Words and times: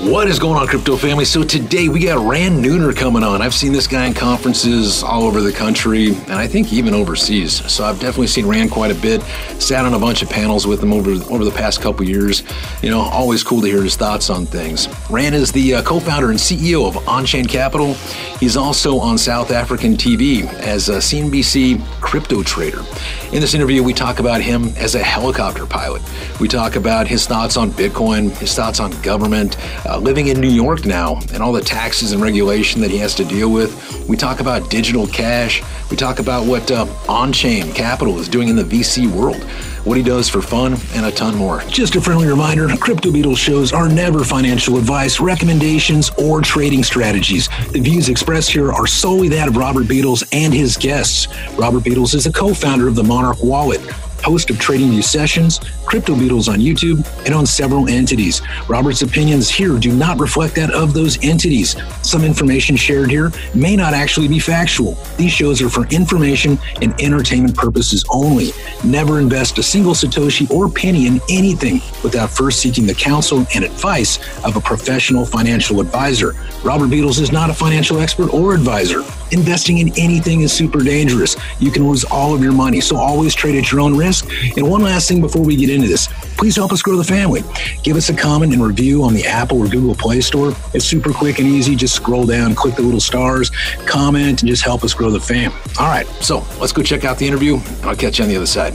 What 0.00 0.28
is 0.28 0.38
going 0.38 0.56
on, 0.56 0.68
crypto 0.68 0.96
family? 0.96 1.24
So 1.24 1.42
today 1.42 1.88
we 1.88 1.98
got 1.98 2.24
Ran 2.24 2.62
Neuner 2.62 2.94
coming 2.96 3.24
on. 3.24 3.42
I've 3.42 3.52
seen 3.52 3.72
this 3.72 3.88
guy 3.88 4.06
in 4.06 4.14
conferences 4.14 5.02
all 5.02 5.24
over 5.24 5.40
the 5.40 5.50
country, 5.50 6.10
and 6.10 6.34
I 6.34 6.46
think 6.46 6.72
even 6.72 6.94
overseas. 6.94 7.68
So 7.70 7.84
I've 7.84 7.98
definitely 7.98 8.28
seen 8.28 8.46
Ran 8.46 8.68
quite 8.68 8.92
a 8.92 8.94
bit. 8.94 9.22
Sat 9.60 9.84
on 9.84 9.94
a 9.94 9.98
bunch 9.98 10.22
of 10.22 10.30
panels 10.30 10.68
with 10.68 10.80
him 10.80 10.92
over 10.92 11.10
over 11.34 11.44
the 11.44 11.50
past 11.50 11.82
couple 11.82 12.06
years. 12.06 12.44
You 12.80 12.90
know, 12.90 13.00
always 13.00 13.42
cool 13.42 13.60
to 13.60 13.66
hear 13.66 13.82
his 13.82 13.96
thoughts 13.96 14.30
on 14.30 14.46
things. 14.46 14.88
Ran 15.10 15.34
is 15.34 15.50
the 15.50 15.74
uh, 15.74 15.82
co-founder 15.82 16.30
and 16.30 16.38
CEO 16.38 16.86
of 16.86 16.94
Onchain 17.08 17.48
Capital. 17.48 17.94
He's 18.38 18.56
also 18.56 19.00
on 19.00 19.18
South 19.18 19.50
African 19.50 19.94
TV 19.94 20.46
as 20.60 20.88
a 20.90 20.98
CNBC 20.98 21.84
crypto 22.00 22.44
trader. 22.44 22.84
In 23.32 23.40
this 23.40 23.52
interview, 23.52 23.82
we 23.82 23.92
talk 23.92 24.20
about 24.20 24.42
him 24.42 24.68
as 24.76 24.94
a 24.94 25.02
helicopter 25.02 25.66
pilot. 25.66 26.02
We 26.40 26.46
talk 26.46 26.76
about 26.76 27.08
his 27.08 27.26
thoughts 27.26 27.56
on 27.56 27.72
Bitcoin, 27.72 28.30
his 28.38 28.54
thoughts 28.54 28.78
on 28.78 28.92
government 29.02 29.56
uh, 29.88 29.97
living 30.02 30.28
in 30.28 30.40
New 30.40 30.50
York 30.50 30.84
now 30.84 31.20
and 31.32 31.42
all 31.42 31.52
the 31.52 31.60
taxes 31.60 32.12
and 32.12 32.22
regulation 32.22 32.80
that 32.80 32.90
he 32.90 32.98
has 32.98 33.14
to 33.16 33.24
deal 33.24 33.50
with. 33.50 34.06
We 34.08 34.16
talk 34.16 34.40
about 34.40 34.70
digital 34.70 35.06
cash. 35.06 35.62
We 35.90 35.96
talk 35.96 36.18
about 36.18 36.46
what 36.46 36.70
uh, 36.70 36.86
on 37.08 37.32
chain 37.32 37.72
capital 37.72 38.18
is 38.18 38.28
doing 38.28 38.48
in 38.48 38.56
the 38.56 38.64
VC 38.64 39.10
world 39.10 39.42
what 39.88 39.96
he 39.96 40.02
does 40.02 40.28
for 40.28 40.42
fun, 40.42 40.76
and 40.94 41.06
a 41.06 41.10
ton 41.10 41.34
more. 41.34 41.62
Just 41.62 41.96
a 41.96 42.00
friendly 42.00 42.26
reminder 42.26 42.68
Crypto 42.76 43.10
Beadles 43.10 43.38
shows 43.38 43.72
are 43.72 43.88
never 43.88 44.22
financial 44.22 44.76
advice, 44.76 45.18
recommendations, 45.18 46.10
or 46.18 46.42
trading 46.42 46.84
strategies. 46.84 47.48
The 47.72 47.80
views 47.80 48.10
expressed 48.10 48.50
here 48.50 48.70
are 48.70 48.86
solely 48.86 49.28
that 49.28 49.48
of 49.48 49.56
Robert 49.56 49.88
Beadles 49.88 50.28
and 50.32 50.52
his 50.52 50.76
guests. 50.76 51.28
Robert 51.56 51.84
Beadles 51.84 52.14
is 52.14 52.26
a 52.26 52.32
co 52.32 52.52
founder 52.52 52.86
of 52.86 52.96
the 52.96 53.04
Monarch 53.04 53.42
Wallet 53.42 53.80
host 54.22 54.50
of 54.50 54.58
Trading 54.58 54.90
View 54.90 55.02
Sessions, 55.02 55.60
Crypto 55.86 56.14
Beadles 56.14 56.48
on 56.52 56.58
YouTube, 56.58 57.06
and 57.24 57.34
on 57.34 57.46
several 57.46 57.88
entities. 57.88 58.42
Robert's 58.68 59.02
opinions 59.02 59.48
here 59.48 59.78
do 59.78 59.92
not 59.92 60.18
reflect 60.18 60.54
that 60.56 60.70
of 60.70 60.92
those 60.92 61.22
entities. 61.24 61.76
Some 62.02 62.24
information 62.24 62.76
shared 62.76 63.10
here 63.10 63.32
may 63.54 63.76
not 63.76 63.94
actually 63.94 64.28
be 64.28 64.38
factual. 64.38 64.98
These 65.16 65.32
shows 65.32 65.62
are 65.62 65.68
for 65.68 65.86
information 65.86 66.58
and 66.82 66.98
entertainment 67.00 67.56
purposes 67.56 68.04
only. 68.10 68.50
Never 68.84 69.18
invest 69.18 69.58
a 69.58 69.62
single 69.62 69.94
Satoshi 69.94 70.50
or 70.50 70.68
penny 70.68 71.06
in 71.06 71.20
anything 71.28 71.80
without 72.02 72.30
first 72.30 72.60
seeking 72.60 72.86
the 72.86 72.94
counsel 72.94 73.46
and 73.54 73.64
advice 73.64 74.18
of 74.44 74.56
a 74.56 74.60
professional 74.60 75.24
financial 75.24 75.80
advisor. 75.80 76.34
Robert 76.64 76.90
Beadles 76.90 77.20
is 77.20 77.32
not 77.32 77.50
a 77.50 77.54
financial 77.54 77.98
expert 77.98 78.32
or 78.32 78.54
advisor. 78.54 79.02
Investing 79.32 79.78
in 79.78 79.88
anything 79.98 80.40
is 80.40 80.52
super 80.52 80.82
dangerous. 80.82 81.36
You 81.58 81.70
can 81.70 81.86
lose 81.86 82.04
all 82.04 82.34
of 82.34 82.42
your 82.42 82.52
money, 82.52 82.80
so 82.80 82.96
always 82.96 83.34
trade 83.34 83.56
at 83.56 83.70
your 83.70 83.80
own 83.80 83.96
risk. 83.96 84.28
And 84.56 84.68
one 84.68 84.82
last 84.82 85.08
thing 85.08 85.20
before 85.20 85.42
we 85.42 85.56
get 85.56 85.70
into 85.70 85.88
this 85.88 86.08
please 86.38 86.54
help 86.54 86.72
us 86.72 86.80
grow 86.80 86.96
the 86.96 87.04
family. 87.04 87.42
Give 87.82 87.96
us 87.96 88.08
a 88.08 88.14
comment 88.14 88.52
and 88.52 88.62
review 88.62 89.02
on 89.02 89.12
the 89.12 89.26
Apple 89.26 89.58
or 89.58 89.66
Google 89.66 89.94
Play 89.94 90.20
Store. 90.20 90.52
It's 90.72 90.84
super 90.84 91.12
quick 91.12 91.40
and 91.40 91.48
easy. 91.48 91.74
Just 91.74 91.96
scroll 91.96 92.24
down, 92.24 92.54
click 92.54 92.76
the 92.76 92.82
little 92.82 93.00
stars, 93.00 93.50
comment, 93.86 94.40
and 94.40 94.48
just 94.48 94.62
help 94.62 94.84
us 94.84 94.94
grow 94.94 95.10
the 95.10 95.20
fam. 95.20 95.52
All 95.78 95.88
right, 95.88 96.06
so 96.22 96.46
let's 96.60 96.72
go 96.72 96.82
check 96.82 97.04
out 97.04 97.18
the 97.18 97.26
interview. 97.26 97.58
I'll 97.82 97.96
catch 97.96 98.18
you 98.18 98.24
on 98.24 98.30
the 98.30 98.36
other 98.36 98.46
side. 98.46 98.74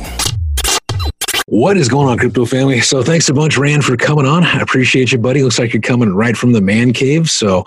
What 1.48 1.78
is 1.78 1.88
going 1.88 2.08
on, 2.08 2.18
crypto 2.18 2.46
family? 2.46 2.82
So 2.82 3.02
thanks 3.02 3.30
a 3.30 3.34
bunch, 3.34 3.58
Ran, 3.58 3.82
for 3.82 3.96
coming 3.96 4.26
on. 4.26 4.44
I 4.44 4.60
appreciate 4.60 5.12
you, 5.12 5.18
buddy. 5.18 5.44
Looks 5.44 5.60
like 5.60 5.74
you're 5.74 5.82
coming 5.82 6.14
right 6.14 6.36
from 6.36 6.52
the 6.52 6.62
man 6.62 6.94
cave. 6.94 7.30
So 7.30 7.66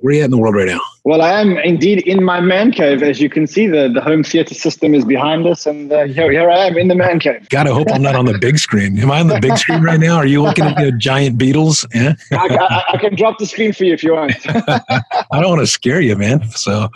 where 0.00 0.12
are 0.12 0.14
you 0.14 0.20
at 0.22 0.26
in 0.26 0.30
the 0.30 0.38
world 0.38 0.54
right 0.54 0.68
now? 0.68 0.80
Well, 1.06 1.20
I 1.20 1.38
am 1.38 1.58
indeed 1.58 1.98
in 2.06 2.24
my 2.24 2.40
man 2.40 2.72
cave. 2.72 3.02
As 3.02 3.20
you 3.20 3.28
can 3.28 3.46
see, 3.46 3.66
the, 3.66 3.90
the 3.92 4.00
home 4.00 4.24
theater 4.24 4.54
system 4.54 4.94
is 4.94 5.04
behind 5.04 5.46
us, 5.46 5.66
and 5.66 5.92
uh, 5.92 6.04
here, 6.04 6.32
here 6.32 6.48
I 6.48 6.64
am 6.64 6.78
in 6.78 6.88
the 6.88 6.94
man 6.94 7.20
cave. 7.20 7.46
Gotta 7.50 7.74
hope 7.74 7.88
I'm 7.92 8.00
not 8.00 8.14
on 8.14 8.24
the 8.24 8.38
big 8.38 8.58
screen. 8.58 8.98
Am 8.98 9.10
I 9.10 9.20
on 9.20 9.26
the 9.26 9.38
big 9.38 9.58
screen 9.58 9.82
right 9.82 10.00
now? 10.00 10.16
Are 10.16 10.24
you 10.24 10.42
looking 10.42 10.64
at 10.64 10.82
the 10.82 10.92
giant 10.92 11.36
Beadles? 11.36 11.84
Yeah? 11.94 12.14
I, 12.32 12.56
I, 12.56 12.84
I, 12.94 12.96
can 12.96 13.14
drop 13.16 13.36
the 13.36 13.44
screen 13.44 13.74
for 13.74 13.84
you 13.84 13.92
if 13.92 14.02
you 14.02 14.14
want. 14.14 14.32
I 14.48 15.40
don't 15.42 15.50
want 15.50 15.60
to 15.60 15.66
scare 15.66 16.00
you, 16.00 16.16
man. 16.16 16.48
So 16.52 16.88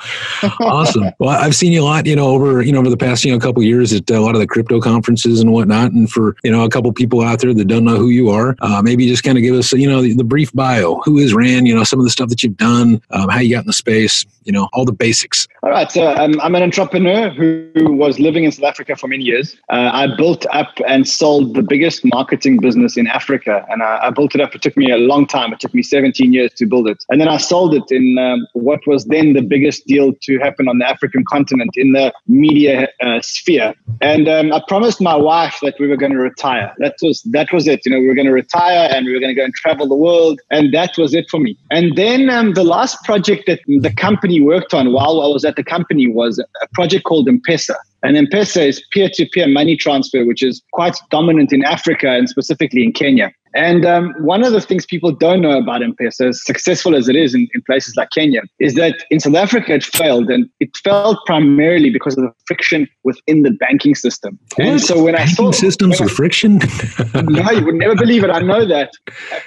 awesome. 0.61 1.11
Well, 1.19 1.29
I've 1.29 1.55
seen 1.55 1.73
you 1.73 1.83
a 1.83 1.85
lot, 1.85 2.07
you 2.07 2.17
know, 2.17 2.29
over 2.29 2.63
you 2.63 2.73
know 2.73 2.79
over 2.79 2.89
the 2.89 2.97
past 2.97 3.27
you 3.27 3.33
know 3.33 3.39
couple 3.39 3.63
years 3.63 3.93
at 3.93 4.11
a 4.11 4.21
lot 4.21 4.35
of 4.35 4.41
the 4.41 4.47
crypto 4.47 4.81
conferences 4.81 5.39
and 5.39 5.53
whatnot. 5.53 5.93
And 5.93 6.11
for 6.11 6.35
you 6.43 6.51
know 6.51 6.65
a 6.65 6.71
couple 6.71 6.91
people 6.95 7.21
out 7.21 7.41
there 7.41 7.53
that 7.53 7.67
don't 7.67 7.85
know 7.85 7.97
who 7.97 8.09
you 8.09 8.31
are, 8.31 8.57
uh, 8.63 8.81
maybe 8.83 9.07
just 9.07 9.23
kind 9.23 9.37
of 9.37 9.43
give 9.43 9.55
us 9.55 9.71
you 9.75 9.87
know 9.87 10.01
the, 10.01 10.15
the, 10.15 10.25
brief 10.25 10.51
bio. 10.55 10.99
Who 11.05 11.19
is 11.19 11.35
Ran? 11.35 11.67
You 11.67 11.75
know, 11.75 11.85
some 11.85 11.99
of 11.99 12.07
the 12.07 12.11
stuff 12.11 12.31
that 12.31 12.43
you've 12.43 12.57
done, 12.57 13.03
um, 13.11 13.29
how 13.29 13.41
you 13.41 13.55
got 13.55 13.65
in 13.65 13.67
the 13.67 13.75
space. 13.75 13.98
You 14.45 14.53
know, 14.53 14.69
all 14.73 14.87
the 14.87 14.93
basics. 14.93 15.47
All 15.63 15.71
right. 15.71 15.91
So 15.91 16.09
um, 16.09 16.41
I'm 16.41 16.55
an 16.55 16.63
entrepreneur 16.63 17.29
who 17.29 17.93
was 17.93 18.19
living 18.19 18.45
in 18.45 18.53
South 18.53 18.65
Africa 18.65 18.97
for 18.97 19.07
many 19.07 19.25
years. 19.25 19.57
Uh, 19.69 19.91
I 19.93 20.07
built 20.17 20.47
up 20.53 20.73
and 20.87 21.07
sold 21.07 21.55
the 21.55 21.63
biggest 21.63 22.03
marketing 22.05 22.59
business 22.59 22.97
in 22.97 23.07
Africa. 23.07 23.67
And 23.69 23.83
I, 23.83 24.07
I, 24.07 24.11
built 24.11 24.35
it 24.35 24.41
up. 24.41 24.55
It 24.55 24.63
took 24.63 24.77
me 24.77 24.91
a 24.91 24.97
long 24.97 25.27
time. 25.27 25.53
It 25.53 25.61
took 25.61 25.75
me 25.75 25.83
17 25.83 26.33
years 26.33 26.53
to 26.55 26.65
build 26.65 26.89
it. 26.89 27.05
And 27.11 27.21
then 27.21 27.29
I 27.29 27.37
sold 27.37 27.75
it 27.75 27.91
in 27.91 28.17
um, 28.19 28.47
what 28.55 28.87
was 28.87 29.05
then 29.07 29.35
the 29.35 29.43
biggest 29.43 29.87
deal 29.87 30.15
to 30.23 30.39
happen 30.39 30.69
on 30.69 30.79
the 30.79 30.89
African 30.89 31.25
continent 31.29 31.73
in 31.75 31.93
the 31.93 32.13
media 32.27 32.89
uh, 33.03 33.21
sphere. 33.21 33.75
And 34.01 34.29
um, 34.29 34.53
I 34.53 34.63
promised 34.67 35.01
my 35.01 35.17
wife 35.17 35.59
that 35.63 35.75
we 35.79 35.89
were 35.89 35.97
going 35.97 36.13
to 36.13 36.19
retire. 36.19 36.73
That 36.79 36.95
was, 37.03 37.23
that 37.25 37.53
was 37.53 37.69
it. 37.69 37.85
You 37.85 37.93
know, 37.93 38.01
we 38.01 38.09
were 38.09 38.15
going 38.15 38.27
to 38.27 38.33
retire 38.33 38.89
and 38.91 39.05
we 39.05 39.13
were 39.13 39.21
going 39.21 39.35
to 39.35 39.39
go 39.39 39.45
and 39.45 39.55
travel 39.55 39.87
the 39.87 39.95
world. 39.95 40.41
And 40.51 40.73
that 40.73 40.97
was 40.97 41.13
it 41.13 41.27
for 41.31 41.41
me. 41.41 41.59
And 41.71 41.97
then 41.97 42.31
um, 42.31 42.55
the 42.55 42.65
last 42.65 43.05
project 43.05 43.45
that 43.47 43.61
the 43.89 43.95
company 43.95 44.41
worked 44.41 44.75
on 44.75 44.93
while 44.93 45.21
I 45.21 45.29
was 45.29 45.45
at 45.45 45.57
the 45.57 45.65
company 45.65 46.09
was 46.09 46.39
a 46.39 46.69
project 46.75 47.05
called 47.05 47.29
M-Pesa. 47.29 47.75
And 48.03 48.17
M-Pesa 48.17 48.69
is 48.69 48.83
peer-to-peer 48.93 49.49
money 49.49 49.77
transfer, 49.77 50.25
which 50.25 50.43
is 50.43 50.63
quite 50.73 50.97
dominant 51.11 51.53
in 51.53 51.65
Africa 51.65 52.11
and 52.11 52.29
specifically 52.29 52.85
in 52.85 52.93
Kenya. 52.93 53.33
And 53.55 53.87
um, 53.87 54.15
one 54.21 54.45
of 54.45 54.53
the 54.53 54.61
things 54.61 54.85
people 54.85 55.11
don't 55.11 55.41
know 55.41 55.59
about 55.59 55.83
M-Pesa, 55.83 56.29
as 56.29 56.45
successful 56.45 56.95
as 56.95 57.09
it 57.09 57.17
is 57.17 57.35
in, 57.35 57.49
in, 57.55 57.63
places 57.63 57.97
like 57.97 58.11
Kenya, 58.11 58.43
is 58.61 58.75
that 58.75 58.95
in 59.11 59.21
South 59.21 59.35
Africa 59.35 59.73
it 59.73 59.85
failed, 59.85 60.29
and 60.29 60.49
it 60.61 60.69
failed 60.85 61.17
primarily 61.25 61.89
because 61.89 62.17
of 62.19 62.25
the 62.25 62.33
friction 62.47 62.87
within 63.05 63.43
the 63.43 63.51
banking 63.53 63.95
system. 63.95 64.39
What? 64.57 64.67
And 64.67 64.81
so 64.81 65.03
when 65.03 65.15
banking 65.15 65.33
I 65.33 65.37
saw 65.37 65.51
systems 65.53 65.99
with 65.99 66.11
friction, 66.11 66.59
no, 67.15 67.51
you 67.51 67.65
would 67.65 67.75
never 67.75 67.97
believe 67.97 68.23
it. 68.23 68.31
I 68.31 68.41
know 68.41 68.67
that, 68.67 68.93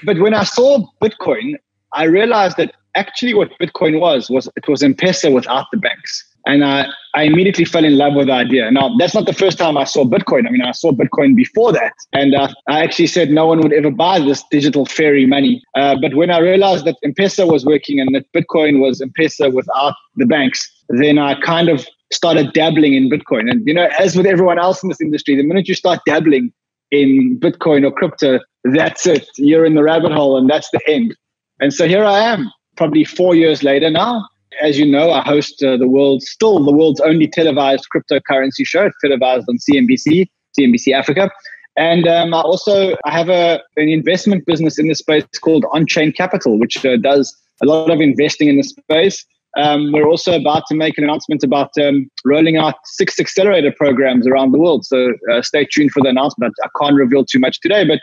but 0.04 0.20
when 0.20 0.34
I 0.34 0.44
saw 0.44 0.84
Bitcoin, 1.00 1.54
I 1.94 2.04
realized 2.06 2.58
that 2.58 2.74
actually 2.96 3.34
what 3.34 3.52
Bitcoin 3.60 4.00
was 4.00 4.30
was 4.30 4.50
it 4.56 4.68
was 4.68 4.84
M-Pesa 4.84 5.34
without 5.34 5.68
the 5.72 5.78
banks. 5.78 6.28
And 6.48 6.66
I, 6.66 6.88
I 7.14 7.24
immediately 7.24 7.66
fell 7.66 7.86
in 7.86 7.98
love 7.98 8.16
with 8.16 8.28
the 8.28 8.34
idea. 8.34 8.72
Now, 8.72 8.96
that's 8.98 9.14
not 9.14 9.28
the 9.28 9.34
first 9.34 9.60
time 9.60 9.78
I 9.78 9.84
saw 9.84 10.06
Bitcoin. 10.06 10.48
I 10.48 10.50
mean, 10.50 10.64
I 10.64 10.72
saw 10.72 10.92
Bitcoin 10.92 11.36
before 11.36 11.72
that. 11.72 11.94
And 12.14 12.34
uh, 12.34 12.48
I 12.68 12.82
actually 12.84 13.08
said 13.08 13.30
no 13.30 13.46
one 13.46 13.62
would 13.62 13.74
ever 13.74 13.92
buy 13.92 14.20
this 14.20 14.44
digital 14.50 14.88
fairy 14.88 15.28
money. 15.28 15.62
Uh, 15.76 15.96
but 16.02 16.16
when 16.16 16.32
I 16.32 16.40
realized 16.40 16.86
that 16.86 16.98
M-Pesa 17.04 17.50
was 17.50 17.64
working 17.64 18.00
and 18.00 18.16
that 18.16 18.26
Bitcoin 18.34 18.80
was 18.80 19.02
M-Pesa 19.02 19.54
without 19.54 19.94
the 20.16 20.26
banks, 20.26 20.68
then 20.90 21.20
I 21.20 21.40
kind 21.42 21.70
of 21.70 21.86
started 22.12 22.54
dabbling 22.54 22.96
in 22.96 23.10
Bitcoin. 23.10 23.50
And, 23.50 23.66
you 23.68 23.74
know, 23.76 23.88
as 24.00 24.16
with 24.16 24.26
everyone 24.26 24.58
else 24.58 24.82
in 24.82 24.90
this 24.90 25.00
industry, 25.00 25.36
the 25.36 25.44
minute 25.44 25.68
you 25.68 25.76
start 25.76 26.00
dabbling 26.08 26.52
in 26.90 27.40
Bitcoin 27.40 27.86
or 27.86 27.92
crypto, 27.92 28.40
that's 28.64 29.06
it. 29.06 29.28
You're 29.38 29.66
in 29.66 29.76
the 29.76 29.84
rabbit 29.84 30.12
hole 30.12 30.38
and 30.38 30.50
that's 30.50 30.70
the 30.72 30.82
end. 30.88 31.16
And 31.62 31.72
so 31.74 31.88
here 31.88 32.04
I 32.04 32.20
am 32.20 32.52
probably 32.76 33.04
four 33.04 33.36
years 33.36 33.64
later 33.64 33.90
now. 33.90 34.28
As 34.62 34.78
you 34.78 34.86
know, 34.86 35.12
I 35.12 35.22
host 35.22 35.64
uh, 35.64 35.78
the 35.78 35.88
world's 35.88 36.30
still 36.30 36.62
the 36.64 36.72
world's 36.72 37.00
only 37.00 37.28
televised 37.28 37.86
cryptocurrency 37.96 38.66
show. 38.66 38.86
It's 38.86 38.98
televised 39.00 39.46
on 39.48 39.58
CNBC, 39.58 40.28
CNBC 40.60 40.94
Africa. 40.94 41.30
And 41.78 42.08
um, 42.08 42.34
I 42.34 42.42
also 42.42 42.98
I 43.06 43.12
have 43.12 43.30
a, 43.30 43.62
an 43.78 43.88
investment 43.88 44.46
business 44.46 44.78
in 44.78 44.88
the 44.88 44.96
space 44.96 45.24
called 45.40 45.64
On-Chain 45.72 46.12
Capital, 46.14 46.60
which 46.60 46.84
uh, 46.86 46.98
does 46.98 47.34
a 47.62 47.66
lot 47.66 47.92
of 47.92 48.02
investing 48.02 48.50
in 48.50 48.58
the 48.58 48.64
space. 48.64 49.24
Um, 49.56 49.92
we're 49.92 50.08
also 50.08 50.34
about 50.40 50.64
to 50.68 50.76
make 50.76 50.98
an 50.98 51.04
announcement 51.04 51.44
about 51.44 51.72
um, 51.82 52.10
rolling 52.26 52.58
out 52.58 52.76
six 52.86 53.20
accelerator 53.20 53.72
programs 53.72 54.26
around 54.26 54.52
the 54.52 54.60
world. 54.60 54.86
So 54.86 55.14
uh, 55.32 55.42
stay 55.42 55.66
tuned 55.72 55.92
for 55.92 56.02
the 56.02 56.10
announcement. 56.10 56.54
I 56.64 56.70
can't 56.82 56.96
reveal 56.96 57.24
too 57.24 57.40
much 57.40 57.60
today, 57.62 57.86
but 57.86 58.00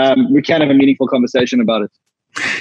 um, 0.00 0.32
we 0.32 0.42
can 0.42 0.60
have 0.60 0.70
a 0.70 0.74
meaningful 0.74 1.08
conversation 1.08 1.60
about 1.60 1.82
it. 1.82 1.90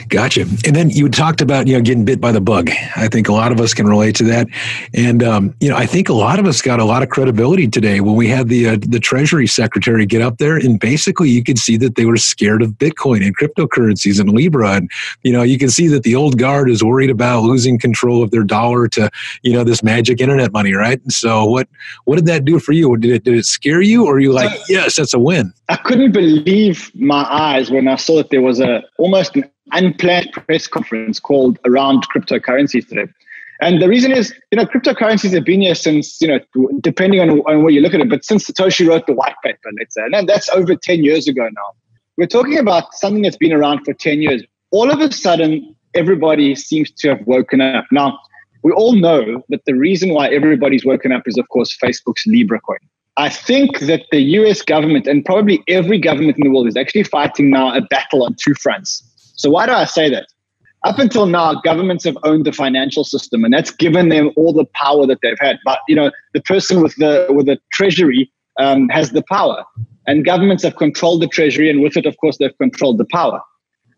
Gotcha. 0.09 0.41
And 0.41 0.75
then 0.75 0.89
you 0.89 1.07
talked 1.07 1.39
about 1.39 1.65
you 1.65 1.75
know 1.75 1.81
getting 1.81 2.03
bit 2.03 2.19
by 2.19 2.33
the 2.33 2.41
bug. 2.41 2.69
I 2.97 3.07
think 3.07 3.29
a 3.29 3.31
lot 3.31 3.53
of 3.53 3.61
us 3.61 3.73
can 3.73 3.87
relate 3.87 4.15
to 4.17 4.25
that, 4.25 4.47
and 4.93 5.23
um, 5.23 5.55
you 5.61 5.69
know 5.69 5.77
I 5.77 5.85
think 5.85 6.09
a 6.09 6.13
lot 6.13 6.39
of 6.39 6.45
us 6.45 6.61
got 6.61 6.81
a 6.81 6.83
lot 6.83 7.03
of 7.03 7.09
credibility 7.09 7.69
today 7.69 8.01
when 8.01 8.15
we 8.15 8.27
had 8.27 8.49
the 8.49 8.67
uh, 8.67 8.77
the 8.81 8.99
Treasury 8.99 9.47
Secretary 9.47 10.05
get 10.05 10.21
up 10.21 10.39
there, 10.39 10.57
and 10.57 10.77
basically 10.77 11.29
you 11.29 11.41
could 11.41 11.57
see 11.57 11.77
that 11.77 11.95
they 11.95 12.05
were 12.05 12.17
scared 12.17 12.61
of 12.61 12.71
Bitcoin 12.71 13.25
and 13.25 13.37
cryptocurrencies 13.37 14.19
and 14.19 14.31
Libra, 14.31 14.71
and 14.71 14.91
you 15.23 15.31
know 15.31 15.41
you 15.41 15.57
can 15.57 15.69
see 15.69 15.87
that 15.87 16.03
the 16.03 16.15
old 16.15 16.37
guard 16.37 16.69
is 16.69 16.83
worried 16.83 17.09
about 17.09 17.43
losing 17.43 17.79
control 17.79 18.21
of 18.21 18.31
their 18.31 18.43
dollar 18.43 18.89
to 18.89 19.09
you 19.41 19.53
know 19.53 19.63
this 19.63 19.81
magic 19.81 20.19
internet 20.19 20.51
money, 20.51 20.73
right? 20.73 21.01
And 21.01 21.13
so 21.13 21.45
what 21.45 21.69
what 22.03 22.17
did 22.17 22.25
that 22.25 22.43
do 22.43 22.59
for 22.59 22.73
you? 22.73 22.97
Did 22.97 23.11
it 23.11 23.23
did 23.23 23.35
it 23.35 23.45
scare 23.45 23.81
you, 23.81 24.05
or 24.05 24.19
you 24.19 24.33
like 24.33 24.51
yes, 24.67 24.97
that's 24.97 25.13
a 25.13 25.19
win? 25.19 25.53
I 25.69 25.77
couldn't 25.77 26.11
believe 26.11 26.91
my 26.93 27.23
eyes 27.29 27.71
when 27.71 27.87
I 27.87 27.95
saw 27.95 28.17
that 28.17 28.31
there 28.31 28.41
was 28.41 28.59
a 28.59 28.83
almost 28.97 29.37
an 29.37 29.49
unplanned 29.71 30.31
press 30.33 30.67
conference 30.67 31.19
called 31.19 31.59
around 31.65 32.05
cryptocurrencies 32.09 32.87
today. 32.87 33.11
And 33.61 33.79
the 33.79 33.87
reason 33.87 34.11
is, 34.11 34.33
you 34.51 34.57
know, 34.57 34.65
cryptocurrencies 34.65 35.33
have 35.33 35.45
been 35.45 35.61
here 35.61 35.75
since, 35.75 36.19
you 36.19 36.27
know, 36.27 36.39
depending 36.81 37.19
on, 37.19 37.29
on 37.41 37.61
where 37.61 37.71
you 37.71 37.79
look 37.81 37.93
at 37.93 38.01
it, 38.01 38.09
but 38.09 38.25
since 38.25 38.49
Satoshi 38.49 38.87
wrote 38.87 39.05
the 39.05 39.13
white 39.13 39.35
paper, 39.43 39.69
let's 39.77 39.93
say, 39.93 40.01
and 40.11 40.27
that's 40.27 40.49
over 40.49 40.75
10 40.75 41.03
years 41.03 41.27
ago 41.27 41.43
now. 41.43 41.71
We're 42.17 42.27
talking 42.27 42.57
about 42.57 42.93
something 42.93 43.21
that's 43.21 43.37
been 43.37 43.53
around 43.53 43.85
for 43.85 43.93
10 43.93 44.21
years. 44.21 44.43
all 44.71 44.89
of 44.89 44.99
a 44.99 45.11
sudden, 45.11 45.75
everybody 45.93 46.55
seems 46.55 46.91
to 46.91 47.09
have 47.09 47.21
woken 47.27 47.61
up. 47.61 47.85
Now, 47.91 48.17
we 48.63 48.71
all 48.71 48.93
know 48.93 49.43
that 49.49 49.65
the 49.65 49.73
reason 49.73 50.13
why 50.13 50.29
everybody's 50.29 50.85
woken 50.85 51.11
up 51.11 51.23
is, 51.27 51.37
of 51.37 51.47
course, 51.49 51.75
Facebook's 51.83 52.25
Libra 52.25 52.59
coin. 52.61 52.77
I 53.17 53.29
think 53.29 53.79
that 53.79 54.03
the 54.11 54.21
US 54.39 54.61
government 54.61 55.07
and 55.07 55.25
probably 55.25 55.61
every 55.67 55.99
government 55.99 56.37
in 56.37 56.43
the 56.43 56.49
world 56.49 56.67
is 56.67 56.77
actually 56.77 57.03
fighting 57.03 57.49
now 57.49 57.75
a 57.75 57.81
battle 57.81 58.23
on 58.23 58.35
two 58.39 58.53
fronts. 58.55 59.03
So, 59.41 59.49
why 59.49 59.65
do 59.65 59.71
I 59.71 59.85
say 59.85 60.07
that? 60.11 60.27
Up 60.83 60.99
until 60.99 61.25
now, 61.25 61.55
governments 61.61 62.03
have 62.05 62.17
owned 62.23 62.45
the 62.45 62.51
financial 62.51 63.03
system, 63.03 63.43
and 63.43 63.51
that's 63.51 63.71
given 63.71 64.09
them 64.09 64.29
all 64.35 64.53
the 64.53 64.65
power 64.75 65.07
that 65.07 65.17
they've 65.23 65.39
had. 65.39 65.57
But 65.65 65.79
you 65.87 65.95
know, 65.95 66.11
the 66.33 66.41
person 66.41 66.81
with 66.81 66.95
the 66.97 67.25
with 67.29 67.47
the 67.47 67.59
treasury 67.71 68.31
um, 68.59 68.87
has 68.89 69.11
the 69.11 69.23
power, 69.23 69.63
and 70.05 70.23
governments 70.23 70.63
have 70.63 70.75
controlled 70.75 71.23
the 71.23 71.27
treasury, 71.27 71.71
and 71.71 71.81
with 71.81 71.97
it, 71.97 72.05
of 72.05 72.15
course, 72.17 72.37
they've 72.37 72.55
controlled 72.59 72.99
the 72.99 73.05
power. 73.05 73.41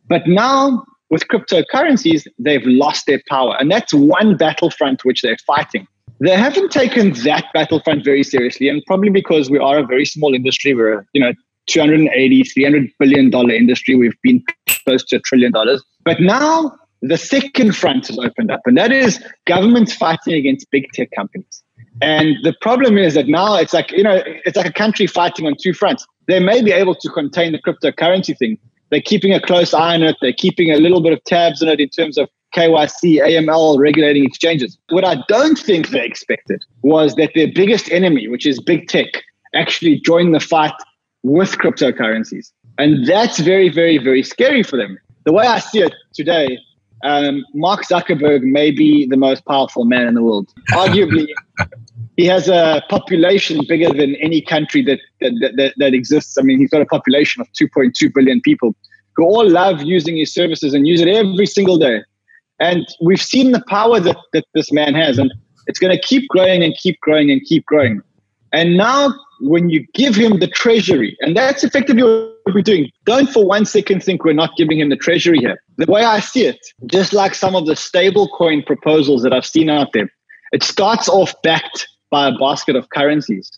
But 0.07 0.27
now, 0.27 0.85
with 1.09 1.27
cryptocurrencies, 1.27 2.25
they've 2.39 2.65
lost 2.65 3.05
their 3.05 3.21
power, 3.29 3.57
and 3.59 3.69
that's 3.69 3.93
one 3.93 4.37
battlefront 4.37 5.03
which 5.03 5.21
they're 5.23 5.37
fighting. 5.45 5.87
They 6.21 6.37
haven't 6.37 6.71
taken 6.71 7.11
that 7.25 7.45
battlefront 7.53 8.05
very 8.05 8.23
seriously, 8.23 8.69
and 8.69 8.81
probably 8.87 9.09
because 9.09 9.49
we 9.49 9.59
are 9.59 9.77
a 9.77 9.85
very 9.85 10.05
small 10.05 10.33
industry. 10.33 10.73
We're 10.73 11.05
you 11.11 11.21
know 11.21 11.33
280, 11.67 12.43
300 12.43 12.89
billion 12.99 13.29
dollar 13.29 13.51
industry. 13.51 13.95
We've 13.95 14.19
been 14.21 14.43
close 14.85 15.03
to 15.05 15.17
a 15.17 15.19
trillion 15.19 15.51
dollars. 15.51 15.83
But 16.03 16.19
now 16.19 16.75
the 17.01 17.17
second 17.17 17.75
front 17.75 18.07
has 18.07 18.17
opened 18.17 18.51
up, 18.51 18.61
and 18.65 18.77
that 18.77 18.91
is 18.91 19.23
governments 19.45 19.93
fighting 19.93 20.33
against 20.33 20.69
big 20.71 20.91
tech 20.93 21.09
companies. 21.15 21.63
And 22.01 22.37
the 22.43 22.53
problem 22.61 22.97
is 22.97 23.13
that 23.13 23.27
now 23.27 23.55
it's 23.55 23.73
like, 23.73 23.91
you 23.91 24.03
know, 24.03 24.21
it's 24.45 24.57
like 24.57 24.65
a 24.65 24.73
country 24.73 25.07
fighting 25.07 25.45
on 25.45 25.55
two 25.61 25.73
fronts. 25.73 26.05
They 26.27 26.39
may 26.39 26.61
be 26.61 26.71
able 26.71 26.95
to 26.95 27.09
contain 27.09 27.51
the 27.51 27.59
cryptocurrency 27.59 28.37
thing. 28.37 28.57
They're 28.89 29.01
keeping 29.01 29.33
a 29.33 29.41
close 29.41 29.73
eye 29.73 29.95
on 29.95 30.03
it. 30.03 30.15
They're 30.21 30.33
keeping 30.33 30.71
a 30.71 30.77
little 30.77 31.01
bit 31.01 31.13
of 31.13 31.23
tabs 31.25 31.61
on 31.61 31.69
it 31.69 31.79
in 31.79 31.89
terms 31.89 32.17
of 32.17 32.29
KYC, 32.55 33.19
AML, 33.19 33.79
regulating 33.79 34.23
exchanges. 34.23 34.77
What 34.89 35.05
I 35.05 35.17
don't 35.27 35.57
think 35.57 35.89
they 35.89 36.05
expected 36.05 36.63
was 36.83 37.15
that 37.15 37.31
their 37.33 37.47
biggest 37.53 37.91
enemy, 37.91 38.27
which 38.27 38.45
is 38.45 38.61
big 38.61 38.87
tech, 38.87 39.07
actually 39.55 39.99
joined 39.99 40.33
the 40.33 40.39
fight 40.39 40.73
with 41.23 41.57
cryptocurrencies. 41.57 42.51
And 42.77 43.07
that's 43.07 43.39
very, 43.39 43.69
very, 43.69 43.97
very 43.97 44.23
scary 44.23 44.63
for 44.63 44.77
them 44.77 44.97
the 45.25 45.31
way 45.31 45.45
I 45.45 45.59
see 45.59 45.79
it 45.79 45.93
today, 46.13 46.59
um, 47.03 47.43
Mark 47.53 47.83
Zuckerberg 47.85 48.43
may 48.43 48.71
be 48.71 49.05
the 49.05 49.17
most 49.17 49.45
powerful 49.45 49.85
man 49.85 50.07
in 50.07 50.13
the 50.13 50.23
world. 50.23 50.49
Arguably, 50.71 51.27
he 52.17 52.25
has 52.25 52.47
a 52.47 52.81
population 52.89 53.61
bigger 53.67 53.89
than 53.89 54.15
any 54.15 54.41
country 54.41 54.83
that, 54.83 54.99
that, 55.21 55.53
that, 55.57 55.73
that 55.77 55.93
exists. 55.93 56.37
I 56.37 56.41
mean, 56.41 56.59
he's 56.59 56.69
got 56.69 56.81
a 56.81 56.85
population 56.85 57.41
of 57.41 57.51
2.2 57.53 58.13
billion 58.13 58.41
people 58.41 58.75
who 59.15 59.23
all 59.23 59.47
love 59.47 59.81
using 59.83 60.17
his 60.17 60.33
services 60.33 60.73
and 60.73 60.87
use 60.87 61.01
it 61.01 61.07
every 61.07 61.45
single 61.45 61.77
day. 61.77 62.01
And 62.59 62.87
we've 63.01 63.21
seen 63.21 63.51
the 63.51 63.63
power 63.67 63.99
that, 63.99 64.17
that 64.31 64.45
this 64.53 64.71
man 64.71 64.93
has, 64.93 65.17
and 65.17 65.33
it's 65.67 65.79
going 65.79 65.95
to 65.95 66.01
keep 66.01 66.27
growing 66.29 66.63
and 66.63 66.75
keep 66.75 66.99
growing 67.01 67.31
and 67.31 67.41
keep 67.43 67.65
growing. 67.65 68.01
And 68.53 68.77
now, 68.77 69.13
when 69.41 69.69
you 69.69 69.85
give 69.93 70.15
him 70.15 70.39
the 70.39 70.47
treasury, 70.47 71.17
and 71.21 71.35
that's 71.35 71.63
effectively 71.63 72.03
what 72.03 72.53
we're 72.53 72.61
doing, 72.61 72.89
don't 73.03 73.27
for 73.27 73.45
one 73.45 73.65
second 73.65 74.03
think 74.03 74.23
we're 74.23 74.33
not 74.33 74.55
giving 74.55 74.79
him 74.79 74.89
the 74.89 74.95
treasury 74.95 75.39
here. 75.39 75.61
The 75.77 75.91
way 75.91 76.03
I 76.03 76.19
see 76.19 76.45
it, 76.45 76.59
just 76.85 77.13
like 77.13 77.33
some 77.33 77.55
of 77.55 77.65
the 77.65 77.75
stable 77.75 78.29
coin 78.29 78.61
proposals 78.61 79.23
that 79.23 79.33
I've 79.33 79.45
seen 79.45 79.69
out 79.69 79.91
there, 79.93 80.09
it 80.51 80.63
starts 80.63 81.09
off 81.09 81.33
backed 81.41 81.87
by 82.11 82.27
a 82.27 82.31
basket 82.37 82.75
of 82.75 82.89
currencies. 82.89 83.51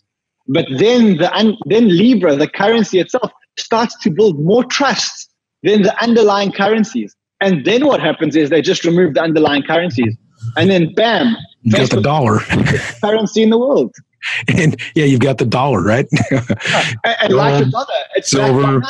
But 0.48 0.66
then 0.70 1.18
the 1.18 1.56
then 1.66 1.88
Libra, 1.88 2.34
the 2.36 2.48
currency 2.48 2.98
itself, 2.98 3.30
starts 3.58 3.98
to 4.02 4.10
build 4.10 4.42
more 4.42 4.64
trust 4.64 5.30
than 5.62 5.82
the 5.82 6.02
underlying 6.02 6.52
currencies. 6.52 7.14
And 7.42 7.66
then 7.66 7.86
what 7.86 8.00
happens 8.00 8.34
is 8.34 8.48
they 8.48 8.62
just 8.62 8.84
remove 8.84 9.14
the 9.14 9.20
underlying 9.20 9.62
currencies. 9.62 10.16
And 10.56 10.70
then 10.70 10.94
bam, 10.94 11.36
you 11.62 11.72
got 11.72 11.90
the 11.90 12.00
dollar. 12.00 12.38
currency 13.02 13.42
in 13.42 13.50
the 13.50 13.58
world. 13.58 13.94
and 14.48 14.80
yeah, 14.94 15.04
you've 15.04 15.20
got 15.20 15.38
the 15.38 15.46
dollar, 15.46 15.82
right? 15.82 16.06
and, 16.30 17.16
and 17.22 17.34
like 17.34 17.62
um, 17.62 17.70
dollar, 17.70 17.86
it's 18.14 18.30
silver. 18.30 18.82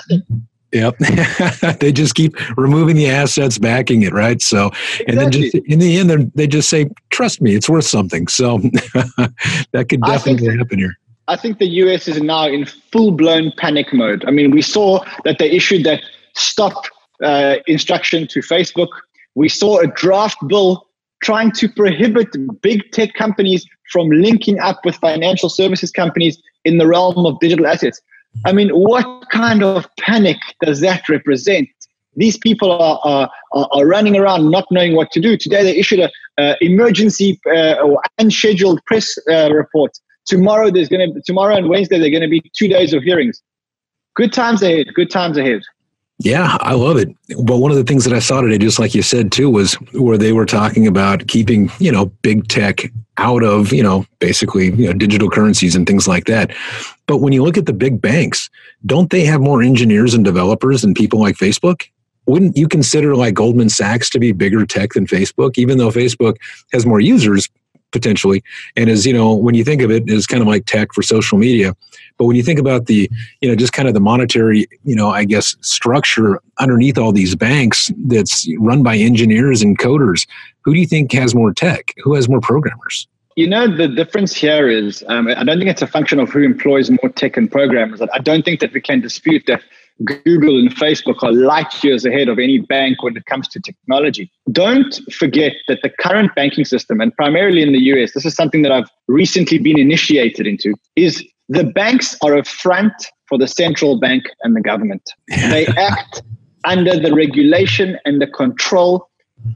Yep. 0.73 0.99
they 1.81 1.93
just 1.93 2.15
keep 2.15 2.35
removing 2.59 2.97
the 2.97 3.09
assets, 3.09 3.57
backing 3.57 4.03
it, 4.03 4.13
right? 4.13 4.43
So, 4.43 4.67
exactly. 4.67 5.07
and 5.09 5.19
then 5.19 5.31
just 5.31 5.55
in 5.55 5.79
the 5.79 5.97
end, 5.97 6.33
they 6.35 6.47
just 6.47 6.69
say, 6.69 6.91
trust 7.11 7.41
me, 7.41 7.55
it's 7.55 7.69
worth 7.69 7.87
something. 7.87 8.27
So 8.27 8.59
that 8.59 9.87
could 9.89 10.03
definitely 10.03 10.49
that, 10.49 10.59
happen 10.59 10.79
here. 10.79 10.95
I 11.29 11.37
think 11.37 11.59
the 11.59 11.67
US 11.67 12.09
is 12.09 12.21
now 12.21 12.47
in 12.47 12.67
full 12.67 13.13
blown 13.13 13.53
panic 13.57 13.93
mode. 13.93 14.25
I 14.27 14.31
mean, 14.31 14.51
we 14.51 14.63
saw 14.63 15.05
that 15.25 15.39
they 15.39 15.51
issued 15.51 15.85
that 15.85 16.03
stop 16.35 16.85
uh, 17.23 17.57
instruction 17.67 18.27
to 18.29 18.41
Facebook. 18.41 18.89
We 19.35 19.49
saw 19.49 19.79
a 19.79 19.87
draft 19.87 20.39
bill 20.47 20.87
trying 21.23 21.51
to 21.53 21.69
prohibit 21.69 22.29
big 22.61 22.83
tech 22.93 23.15
companies 23.15 23.67
from 23.93 24.09
linking 24.11 24.59
up 24.59 24.85
with 24.85 24.97
financial 24.97 25.49
services 25.49 25.91
companies 25.91 26.41
in 26.65 26.79
the 26.79 26.87
realm 26.87 27.27
of 27.27 27.39
digital 27.41 27.67
assets. 27.67 28.01
I 28.45 28.53
mean, 28.53 28.71
what 28.71 29.31
kind 29.31 29.63
of 29.63 29.87
panic 29.99 30.37
does 30.63 30.81
that 30.81 31.09
represent? 31.09 31.69
These 32.17 32.39
people 32.39 32.71
are, 32.71 33.01
are, 33.05 33.31
are 33.53 33.87
running 33.87 34.17
around 34.17 34.51
not 34.51 34.67
knowing 34.71 34.95
what 34.95 35.11
to 35.13 35.21
do. 35.21 35.37
Today 35.37 35.63
they 35.63 35.77
issued 35.77 36.01
a 36.01 36.11
uh, 36.39 36.55
emergency 36.61 37.41
uh, 37.47 37.75
or 37.75 38.01
unscheduled 38.19 38.85
press 38.87 39.19
uh, 39.31 39.53
report. 39.53 39.93
Tomorrow 40.27 40.71
there's 40.71 40.89
going 40.89 41.12
to 41.12 41.21
tomorrow 41.23 41.55
and 41.57 41.69
Wednesday 41.69 41.99
there 41.99 42.09
are 42.09 42.11
going 42.11 42.23
to 42.23 42.29
be 42.29 42.51
two 42.57 42.69
days 42.69 42.93
of 42.93 43.03
hearings. 43.03 43.43
Good 44.15 44.33
times 44.33 44.62
ahead. 44.62 44.87
Good 44.95 45.11
times 45.11 45.37
ahead. 45.37 45.62
Yeah, 46.19 46.57
I 46.61 46.73
love 46.73 46.97
it. 46.97 47.15
But 47.43 47.59
one 47.59 47.71
of 47.71 47.77
the 47.77 47.85
things 47.85 48.05
that 48.05 48.15
I 48.15 48.21
saw 48.21 48.41
today, 48.41 48.57
just 48.57 48.79
like 48.79 48.95
you 48.95 49.03
said 49.03 49.31
too, 49.31 49.51
was 49.51 49.75
where 49.93 50.17
they 50.17 50.33
were 50.33 50.47
talking 50.47 50.87
about 50.87 51.29
keeping, 51.29 51.71
you 51.79 51.93
know, 51.93 52.07
big 52.23 52.49
tech 52.49 52.91
out 53.19 53.43
of, 53.43 53.73
you 53.73 53.83
know, 53.83 54.07
basically, 54.19 54.73
you 54.73 54.87
know, 54.87 54.93
digital 54.95 55.29
currencies 55.29 55.77
and 55.77 55.87
things 55.87 56.09
like 56.09 56.25
that. 56.25 56.55
But 57.07 57.19
when 57.19 57.35
you 57.35 57.43
look 57.43 57.59
at 57.59 57.67
the 57.67 57.73
big 57.75 58.01
banks, 58.01 58.49
don't 58.87 59.11
they 59.11 59.25
have 59.25 59.41
more 59.43 59.63
engineers 59.63 60.15
and 60.15 60.25
developers 60.25 60.83
than 60.83 60.95
people 60.95 61.21
like 61.21 61.37
Facebook? 61.37 61.85
Wouldn't 62.27 62.57
you 62.57 62.67
consider 62.67 63.15
like 63.15 63.35
Goldman 63.35 63.69
Sachs 63.69 64.11
to 64.11 64.19
be 64.19 64.33
bigger 64.33 64.65
tech 64.65 64.95
than 64.95 65.07
Facebook, 65.07 65.59
even 65.59 65.79
though 65.79 65.91
Facebook 65.91 66.37
has 66.73 66.87
more 66.87 66.99
users? 66.99 67.49
Potentially. 67.97 68.43
And 68.77 68.91
as 68.91 69.07
you 69.07 69.13
know 69.13 69.35
when 69.35 69.55
you 69.55 69.65
think 69.65 69.81
of 69.83 69.91
it 69.91 70.11
as 70.11 70.27
kind 70.27 70.43
of 70.43 70.49
like 70.49 70.67
tech 70.67 70.93
for 70.93 71.03
social 71.03 71.39
media. 71.39 71.75
But 72.19 72.25
when 72.27 72.37
you 72.37 72.43
think 72.43 72.59
about 72.59 72.87
the 72.87 73.11
you 73.41 73.49
know 73.49 73.57
just 73.57 73.73
kind 73.73 73.89
of 73.89 73.95
the 73.95 74.01
monetary 74.01 74.67
you 74.85 74.97
know 74.97 75.11
i 75.11 75.25
guess 75.25 75.57
structure 75.61 76.41
underneath 76.59 76.99
all 76.99 77.12
these 77.12 77.35
banks 77.35 77.91
that's 78.07 78.49
run 78.59 78.83
by 78.83 78.97
engineers 78.97 79.62
and 79.62 79.79
coders 79.79 80.26
who 80.67 80.75
do 80.75 80.81
you 80.81 80.87
think 80.87 81.12
has 81.12 81.33
more 81.33 81.55
tech? 81.55 81.95
Who 82.03 82.15
has 82.15 82.29
more 82.29 82.41
programmers? 82.41 83.07
You 83.37 83.49
know 83.49 83.65
the 83.75 83.87
difference 83.87 84.35
here 84.35 84.69
is 84.69 85.05
um, 85.09 85.29
i 85.29 85.45
don't 85.45 85.59
think 85.59 85.71
it's 85.71 85.83
a 85.83 85.87
function 85.87 86.19
of 86.19 86.31
who 86.31 86.43
employs 86.43 86.91
more 86.91 87.11
tech 87.11 87.37
and 87.37 87.50
programmers. 87.50 88.00
I 88.00 88.19
don't 88.19 88.45
think 88.45 88.61
that 88.61 88.73
we 88.73 88.81
can 88.81 89.00
dispute 89.00 89.45
that 89.47 89.62
Google 90.05 90.59
and 90.59 90.75
Facebook 90.75 91.23
are 91.23 91.33
light 91.33 91.83
years 91.83 92.05
ahead 92.05 92.29
of 92.29 92.38
any 92.38 92.59
bank 92.59 93.03
when 93.03 93.17
it 93.17 93.25
comes 93.26 93.49
to 93.49 93.61
technology. 93.61 94.31
Don't 94.53 94.95
forget 95.12 95.53
that 95.69 95.81
the 95.83 95.88
current 95.88 96.35
banking 96.35 96.65
system, 96.65 97.00
and 97.00 97.15
primarily 97.17 97.62
in 97.62 97.73
the 97.73 97.79
US, 97.79 98.12
this 98.12 98.26
is 98.26 98.35
something 98.35 98.62
that 98.62 98.73
I've 98.73 98.91
recently 99.09 99.59
been 99.59 99.79
initiated 99.79 100.47
into, 100.47 100.75
is 100.97 101.25
the 101.49 101.65
banks 101.65 102.17
are 102.23 102.37
a 102.37 102.45
front 102.45 102.93
for 103.26 103.38
the 103.38 103.49
central 103.49 103.99
bank 103.99 104.25
and 104.43 104.55
the 104.55 104.61
government. 104.61 105.03
They 105.50 105.67
act 105.67 106.23
under 106.65 106.99
the 106.99 107.15
regulation 107.15 107.99
and 108.05 108.21
the 108.21 108.26
control. 108.26 109.09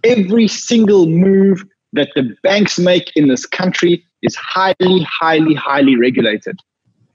Every 0.04 0.48
single 0.48 1.06
move 1.06 1.64
that 1.92 2.10
the 2.14 2.34
banks 2.42 2.78
make 2.78 3.10
in 3.16 3.28
this 3.28 3.44
country 3.44 4.04
is 4.22 4.36
highly, 4.36 5.06
highly, 5.20 5.54
highly 5.54 5.96
regulated. 5.96 6.60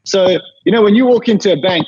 So, 0.04 0.40
you 0.66 0.72
know, 0.72 0.84
when 0.84 0.96
you 0.96 1.06
walk 1.06 1.30
into 1.30 1.52
a 1.52 1.58
bank, 1.60 1.88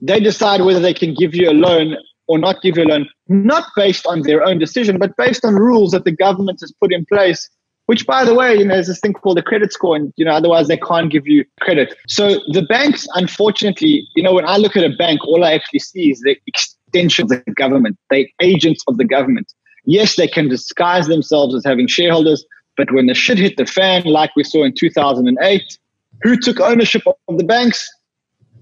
they 0.00 0.20
decide 0.20 0.62
whether 0.62 0.80
they 0.80 0.94
can 0.94 1.14
give 1.14 1.34
you 1.34 1.50
a 1.50 1.52
loan 1.52 1.96
or 2.26 2.38
not 2.38 2.62
give 2.62 2.76
you 2.76 2.84
a 2.84 2.86
loan, 2.86 3.08
not 3.28 3.64
based 3.74 4.06
on 4.06 4.22
their 4.22 4.42
own 4.42 4.58
decision, 4.58 4.98
but 4.98 5.16
based 5.16 5.44
on 5.44 5.54
rules 5.54 5.92
that 5.92 6.04
the 6.04 6.12
government 6.12 6.60
has 6.60 6.72
put 6.80 6.92
in 6.92 7.04
place. 7.06 7.48
Which, 7.86 8.06
by 8.06 8.22
the 8.22 8.34
way, 8.34 8.54
you 8.54 8.66
know, 8.66 8.74
there's 8.74 8.88
this 8.88 9.00
thing 9.00 9.14
called 9.14 9.38
a 9.38 9.42
credit 9.42 9.72
score, 9.72 9.96
and 9.96 10.12
you 10.16 10.24
know, 10.24 10.32
otherwise 10.32 10.68
they 10.68 10.76
can't 10.76 11.10
give 11.10 11.26
you 11.26 11.42
credit. 11.62 11.96
So 12.06 12.38
the 12.52 12.60
banks, 12.60 13.06
unfortunately, 13.14 14.06
you 14.14 14.22
know, 14.22 14.34
when 14.34 14.44
I 14.44 14.58
look 14.58 14.76
at 14.76 14.84
a 14.84 14.94
bank, 14.94 15.26
all 15.26 15.42
I 15.42 15.54
actually 15.54 15.78
see 15.78 16.10
is 16.10 16.20
the 16.20 16.36
extension 16.46 17.22
of 17.22 17.28
the 17.30 17.52
government, 17.56 17.96
they 18.10 18.30
agents 18.42 18.84
of 18.88 18.98
the 18.98 19.06
government. 19.06 19.50
Yes, 19.86 20.16
they 20.16 20.28
can 20.28 20.48
disguise 20.48 21.06
themselves 21.06 21.54
as 21.54 21.64
having 21.64 21.86
shareholders, 21.86 22.44
but 22.76 22.92
when 22.92 23.06
the 23.06 23.14
shit 23.14 23.38
hit 23.38 23.56
the 23.56 23.64
fan, 23.64 24.04
like 24.04 24.36
we 24.36 24.44
saw 24.44 24.64
in 24.64 24.74
2008, 24.74 25.78
who 26.20 26.36
took 26.36 26.60
ownership 26.60 27.02
of 27.06 27.38
the 27.38 27.44
banks? 27.44 27.88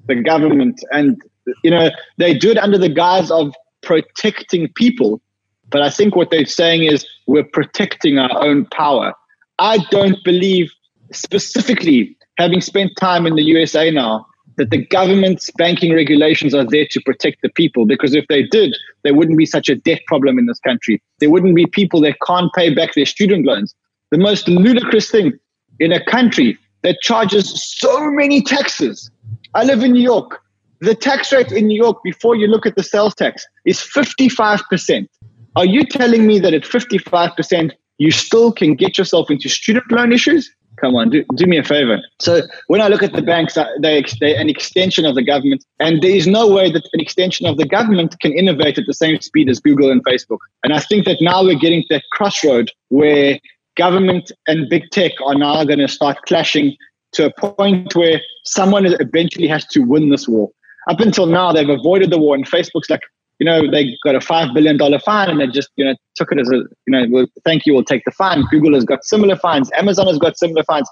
The 0.07 0.17
government, 0.17 0.81
and 0.93 1.21
you 1.63 1.71
know 1.71 1.91
they 2.19 2.35
do 2.35 2.51
it 2.51 2.59
under 2.59 2.79
the 2.79 2.89
guise 2.89 3.31
of 3.31 3.55
protecting 3.83 4.69
people. 4.75 5.21
But 5.69 5.83
I 5.83 5.91
think 5.91 6.15
what 6.15 6.31
they're 6.31 6.47
saying 6.47 6.85
is 6.85 7.07
we're 7.27 7.45
protecting 7.45 8.19
our 8.19 8.45
own 8.45 8.67
power. 8.67 9.13
I 9.59 9.79
don't 9.91 10.23
believe, 10.25 10.71
specifically 11.13 12.17
having 12.39 12.61
spent 12.61 12.93
time 13.01 13.27
in 13.27 13.35
the 13.35 13.43
USA 13.43 13.91
now, 13.91 14.27
that 14.57 14.71
the 14.71 14.85
government's 14.87 15.51
banking 15.57 15.93
regulations 15.93 16.55
are 16.55 16.65
there 16.65 16.87
to 16.91 17.01
protect 17.01 17.43
the 17.43 17.49
people. 17.51 17.87
Because 17.87 18.15
if 18.15 18.27
they 18.29 18.43
did, 18.45 18.77
there 19.05 19.15
wouldn't 19.15 19.39
be 19.39 19.47
such 19.47 19.69
a 19.69 19.75
debt 19.75 20.03
problem 20.07 20.39
in 20.39 20.47
this 20.47 20.59
country. 20.61 21.03
There 21.21 21.31
wouldn't 21.31 21.55
be 21.55 21.67
people 21.67 22.01
that 22.03 22.17
can't 22.27 22.53
pay 22.55 22.75
back 22.75 22.95
their 22.95 23.07
student 23.07 23.47
loans. 23.47 23.75
The 24.11 24.19
most 24.19 24.49
ludicrous 24.49 25.11
thing 25.11 25.33
in 25.81 25.93
a 25.93 26.05
country 26.05 26.59
that 26.83 27.01
charges 27.03 27.63
so 27.79 28.11
many 28.11 28.43
taxes. 28.43 29.11
I 29.57 29.65
live 29.65 29.83
in 29.83 29.93
New 29.93 30.03
York. 30.03 30.43
The 30.81 30.95
tax 30.95 31.33
rate 31.33 31.51
in 31.51 31.69
New 31.69 31.83
York, 31.83 32.03
before 32.05 32.37
you 32.37 32.47
look 32.47 32.67
at 32.67 32.77
the 32.77 32.83
sales 32.83 33.15
tax, 33.15 33.47
is 33.65 33.81
55%. 33.81 35.09
Are 35.57 35.65
you 35.65 35.83
telling 35.83 36.27
me 36.27 36.39
that 36.41 36.53
at 36.53 36.65
55%, 36.65 37.71
you 37.97 38.11
still 38.11 38.53
can 38.53 38.75
get 38.75 38.99
yourself 38.99 39.31
into 39.31 39.49
student 39.49 39.91
loan 39.91 40.13
issues? 40.13 40.55
Come 40.79 40.95
on, 40.95 41.09
do, 41.09 41.25
do 41.37 41.47
me 41.47 41.57
a 41.57 41.65
favor. 41.65 42.03
So 42.21 42.43
when 42.67 42.83
I 42.83 42.89
look 42.89 43.03
at 43.03 43.15
the 43.15 43.23
banks, 43.23 43.57
they, 43.81 44.05
they're 44.21 44.39
an 44.39 44.51
extension 44.51 45.07
of 45.07 45.15
the 45.15 45.25
government, 45.25 45.65
and 45.81 46.03
there 46.03 46.11
is 46.11 46.27
no 46.27 46.47
way 46.47 46.71
that 46.71 46.87
an 46.93 47.01
extension 47.01 47.47
of 47.47 47.57
the 47.57 47.67
government 47.67 48.15
can 48.21 48.35
innovate 48.35 48.77
at 48.77 48.85
the 48.87 48.93
same 48.93 49.19
speed 49.23 49.49
as 49.49 49.59
Google 49.59 49.91
and 49.91 50.05
Facebook. 50.05 50.41
And 50.65 50.75
I 50.75 50.81
think 50.81 51.07
that 51.07 51.17
now 51.23 51.43
we're 51.43 51.59
getting 51.59 51.81
to 51.85 51.95
that 51.95 52.03
crossroad 52.13 52.71
where 52.91 53.39
government 53.79 54.31
and 54.47 54.69
big 54.69 54.91
tech 54.91 55.13
are 55.25 55.35
now 55.35 55.65
going 55.65 55.79
to 55.79 55.89
start 55.89 56.19
clashing 56.27 56.77
to 57.17 57.27
a 57.27 57.55
point 57.55 57.95
where 57.95 58.21
someone 58.45 58.87
eventually 58.87 59.49
has 59.49 59.67
to 59.67 59.81
win 59.81 60.11
this 60.11 60.27
war 60.29 60.51
up 60.89 61.01
until 61.01 61.27
now, 61.27 61.53
they've 61.53 61.69
avoided 61.69 62.11
the 62.11 62.19
war, 62.19 62.35
and 62.35 62.47
Facebook's 62.47 62.89
like, 62.89 63.01
you 63.39 63.45
know, 63.45 63.71
they 63.71 63.97
got 64.05 64.15
a 64.15 64.21
five 64.21 64.55
billion 64.55 64.77
dollar 64.77 64.99
fine, 64.99 65.29
and 65.29 65.41
they 65.41 65.47
just, 65.47 65.71
you 65.77 65.85
know, 65.85 65.95
took 66.15 66.33
it 66.33 66.39
as 66.39 66.49
a, 66.49 66.57
you 66.57 66.89
know, 66.89 67.07
well, 67.11 67.27
thank 67.45 67.67
you, 67.67 67.75
we'll 67.75 67.85
take 67.85 68.05
the 68.05 68.13
fine. 68.13 68.45
Google 68.51 68.75
has 68.75 68.85
got 68.85 69.05
similar 69.05 69.37
fines. 69.37 69.71
Amazon 69.75 70.07
has 70.07 70.19
got 70.19 70.39
similar 70.39 70.65
fines. 70.65 70.89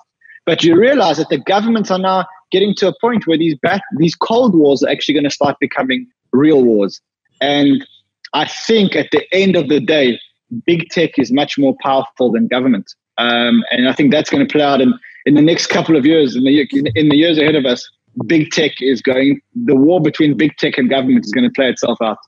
But 0.46 0.62
you 0.62 0.78
realize 0.78 1.16
that 1.16 1.30
the 1.30 1.38
governments 1.38 1.90
are 1.90 1.98
now 1.98 2.26
getting 2.50 2.74
to 2.76 2.88
a 2.88 2.94
point 3.00 3.26
where 3.26 3.38
these 3.38 3.56
bat- 3.62 3.82
these 3.98 4.14
cold 4.14 4.54
wars 4.54 4.82
are 4.82 4.90
actually 4.90 5.14
going 5.14 5.24
to 5.24 5.30
start 5.30 5.56
becoming 5.58 6.06
real 6.32 6.62
wars. 6.62 7.00
And 7.40 7.86
I 8.34 8.46
think 8.46 8.94
at 8.94 9.08
the 9.10 9.24
end 9.32 9.56
of 9.56 9.68
the 9.68 9.80
day, 9.80 10.20
big 10.66 10.90
tech 10.90 11.18
is 11.18 11.32
much 11.32 11.56
more 11.56 11.74
powerful 11.82 12.32
than 12.32 12.48
government. 12.48 12.92
Um, 13.16 13.64
and 13.70 13.88
I 13.88 13.92
think 13.92 14.10
that's 14.10 14.28
going 14.28 14.46
to 14.46 14.52
play 14.52 14.62
out 14.62 14.82
in, 14.82 14.92
in 15.26 15.34
the 15.34 15.42
next 15.42 15.68
couple 15.68 15.96
of 15.96 16.04
years, 16.04 16.36
in 16.36 16.44
the, 16.44 16.68
in 16.94 17.08
the 17.08 17.16
years 17.16 17.38
ahead 17.38 17.54
of 17.54 17.64
us 17.64 17.88
big 18.26 18.50
tech 18.50 18.72
is 18.80 19.02
going, 19.02 19.40
the 19.64 19.74
war 19.74 20.00
between 20.00 20.36
big 20.36 20.56
tech 20.56 20.78
and 20.78 20.88
government 20.88 21.24
is 21.24 21.32
going 21.32 21.44
to 21.44 21.52
play 21.52 21.68
itself 21.68 21.98
out. 22.02 22.18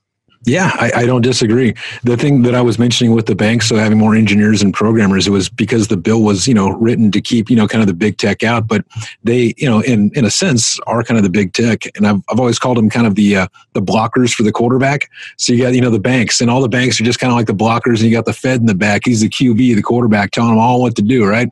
Yeah, 0.45 0.71
I, 0.75 0.91
I, 1.01 1.05
don't 1.05 1.23
disagree. 1.23 1.73
The 2.03 2.15
thing 2.15 2.43
that 2.43 2.55
I 2.55 2.61
was 2.61 2.79
mentioning 2.79 3.13
with 3.13 3.25
the 3.25 3.35
banks, 3.35 3.67
so 3.67 3.75
having 3.75 3.97
more 3.97 4.15
engineers 4.15 4.61
and 4.61 4.73
programmers, 4.73 5.27
it 5.27 5.31
was 5.31 5.49
because 5.49 5.87
the 5.87 5.97
bill 5.97 6.21
was, 6.21 6.47
you 6.47 6.53
know, 6.53 6.69
written 6.69 7.11
to 7.11 7.21
keep, 7.21 7.49
you 7.49 7.55
know, 7.55 7.67
kind 7.67 7.81
of 7.81 7.87
the 7.87 7.93
big 7.93 8.17
tech 8.17 8.43
out. 8.43 8.67
But 8.67 8.85
they, 9.23 9.53
you 9.57 9.67
know, 9.67 9.81
in 9.81 10.11
in 10.15 10.23
a 10.25 10.31
sense, 10.31 10.79
are 10.87 11.03
kind 11.03 11.17
of 11.17 11.23
the 11.23 11.29
big 11.29 11.53
tech, 11.53 11.83
and 11.97 12.07
I've 12.07 12.21
I've 12.29 12.39
always 12.39 12.59
called 12.59 12.77
them 12.77 12.89
kind 12.89 13.07
of 13.07 13.15
the 13.15 13.35
uh, 13.35 13.47
the 13.73 13.81
blockers 13.81 14.31
for 14.31 14.43
the 14.43 14.51
quarterback. 14.51 15.09
So 15.37 15.53
you 15.53 15.63
got, 15.63 15.73
you 15.73 15.81
know, 15.81 15.89
the 15.89 15.99
banks, 15.99 16.39
and 16.39 16.49
all 16.49 16.61
the 16.61 16.69
banks 16.69 17.01
are 17.01 17.03
just 17.03 17.19
kind 17.19 17.31
of 17.31 17.37
like 17.37 17.47
the 17.47 17.53
blockers, 17.53 17.95
and 17.95 18.03
you 18.03 18.11
got 18.11 18.25
the 18.25 18.33
Fed 18.33 18.59
in 18.59 18.67
the 18.67 18.75
back. 18.75 19.01
He's 19.05 19.21
the 19.21 19.29
QB, 19.29 19.75
the 19.75 19.81
quarterback, 19.81 20.31
telling 20.31 20.51
them 20.51 20.59
all 20.59 20.81
what 20.81 20.95
to 20.97 21.01
do, 21.01 21.25
right? 21.25 21.49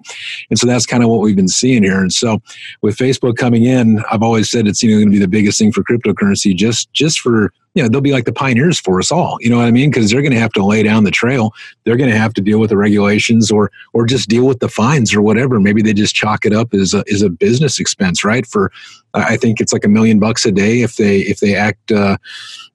And 0.50 0.60
so 0.60 0.68
that's 0.68 0.86
kind 0.86 1.04
of 1.04 1.10
what 1.10 1.22
we've 1.22 1.36
been 1.36 1.48
seeing 1.48 1.84
here. 1.84 2.00
And 2.00 2.14
so 2.14 2.42
with 2.82 2.98
Facebook 2.98 3.36
coming 3.36 3.66
in, 3.66 4.04
I've 4.12 4.24
always 4.24 4.50
said 4.50 4.68
it's 4.68 4.82
you 4.84 4.92
know 4.92 4.98
going 4.98 5.10
to 5.10 5.16
be 5.16 5.20
the 5.20 5.28
biggest 5.28 5.60
thing 5.60 5.72
for 5.72 5.84
cryptocurrency, 5.84 6.56
just 6.56 6.94
just 6.94 7.20
for 7.20 7.52
you 7.76 7.84
know, 7.84 7.90
they'll 7.90 8.02
be 8.02 8.14
like 8.14 8.26
the 8.26 8.34
pioneers 8.34 8.80
for 8.80 9.00
us 9.00 9.12
all. 9.12 9.38
You 9.42 9.50
know 9.50 9.58
what 9.58 9.68
I 9.68 9.72
mean? 9.72 9.92
Because 9.92 10.10
they're 10.10 10.22
going 10.22 10.34
to 10.34 10.40
have 10.40 10.54
to 10.54 10.66
lay 10.66 10.82
down 10.82 11.04
the 11.04 11.12
trail. 11.12 11.54
They're 11.84 11.98
going 11.98 12.10
to 12.10 12.18
have 12.18 12.34
to 12.36 12.42
deal 12.42 12.60
with 12.60 12.70
the 12.70 12.78
regulations 12.78 13.52
or 13.52 13.72
or 13.94 14.06
just 14.06 14.30
deal 14.30 14.48
with 14.48 14.60
the 14.60 14.70
fines 14.70 15.14
or 15.14 15.22
whatever. 15.22 15.60
Maybe 15.60 15.82
they 15.82 15.94
just 15.94 16.16
chalk 16.16 16.46
it 16.46 16.54
up 16.54 16.74
as 16.74 16.94
a, 16.94 17.04
as 17.12 17.22
a 17.22 17.30
business 17.30 17.80
expense, 17.80 18.24
right? 18.24 18.48
For 18.48 18.72
I 19.16 19.38
think 19.38 19.62
it's 19.62 19.72
like 19.72 19.86
a 19.86 19.90
million 19.90 20.20
bucks 20.20 20.46
a 20.46 20.52
day 20.52 20.82
if 20.82 20.98
they 20.98 21.20
if 21.20 21.40
they 21.40 21.56
act. 21.56 21.92
Uh, 21.92 22.18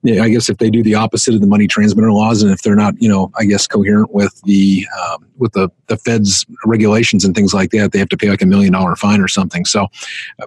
I 0.03 0.29
guess 0.29 0.49
if 0.49 0.57
they 0.57 0.71
do 0.71 0.81
the 0.81 0.95
opposite 0.95 1.35
of 1.35 1.41
the 1.41 1.47
money 1.47 1.67
transmitter 1.67 2.11
laws, 2.11 2.41
and 2.41 2.51
if 2.51 2.63
they're 2.63 2.75
not, 2.75 2.99
you 2.99 3.07
know, 3.07 3.31
I 3.37 3.45
guess 3.45 3.67
coherent 3.67 4.11
with 4.11 4.41
the 4.45 4.87
um, 4.99 5.27
with 5.37 5.53
the 5.53 5.69
the 5.87 5.97
Fed's 5.97 6.43
regulations 6.65 7.23
and 7.23 7.35
things 7.35 7.53
like 7.53 7.69
that, 7.71 7.91
they 7.91 7.99
have 7.99 8.09
to 8.09 8.17
pay 8.17 8.29
like 8.29 8.41
a 8.41 8.47
million 8.47 8.73
dollar 8.73 8.95
fine 8.95 9.21
or 9.21 9.27
something. 9.27 9.63
So, 9.65 9.87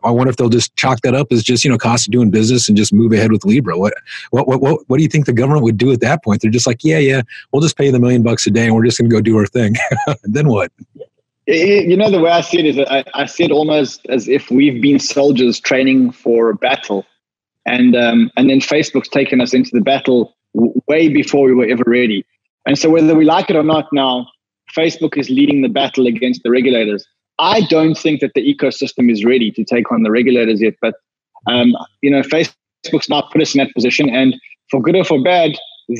I 0.03 0.11
wonder 0.11 0.31
if 0.31 0.37
they'll 0.37 0.49
just 0.49 0.75
chalk 0.77 1.03
that 1.03 1.15
up 1.15 1.31
as 1.31 1.45
just 1.45 1.65
you 1.65 1.71
know 1.71 1.79
cost 1.79 2.09
of 2.09 2.13
doing 2.13 2.31
business 2.31 2.69
and 2.69 2.77
just 2.77 2.93
move 2.93 3.13
ahead 3.13 3.31
with 3.31 3.45
Libra. 3.45 3.79
What 3.79 3.95
what 4.31 4.49
what 4.49 4.61
what, 4.61 4.81
what 4.89 4.97
do 4.97 5.03
you 5.05 5.09
think 5.09 5.27
the 5.27 5.33
government 5.33 5.63
would 5.63 5.79
do 5.79 5.93
at 5.93 6.01
that 6.01 6.25
point? 6.25 6.43
They're 6.43 6.51
just 6.51 6.67
like, 6.67 6.83
yeah, 6.83 6.99
yeah, 6.99 7.23
we'll 7.53 7.63
just 7.63 7.77
pay 7.77 7.91
the 7.91 8.01
million 8.01 8.25
bucks 8.25 8.47
a 8.47 8.51
day, 8.51 8.67
and 8.67 8.75
we're 8.75 8.85
just 8.85 8.99
going 8.99 9.09
to 9.09 9.15
go 9.15 9.21
do 9.21 9.37
our 9.39 9.47
thing. 9.47 9.77
then 10.25 10.49
what? 10.49 10.73
You 11.47 11.97
know, 11.97 12.11
the 12.11 12.21
way 12.21 12.31
I 12.31 12.41
see 12.41 12.59
it 12.59 12.65
is 12.65 12.79
I, 12.79 13.05
I 13.13 13.27
see 13.27 13.45
it 13.45 13.51
almost 13.51 14.07
as 14.09 14.29
if 14.29 14.51
we've 14.51 14.81
been 14.81 14.99
soldiers 14.99 15.61
training 15.61 16.13
for 16.13 16.49
a 16.51 16.55
battle. 16.55 17.05
And, 17.67 17.95
um, 17.95 18.31
and 18.37 18.49
then 18.49 18.61
Facebook's 18.61 19.09
taken 19.09 19.41
us 19.41 19.53
into 19.53 19.71
the 19.73 19.81
battle 19.81 20.35
way 20.55 21.09
before 21.09 21.45
we 21.47 21.55
were 21.55 21.67
ever 21.67 21.85
ready. 21.87 22.25
And 22.67 22.79
so, 22.79 22.89
whether 22.91 23.15
we 23.15 23.25
like 23.25 23.51
it 23.51 23.57
or 23.57 23.63
not 23.63 23.89
now, 23.93 24.27
Facebook 24.75 25.17
is 25.19 25.29
leading 25.29 25.63
the 25.63 25.69
battle 25.69 26.07
against 26.07 26.43
the 26.43 26.51
regulators. 26.51 27.07
I 27.39 27.63
don't 27.63 27.97
think 27.97 28.21
that 28.21 28.33
the 28.35 28.55
ecosystem 28.55 29.11
is 29.11 29.25
ready 29.25 29.51
to 29.51 29.65
take 29.65 29.91
on 29.93 30.03
the 30.03 30.11
regulators 30.11 30.63
yet, 30.63 30.75
but 30.81 30.95
um, 31.47 31.75
you 32.01 32.11
know, 32.11 32.23
Facebook's 32.23 33.09
not 33.09 33.31
put 33.33 33.43
us 33.43 33.55
in 33.55 33.59
that 33.59 33.75
position, 33.75 34.09
and 34.09 34.35
for 34.71 34.81
good 34.81 34.97
or 34.97 35.05
for 35.05 35.23
bad, 35.23 35.53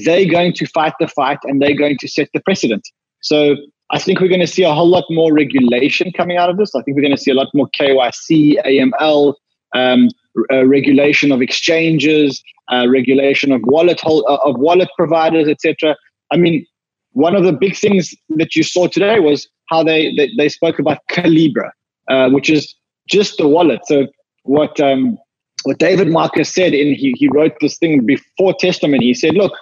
they're 0.05 0.31
going 0.31 0.53
to 0.55 0.67
fight 0.67 0.95
the 0.99 1.09
fight 1.09 1.39
and 1.45 1.61
they're 1.61 1.77
going 1.77 1.99
to 1.99 2.09
set 2.09 2.29
the 2.33 2.41
precedent. 2.41 2.89
So 3.21 3.57
I 3.91 3.99
think 3.99 4.21
we're 4.21 4.29
going 4.29 4.41
to 4.41 4.47
see 4.47 4.63
a 4.63 4.73
whole 4.73 4.89
lot 4.89 5.05
more 5.11 5.33
regulation 5.33 6.11
coming 6.13 6.37
out 6.37 6.51
of 6.51 6.57
this. 6.57 6.75
I 6.75 6.83
think 6.83 6.97
we're 6.97 7.03
going 7.03 7.17
to 7.17 7.23
see 7.23 7.31
a 7.31 7.35
lot 7.35 7.49
more 7.55 7.69
KYC, 7.79 8.65
AML, 8.65 9.35
um, 9.75 10.09
uh, 10.53 10.67
regulation 10.67 11.31
of 11.33 11.43
exchanges, 11.43 12.43
uh, 12.73 12.89
regulation 12.89 13.53
of 13.53 13.61
wallet 13.65 14.01
hold, 14.01 14.25
uh, 14.29 14.39
of 14.45 14.59
wallet 14.59 14.89
providers, 14.97 15.49
etc. 15.49 15.97
I 16.33 16.37
mean, 16.37 16.67
one 17.13 17.37
of 17.37 17.45
the 17.45 17.53
big 17.53 17.77
things 17.77 18.15
that 18.31 18.57
you 18.57 18.63
saw 18.63 18.89
today 18.89 19.21
was 19.21 19.49
how 19.69 19.85
they 19.85 20.15
they, 20.17 20.31
they 20.37 20.49
spoke 20.49 20.79
about 20.79 20.99
Calibra, 21.11 21.71
uh, 22.09 22.31
which 22.31 22.51
is 22.51 22.75
just 23.09 23.37
the 23.37 23.47
wallet. 23.47 23.81
So 23.87 24.07
what 24.45 24.81
um, 24.81 25.19
what 25.65 25.79
David 25.79 26.09
Marcus 26.09 26.53
said 26.53 26.75
in 26.75 26.95
he 26.95 27.15
he 27.17 27.29
wrote 27.29 27.55
this 27.61 27.79
thing 27.79 28.05
before 28.05 28.55
Testament. 28.59 29.03
He 29.03 29.15
said, 29.15 29.35
look, 29.35 29.53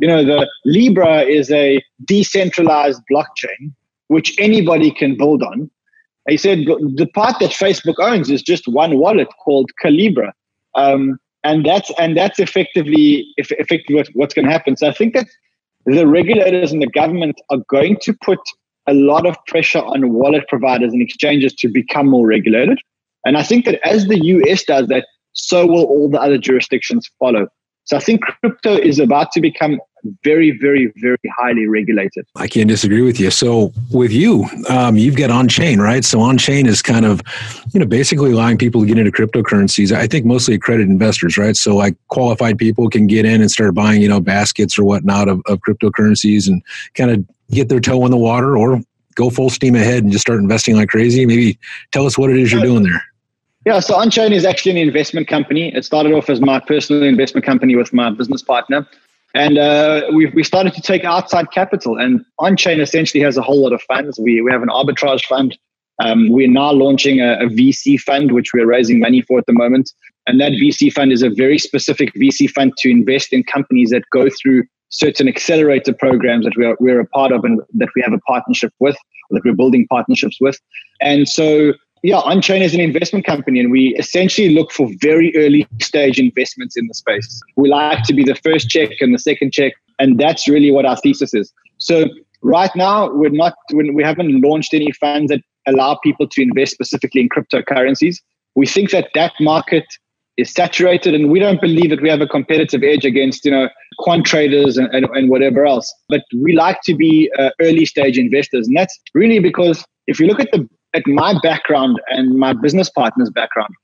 you 0.00 0.08
know, 0.08 0.24
the 0.24 0.48
Libra 0.64 1.22
is 1.22 1.50
a 1.50 1.82
decentralized 2.04 3.00
blockchain 3.10 3.72
which 4.08 4.34
anybody 4.38 4.90
can 4.90 5.16
build 5.16 5.42
on. 5.42 5.70
He 6.28 6.36
said 6.36 6.60
the 6.66 7.08
part 7.14 7.36
that 7.40 7.50
Facebook 7.50 7.94
owns 7.98 8.30
is 8.30 8.42
just 8.42 8.68
one 8.68 8.98
wallet 8.98 9.28
called 9.42 9.70
Calibra, 9.82 10.32
um, 10.74 11.18
and 11.44 11.64
that's 11.64 11.90
and 11.98 12.16
that's 12.16 12.38
effectively 12.38 13.26
effectively 13.38 13.94
what, 13.94 14.08
what's 14.12 14.34
going 14.34 14.46
to 14.46 14.52
happen. 14.52 14.76
So 14.76 14.88
I 14.88 14.92
think 14.92 15.14
that 15.14 15.26
the 15.86 16.06
regulators 16.06 16.70
and 16.70 16.82
the 16.82 16.88
government 16.88 17.40
are 17.50 17.58
going 17.70 17.96
to 18.02 18.12
put 18.22 18.40
a 18.86 18.94
lot 18.94 19.26
of 19.26 19.36
pressure 19.46 19.78
on 19.80 20.12
wallet 20.12 20.46
providers 20.48 20.92
and 20.92 21.00
exchanges 21.00 21.54
to 21.54 21.68
become 21.68 22.08
more 22.08 22.26
regulated. 22.26 22.78
And 23.24 23.36
I 23.36 23.42
think 23.42 23.64
that 23.64 23.80
as 23.86 24.06
the 24.06 24.18
US 24.18 24.64
does 24.64 24.86
that, 24.88 25.06
so 25.32 25.66
will 25.66 25.84
all 25.84 26.10
the 26.10 26.20
other 26.20 26.38
jurisdictions 26.38 27.08
follow. 27.18 27.48
So 27.84 27.96
I 27.96 28.00
think 28.00 28.20
crypto 28.20 28.76
is 28.76 28.98
about 28.98 29.32
to 29.32 29.40
become 29.40 29.80
very, 30.24 30.56
very, 30.58 30.92
very 30.96 31.18
highly 31.38 31.66
regulated. 31.66 32.26
I 32.36 32.48
can't 32.48 32.68
disagree 32.68 33.02
with 33.02 33.18
you. 33.20 33.30
So 33.30 33.72
with 33.90 34.12
you, 34.12 34.46
um, 34.68 34.96
you've 34.96 35.16
got 35.16 35.30
on 35.30 35.48
chain, 35.48 35.80
right? 35.80 36.04
So 36.04 36.20
on 36.20 36.38
chain 36.38 36.66
is 36.66 36.82
kind 36.82 37.04
of, 37.04 37.20
you 37.72 37.80
know, 37.80 37.86
basically 37.86 38.32
allowing 38.32 38.58
people 38.58 38.80
to 38.82 38.86
get 38.86 38.98
into 38.98 39.10
cryptocurrencies. 39.10 39.92
I 39.92 40.06
think 40.06 40.24
mostly 40.24 40.54
accredited 40.54 40.88
investors, 40.88 41.36
right? 41.36 41.56
So 41.56 41.76
like 41.76 41.96
qualified 42.08 42.58
people 42.58 42.88
can 42.88 43.06
get 43.06 43.24
in 43.24 43.40
and 43.40 43.50
start 43.50 43.74
buying, 43.74 44.02
you 44.02 44.08
know, 44.08 44.20
baskets 44.20 44.78
or 44.78 44.84
whatnot 44.84 45.28
of, 45.28 45.40
of 45.46 45.60
cryptocurrencies 45.60 46.48
and 46.48 46.62
kind 46.94 47.10
of 47.10 47.24
get 47.50 47.68
their 47.68 47.80
toe 47.80 48.04
in 48.04 48.10
the 48.10 48.16
water 48.16 48.56
or 48.56 48.80
go 49.14 49.30
full 49.30 49.50
steam 49.50 49.74
ahead 49.74 50.02
and 50.04 50.12
just 50.12 50.22
start 50.22 50.38
investing 50.38 50.76
like 50.76 50.88
crazy. 50.88 51.26
Maybe 51.26 51.58
tell 51.92 52.06
us 52.06 52.16
what 52.16 52.30
it 52.30 52.36
is 52.36 52.52
you're 52.52 52.62
doing 52.62 52.84
there. 52.84 53.02
Yeah, 53.66 53.80
so 53.80 53.96
Onchain 53.96 54.30
is 54.30 54.44
actually 54.46 54.70
an 54.70 54.88
investment 54.88 55.28
company. 55.28 55.74
It 55.74 55.84
started 55.84 56.12
off 56.12 56.30
as 56.30 56.40
my 56.40 56.60
personal 56.60 57.02
investment 57.02 57.44
company 57.44 57.76
with 57.76 57.92
my 57.92 58.08
business 58.08 58.40
partner. 58.40 58.86
And 59.34 59.58
uh, 59.58 60.02
we 60.14 60.26
we 60.26 60.42
started 60.42 60.74
to 60.74 60.80
take 60.80 61.04
outside 61.04 61.50
capital. 61.50 61.98
And 61.98 62.24
Onchain 62.40 62.80
essentially 62.80 63.22
has 63.22 63.36
a 63.36 63.42
whole 63.42 63.62
lot 63.62 63.72
of 63.72 63.82
funds. 63.82 64.18
We, 64.18 64.40
we 64.40 64.50
have 64.50 64.62
an 64.62 64.68
arbitrage 64.68 65.24
fund. 65.24 65.56
Um, 66.00 66.30
we're 66.30 66.50
now 66.50 66.72
launching 66.72 67.20
a, 67.20 67.34
a 67.34 67.46
VC 67.46 67.98
fund, 68.00 68.32
which 68.32 68.52
we're 68.54 68.66
raising 68.66 69.00
money 69.00 69.22
for 69.22 69.38
at 69.38 69.46
the 69.46 69.52
moment. 69.52 69.92
And 70.26 70.40
that 70.40 70.52
VC 70.52 70.92
fund 70.92 71.12
is 71.12 71.22
a 71.22 71.30
very 71.30 71.58
specific 71.58 72.12
VC 72.14 72.48
fund 72.50 72.72
to 72.78 72.90
invest 72.90 73.32
in 73.32 73.42
companies 73.44 73.90
that 73.90 74.04
go 74.12 74.28
through 74.30 74.64
certain 74.90 75.28
accelerator 75.28 75.92
programs 75.92 76.44
that 76.44 76.56
we 76.56 76.64
are, 76.64 76.76
we're 76.80 77.00
a 77.00 77.06
part 77.06 77.32
of 77.32 77.44
and 77.44 77.60
that 77.74 77.88
we 77.94 78.02
have 78.02 78.12
a 78.12 78.18
partnership 78.20 78.72
with, 78.78 78.96
that 79.30 79.42
we're 79.44 79.54
building 79.54 79.86
partnerships 79.88 80.38
with. 80.40 80.58
And 81.00 81.28
so 81.28 81.72
yeah, 82.02 82.20
Onchain 82.20 82.60
is 82.60 82.74
an 82.74 82.80
investment 82.80 83.24
company, 83.24 83.60
and 83.60 83.70
we 83.70 83.94
essentially 83.98 84.50
look 84.50 84.70
for 84.72 84.88
very 85.00 85.34
early 85.36 85.66
stage 85.80 86.18
investments 86.18 86.76
in 86.76 86.86
the 86.86 86.94
space. 86.94 87.40
We 87.56 87.68
like 87.68 88.04
to 88.04 88.14
be 88.14 88.24
the 88.24 88.36
first 88.36 88.68
check 88.68 88.90
and 89.00 89.14
the 89.14 89.18
second 89.18 89.52
check, 89.52 89.72
and 89.98 90.18
that's 90.18 90.48
really 90.48 90.70
what 90.70 90.86
our 90.86 90.96
thesis 90.96 91.34
is. 91.34 91.52
So 91.78 92.06
right 92.42 92.70
now, 92.76 93.12
we're 93.12 93.30
not 93.30 93.54
we 93.72 94.02
haven't 94.02 94.40
launched 94.40 94.74
any 94.74 94.92
funds 94.92 95.30
that 95.30 95.40
allow 95.66 95.98
people 96.02 96.28
to 96.28 96.42
invest 96.42 96.72
specifically 96.72 97.22
in 97.22 97.28
cryptocurrencies. 97.28 98.16
We 98.54 98.66
think 98.66 98.90
that 98.90 99.08
that 99.14 99.32
market 99.40 99.84
is 100.36 100.52
saturated, 100.52 101.14
and 101.14 101.30
we 101.30 101.40
don't 101.40 101.60
believe 101.60 101.90
that 101.90 102.00
we 102.00 102.08
have 102.08 102.20
a 102.20 102.26
competitive 102.26 102.82
edge 102.82 103.04
against 103.04 103.44
you 103.44 103.50
know 103.50 103.68
quant 103.98 104.24
traders 104.24 104.76
and, 104.76 104.88
and, 104.94 105.06
and 105.14 105.30
whatever 105.30 105.66
else. 105.66 105.92
But 106.08 106.22
we 106.36 106.52
like 106.54 106.78
to 106.84 106.94
be 106.94 107.30
uh, 107.38 107.50
early 107.60 107.86
stage 107.86 108.18
investors, 108.18 108.68
and 108.68 108.76
that's 108.76 108.96
really 109.14 109.40
because 109.40 109.84
if 110.06 110.20
you 110.20 110.26
look 110.26 110.40
at 110.40 110.50
the 110.52 110.68
at 110.94 111.06
my 111.06 111.38
background 111.42 112.00
and 112.08 112.38
my 112.38 112.52
business 112.52 112.88
partner's 112.88 113.30
background, 113.30 113.74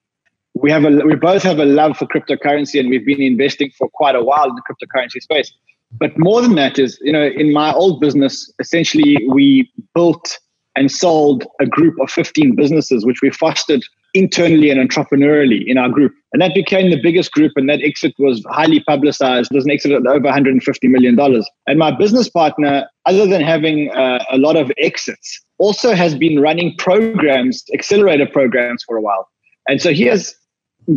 we 0.55 0.71
have 0.71 0.85
a 0.85 0.91
we 0.91 1.17
both 1.17 1.43
have 1.43 1.59
a 1.59 1.65
love 1.65 1.97
for 1.97 2.07
cryptocurrency, 2.07 2.79
and 2.79 2.89
we've 2.89 3.05
been 3.05 3.21
investing 3.21 3.71
for 3.77 3.89
quite 3.91 4.15
a 4.15 4.23
while 4.23 4.49
in 4.49 4.55
the 4.55 4.63
cryptocurrency 4.63 5.21
space. 5.21 5.53
But 5.93 6.13
more 6.19 6.43
than 6.43 6.55
that 6.57 6.79
is, 6.79 6.99
you 7.03 7.13
know, 7.13 7.25
in 7.25 7.53
my 7.53 7.73
old 7.73 8.01
business, 8.01 8.53
essentially 8.59 9.17
we 9.29 9.71
built 9.95 10.39
and 10.77 10.91
sold 10.91 11.45
a 11.61 11.67
group 11.67 11.95
of 12.01 12.11
15 12.11 12.57
businesses, 12.57 13.07
which 13.07 13.21
we 13.23 13.31
fostered 13.31 13.85
internally 14.13 14.71
and 14.71 14.81
entrepreneurially 14.81 15.65
in 15.67 15.79
our 15.79 15.89
group. 15.89 16.13
And 16.33 16.43
that 16.43 16.55
became 16.55 16.91
the 16.91 17.01
biggest 17.01 17.33
group, 17.33 17.53
and 17.57 17.69
that 17.69 17.81
exit 17.83 18.15
was 18.19 18.45
highly 18.49 18.81
publicized. 18.81 19.51
Was 19.53 19.65
an 19.65 19.71
exit 19.71 19.93
of 19.93 20.05
over 20.07 20.27
$150 20.27 20.61
million. 20.85 21.19
And 21.67 21.79
my 21.79 21.91
business 21.91 22.29
partner, 22.29 22.87
other 23.07 23.27
than 23.27 23.41
having 23.41 23.91
uh, 23.93 24.25
a 24.31 24.39
lot 24.39 24.57
of 24.57 24.73
exits, 24.79 25.44
also 25.59 25.95
has 25.95 26.15
been 26.15 26.41
running 26.41 26.75
programs, 26.79 27.65
accelerator 27.73 28.27
programs 28.27 28.83
for 28.85 28.97
a 28.97 29.01
while. 29.01 29.29
And 29.69 29.81
so 29.81 29.93
he 29.93 30.05
has, 30.05 30.35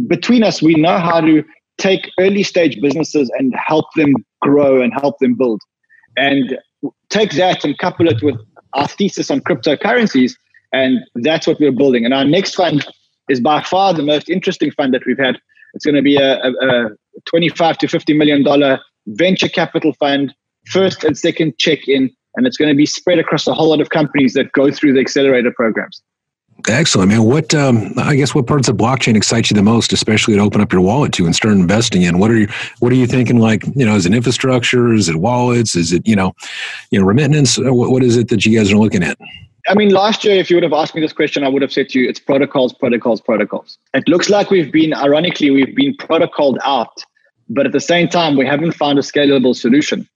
between 0.07 0.43
us, 0.43 0.61
we 0.61 0.75
know 0.75 0.97
how 0.97 1.21
to 1.21 1.43
take 1.77 2.09
early 2.19 2.43
stage 2.43 2.79
businesses 2.81 3.31
and 3.37 3.53
help 3.55 3.85
them 3.95 4.15
grow 4.41 4.81
and 4.81 4.93
help 4.93 5.19
them 5.19 5.35
build. 5.35 5.61
And 6.17 6.57
take 7.09 7.31
that 7.33 7.63
and 7.63 7.77
couple 7.77 8.07
it 8.07 8.21
with 8.23 8.35
our 8.73 8.87
thesis 8.87 9.29
on 9.29 9.41
cryptocurrencies. 9.41 10.33
And 10.73 10.99
that's 11.15 11.47
what 11.47 11.59
we're 11.59 11.71
building. 11.71 12.05
And 12.05 12.13
our 12.13 12.25
next 12.25 12.55
fund 12.55 12.85
is 13.29 13.39
by 13.39 13.61
far 13.61 13.93
the 13.93 14.03
most 14.03 14.29
interesting 14.29 14.71
fund 14.71 14.93
that 14.93 15.05
we've 15.05 15.17
had. 15.17 15.37
It's 15.73 15.85
going 15.85 15.95
to 15.95 16.01
be 16.01 16.17
a, 16.17 16.41
a, 16.41 16.51
a 16.51 16.89
25 17.25 17.77
to 17.79 17.87
50 17.87 18.13
million 18.13 18.43
dollar 18.43 18.79
venture 19.07 19.49
capital 19.49 19.93
fund, 19.93 20.33
first 20.65 21.03
and 21.03 21.17
second 21.17 21.57
check 21.57 21.87
in, 21.87 22.11
and 22.37 22.47
it's 22.47 22.55
going 22.55 22.69
to 22.69 22.75
be 22.75 22.85
spread 22.85 23.19
across 23.19 23.47
a 23.47 23.53
whole 23.53 23.69
lot 23.69 23.81
of 23.81 23.89
companies 23.89 24.33
that 24.33 24.51
go 24.53 24.71
through 24.71 24.93
the 24.93 25.01
accelerator 25.01 25.51
programs. 25.51 26.01
Excellent, 26.67 27.09
man. 27.09 27.23
What 27.23 27.53
um, 27.53 27.93
I 27.97 28.15
guess 28.15 28.33
what 28.33 28.47
parts 28.47 28.67
of 28.67 28.77
blockchain 28.77 29.15
excite 29.15 29.51
you 29.51 29.55
the 29.55 29.61
most, 29.61 29.93
especially 29.93 30.35
to 30.35 30.41
open 30.41 30.59
up 30.59 30.71
your 30.73 30.81
wallet 30.81 31.13
to 31.13 31.25
and 31.25 31.35
start 31.35 31.53
investing 31.53 32.01
in? 32.01 32.17
What 32.17 32.31
are 32.31 32.37
you 32.37 32.47
What 32.79 32.91
are 32.91 32.95
you 32.95 33.05
thinking? 33.05 33.37
Like, 33.37 33.63
you 33.75 33.85
know, 33.85 33.95
is 33.95 34.07
it 34.07 34.13
infrastructure? 34.13 34.91
Is 34.91 35.07
it 35.07 35.17
wallets? 35.17 35.75
Is 35.75 35.93
it 35.93 36.07
you 36.07 36.15
know, 36.15 36.33
you 36.89 36.99
know, 36.99 37.05
remittance? 37.05 37.59
What, 37.59 37.91
what 37.91 38.03
is 38.03 38.17
it 38.17 38.29
that 38.29 38.45
you 38.45 38.57
guys 38.57 38.71
are 38.71 38.77
looking 38.77 39.03
at? 39.03 39.19
I 39.69 39.75
mean, 39.75 39.89
last 39.89 40.23
year, 40.23 40.35
if 40.35 40.49
you 40.49 40.55
would 40.55 40.63
have 40.63 40.73
asked 40.73 40.95
me 40.95 41.01
this 41.01 41.13
question, 41.13 41.43
I 41.43 41.49
would 41.49 41.61
have 41.61 41.73
said 41.73 41.89
to 41.89 41.99
you, 41.99 42.09
it's 42.09 42.19
protocols, 42.19 42.73
protocols, 42.73 43.19
protocols. 43.19 43.77
It 43.93 44.07
looks 44.07 44.29
like 44.29 44.49
we've 44.49 44.71
been, 44.71 44.93
ironically, 44.93 45.51
we've 45.51 45.75
been 45.75 45.93
protocoled 45.97 46.57
out, 46.63 47.03
but 47.49 47.65
at 47.65 47.73
the 47.73 47.81
same 47.81 48.07
time, 48.07 48.37
we 48.37 48.45
haven't 48.45 48.71
found 48.71 48.97
a 48.97 49.01
scalable 49.01 49.53
solution. 49.53 50.07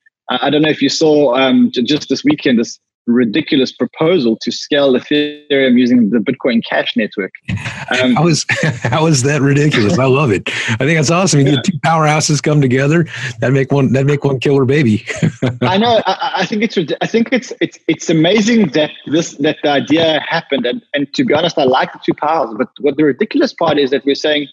I 0.41 0.49
don't 0.49 0.61
know 0.61 0.69
if 0.69 0.81
you 0.81 0.89
saw 0.89 1.35
um, 1.35 1.71
just 1.71 2.09
this 2.09 2.23
weekend 2.23 2.59
this 2.59 2.79
ridiculous 3.07 3.71
proposal 3.71 4.37
to 4.41 4.51
scale 4.51 4.93
Ethereum 4.93 5.77
using 5.77 6.09
the 6.09 6.19
Bitcoin 6.19 6.63
Cash 6.63 6.95
network. 6.95 7.31
Um, 8.01 8.15
how 8.15 8.27
is 8.27 8.45
how 8.83 9.05
is 9.07 9.23
that 9.23 9.41
ridiculous? 9.41 9.99
I 9.99 10.05
love 10.05 10.31
it. 10.31 10.43
I 10.47 10.77
think 10.77 10.97
that's 10.97 11.11
awesome. 11.11 11.41
You 11.41 11.53
yeah. 11.53 11.61
two 11.61 11.77
powerhouses 11.79 12.41
come 12.41 12.61
together 12.61 13.05
that 13.39 13.51
make 13.51 13.69
one 13.69 13.91
that 13.91 14.05
make 14.05 14.23
one 14.23 14.39
killer 14.39 14.63
baby. 14.63 15.05
I 15.61 15.77
know. 15.77 16.01
I, 16.05 16.31
I, 16.37 16.45
think 16.45 16.63
it's 16.63 16.77
I 17.01 17.07
think 17.07 17.33
it's 17.33 17.51
it's 17.59 17.79
it's 17.89 18.09
amazing 18.09 18.69
that 18.69 18.91
this 19.07 19.33
that 19.37 19.57
the 19.61 19.71
idea 19.71 20.23
happened. 20.25 20.65
And 20.65 20.81
and 20.93 21.13
to 21.15 21.25
be 21.25 21.33
honest, 21.33 21.57
I 21.57 21.65
like 21.65 21.91
the 21.91 21.99
two 22.05 22.13
powers. 22.13 22.55
But 22.57 22.69
what 22.79 22.95
the 22.95 23.03
ridiculous 23.03 23.51
part 23.51 23.77
is 23.77 23.89
that 23.89 24.05
we're 24.05 24.15
saying, 24.15 24.47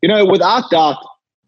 you 0.00 0.08
know, 0.08 0.24
without 0.24 0.70
doubt, 0.70 0.96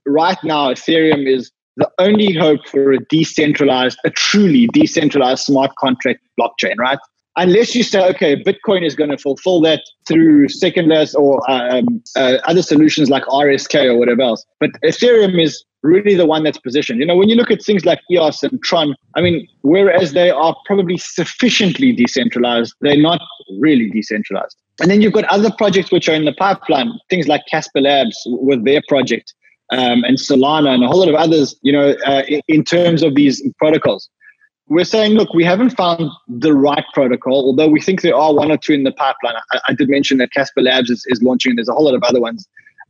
right 0.05 0.39
now 0.45 0.75
Ethereum 0.75 1.27
is 1.27 1.51
the 1.81 1.91
only 1.99 2.35
hope 2.35 2.69
for 2.69 2.93
a 2.93 2.99
decentralized, 3.07 3.99
a 4.05 4.11
truly 4.11 4.69
decentralized 4.69 5.45
smart 5.45 5.75
contract 5.77 6.21
blockchain, 6.38 6.77
right? 6.77 6.99
Unless 7.37 7.75
you 7.75 7.83
say, 7.83 8.07
okay, 8.11 8.37
Bitcoin 8.37 8.85
is 8.85 8.95
going 8.95 9.09
to 9.09 9.16
fulfill 9.16 9.62
that 9.62 9.81
through 10.07 10.49
secondless 10.49 11.14
or 11.14 11.40
um, 11.51 12.03
uh, 12.16 12.37
other 12.45 12.61
solutions 12.61 13.09
like 13.09 13.23
RSK 13.25 13.87
or 13.87 13.97
whatever 13.97 14.21
else. 14.21 14.45
But 14.59 14.71
Ethereum 14.85 15.43
is 15.43 15.64
really 15.83 16.14
the 16.14 16.27
one 16.27 16.43
that's 16.43 16.59
positioned. 16.59 17.01
You 17.01 17.07
know, 17.07 17.16
when 17.16 17.31
you 17.31 17.37
look 17.37 17.51
at 17.51 17.62
things 17.62 17.87
like 17.87 18.01
EOS 18.11 18.43
and 18.43 18.62
Tron, 18.62 18.95
I 19.16 19.23
mean, 19.23 19.49
whereas 19.62 20.12
they 20.12 20.31
are 20.31 20.55
probably 20.66 20.99
sufficiently 20.99 21.93
decentralized, 21.93 22.75
they're 22.83 23.01
not 23.01 23.23
really 23.59 23.88
decentralized. 23.88 24.57
And 24.83 24.90
then 24.90 25.01
you've 25.01 25.14
got 25.14 25.25
other 25.25 25.51
projects 25.57 25.90
which 25.90 26.11
are 26.11 26.14
in 26.14 26.27
the 26.27 26.35
pipeline, 26.35 26.93
things 27.09 27.27
like 27.27 27.43
Casper 27.51 27.81
Labs 27.81 28.21
with 28.27 28.66
their 28.66 28.83
project 28.87 29.33
um, 29.70 30.04
and 30.04 30.18
Solana 30.18 30.74
and 30.74 30.83
a 30.83 30.88
whole 30.88 31.00
lot 31.00 31.09
of 31.09 31.14
others, 31.14 31.54
you 31.62 31.72
know, 31.72 31.94
uh, 32.06 32.22
in, 32.48 32.64
terms 32.64 33.02
of 33.02 33.14
these 33.14 33.42
protocols. 33.59 34.09
We're 34.66 34.85
saying, 34.85 35.12
look, 35.12 35.33
we 35.35 35.44
haven't 35.44 35.70
found 35.70 36.11
the 36.28 36.54
right 36.54 36.85
protocol, 36.92 37.46
although 37.46 37.68
we 37.68 37.80
think 37.80 38.02
there 38.02 38.14
are 38.14 38.35
one 38.35 38.50
or 38.50 38.56
two 38.56 38.72
in 38.72 38.85
the 38.85 38.92
pipeline. 38.92 39.35
I, 39.52 39.61
I 39.68 39.74
did 39.74 39.88
mention 39.88 40.18
that 40.18 40.33
Casper 40.33 40.62
Labs 40.62 40.90
is, 40.90 41.04
is 41.09 41.22
launching, 41.22 41.50
and 41.50 41.59
there's 41.59 41.68
a 41.68 41.72
whole 41.72 41.85
lot 41.85 41.94
of 41.94 42.02
other 42.02 42.20
ones 42.20 42.46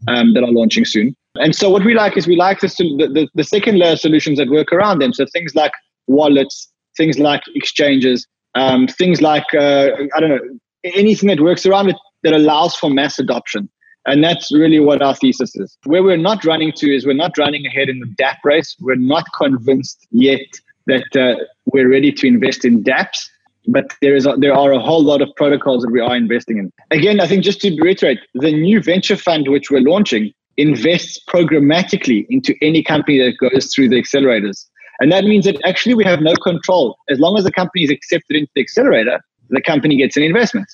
um, 0.08 0.34
that 0.34 0.42
are 0.42 0.50
launching 0.50 0.84
soon. 0.84 1.14
And 1.36 1.54
so, 1.54 1.70
what 1.70 1.84
we 1.84 1.94
like 1.94 2.16
is 2.16 2.26
we 2.26 2.36
like 2.36 2.60
the, 2.60 2.68
the, 2.68 3.28
the 3.34 3.44
second 3.44 3.78
layer 3.78 3.96
solutions 3.96 4.38
that 4.38 4.48
work 4.48 4.72
around 4.72 5.00
them. 5.00 5.12
So, 5.12 5.26
things 5.32 5.54
like 5.54 5.72
wallets, 6.06 6.70
things 6.96 7.18
like 7.18 7.42
exchanges, 7.54 8.26
um, 8.54 8.86
things 8.86 9.20
like, 9.20 9.46
uh, 9.54 9.90
I 10.14 10.20
don't 10.20 10.30
know, 10.30 10.40
anything 10.84 11.28
that 11.28 11.40
works 11.40 11.66
around 11.66 11.88
it 11.88 11.96
that 12.22 12.32
allows 12.32 12.74
for 12.74 12.90
mass 12.90 13.18
adoption. 13.18 13.70
And 14.10 14.24
that's 14.24 14.52
really 14.52 14.80
what 14.80 15.02
our 15.02 15.14
thesis 15.14 15.54
is. 15.54 15.78
Where 15.84 16.02
we're 16.02 16.16
not 16.16 16.44
running 16.44 16.72
to 16.72 16.92
is 16.92 17.06
we're 17.06 17.12
not 17.12 17.38
running 17.38 17.64
ahead 17.64 17.88
in 17.88 18.00
the 18.00 18.06
DApp 18.06 18.38
race. 18.42 18.74
We're 18.80 18.96
not 18.96 19.24
convinced 19.36 20.04
yet 20.10 20.40
that 20.86 21.16
uh, 21.16 21.44
we're 21.66 21.88
ready 21.88 22.10
to 22.10 22.26
invest 22.26 22.64
in 22.64 22.82
DApps, 22.82 23.28
but 23.68 23.84
there 24.02 24.16
is 24.16 24.26
a, 24.26 24.34
there 24.36 24.52
are 24.52 24.72
a 24.72 24.80
whole 24.80 25.04
lot 25.04 25.22
of 25.22 25.28
protocols 25.36 25.84
that 25.84 25.92
we 25.92 26.00
are 26.00 26.16
investing 26.16 26.58
in. 26.58 26.72
Again, 26.90 27.20
I 27.20 27.28
think 27.28 27.44
just 27.44 27.60
to 27.60 27.80
reiterate, 27.80 28.18
the 28.34 28.50
new 28.50 28.82
venture 28.82 29.16
fund 29.16 29.48
which 29.48 29.70
we're 29.70 29.88
launching 29.88 30.32
invests 30.56 31.20
programmatically 31.28 32.26
into 32.30 32.56
any 32.60 32.82
company 32.82 33.18
that 33.18 33.38
goes 33.38 33.72
through 33.72 33.90
the 33.90 34.02
accelerators. 34.02 34.66
And 34.98 35.12
that 35.12 35.22
means 35.22 35.44
that 35.44 35.56
actually 35.64 35.94
we 35.94 36.04
have 36.04 36.20
no 36.20 36.34
control. 36.34 36.96
As 37.08 37.20
long 37.20 37.38
as 37.38 37.44
the 37.44 37.52
company 37.52 37.84
is 37.84 37.90
accepted 37.90 38.36
into 38.36 38.50
the 38.56 38.60
accelerator, 38.60 39.20
the 39.50 39.62
company 39.62 39.96
gets 39.96 40.16
an 40.16 40.24
investment. 40.24 40.66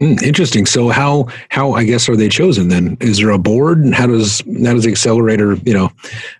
Mm, 0.00 0.22
interesting. 0.22 0.66
So 0.66 0.90
how 0.90 1.26
how 1.48 1.72
I 1.72 1.84
guess 1.84 2.08
are 2.08 2.16
they 2.16 2.28
chosen 2.28 2.68
then? 2.68 2.98
Is 3.00 3.18
there 3.18 3.30
a 3.30 3.38
board? 3.38 3.94
How 3.94 4.06
does 4.06 4.40
how 4.40 4.74
does 4.74 4.84
the 4.84 4.90
accelerator 4.90 5.54
you 5.64 5.72
know 5.72 5.90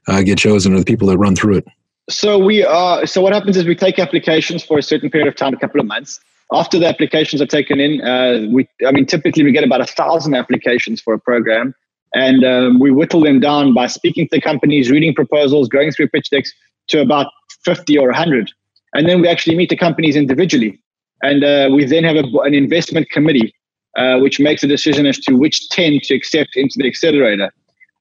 uh, 0.09 0.23
get 0.23 0.39
chosen? 0.39 0.75
Or 0.75 0.79
the 0.79 0.85
people 0.85 1.09
that 1.09 1.17
run 1.17 1.35
through 1.35 1.59
it? 1.59 1.69
So 2.11 2.39
we 2.39 2.65
are. 2.65 3.07
So 3.07 3.23
what 3.23 3.33
happens 3.33 3.57
is 3.57 3.65
we 3.65 3.75
take 3.75 3.99
applications 3.99 4.63
for 4.63 4.79
a 4.79 4.83
certain 4.83 5.11
period 5.11 5.27
of 5.27 5.37
time, 5.37 5.55
a 5.55 5.57
couple 5.57 5.81
of 5.81 5.87
months. 5.87 6.21
After 6.53 6.79
the 6.79 6.87
applications 6.87 7.43
are 7.43 7.47
taken 7.47 7.81
in, 7.81 8.03
uh, 8.03 8.47
we 8.53 8.69
I 8.87 8.93
mean 8.93 9.07
typically 9.07 9.43
we 9.43 9.53
get 9.53 9.65
about 9.65 9.81
a 9.81 9.87
thousand 9.87 10.35
applications 10.35 11.01
for 11.01 11.15
a 11.15 11.19
program, 11.19 11.75
and 12.15 12.45
um, 12.45 12.79
we 12.79 12.91
whittle 12.91 13.23
them 13.23 13.41
down 13.41 13.73
by 13.73 13.87
speaking 13.87 14.29
to 14.33 14.41
companies, 14.41 14.91
reading 14.91 15.15
proposals, 15.15 15.69
going 15.69 15.93
through 15.93 16.09
pitch 16.09 16.29
decks 16.29 16.53
to 16.89 17.01
about 17.01 17.29
fifty 17.65 17.97
or 17.97 18.13
hundred, 18.13 18.53
and 18.93 19.09
then 19.09 19.23
we 19.23 19.29
actually 19.29 19.57
meet 19.57 19.71
the 19.71 19.77
companies 19.77 20.15
individually 20.15 20.79
and 21.23 21.45
uh, 21.45 21.69
we 21.73 21.85
then 21.85 22.05
have 22.05 22.17
a, 22.17 22.25
an 22.41 22.55
investment 22.55 23.09
committee 23.11 23.55
uh, 23.97 24.19
which 24.19 24.39
makes 24.39 24.63
a 24.63 24.67
decision 24.67 25.07
as 25.07 25.19
to 25.19 25.35
which 25.35 25.69
10 25.71 26.01
to 26.03 26.15
accept 26.15 26.51
into 26.55 26.75
the 26.77 26.87
accelerator. 26.87 27.51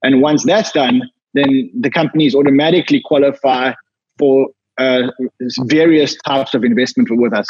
And 0.03 0.21
once 0.21 0.43
that's 0.43 0.71
done, 0.71 1.01
then 1.33 1.69
the 1.79 1.89
companies 1.89 2.35
automatically 2.35 3.01
qualify 3.03 3.73
for 4.19 4.47
uh, 4.77 5.03
various 5.61 6.15
types 6.23 6.53
of 6.53 6.63
investment 6.63 7.09
with 7.11 7.33
us. 7.33 7.47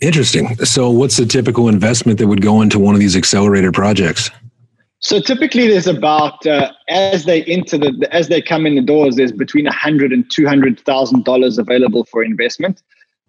Interesting. 0.00 0.56
So, 0.64 0.90
what's 0.90 1.16
the 1.16 1.26
typical 1.26 1.68
investment 1.68 2.18
that 2.20 2.28
would 2.28 2.40
go 2.40 2.62
into 2.62 2.78
one 2.78 2.94
of 2.94 3.00
these 3.00 3.16
accelerator 3.16 3.72
projects? 3.72 4.30
So 5.00 5.20
typically, 5.20 5.66
there's 5.66 5.88
about 5.88 6.46
uh, 6.46 6.70
as 6.88 7.24
they 7.24 7.42
enter 7.44 7.76
the 7.76 8.08
as 8.12 8.28
they 8.28 8.40
come 8.40 8.64
in 8.64 8.76
the 8.76 8.82
doors, 8.82 9.16
there's 9.16 9.32
between 9.32 9.66
a 9.66 9.72
hundred 9.72 10.12
and 10.12 10.30
two 10.30 10.46
hundred 10.46 10.78
thousand 10.80 11.24
dollars 11.24 11.58
available 11.58 12.04
for 12.04 12.22
investment. 12.22 12.80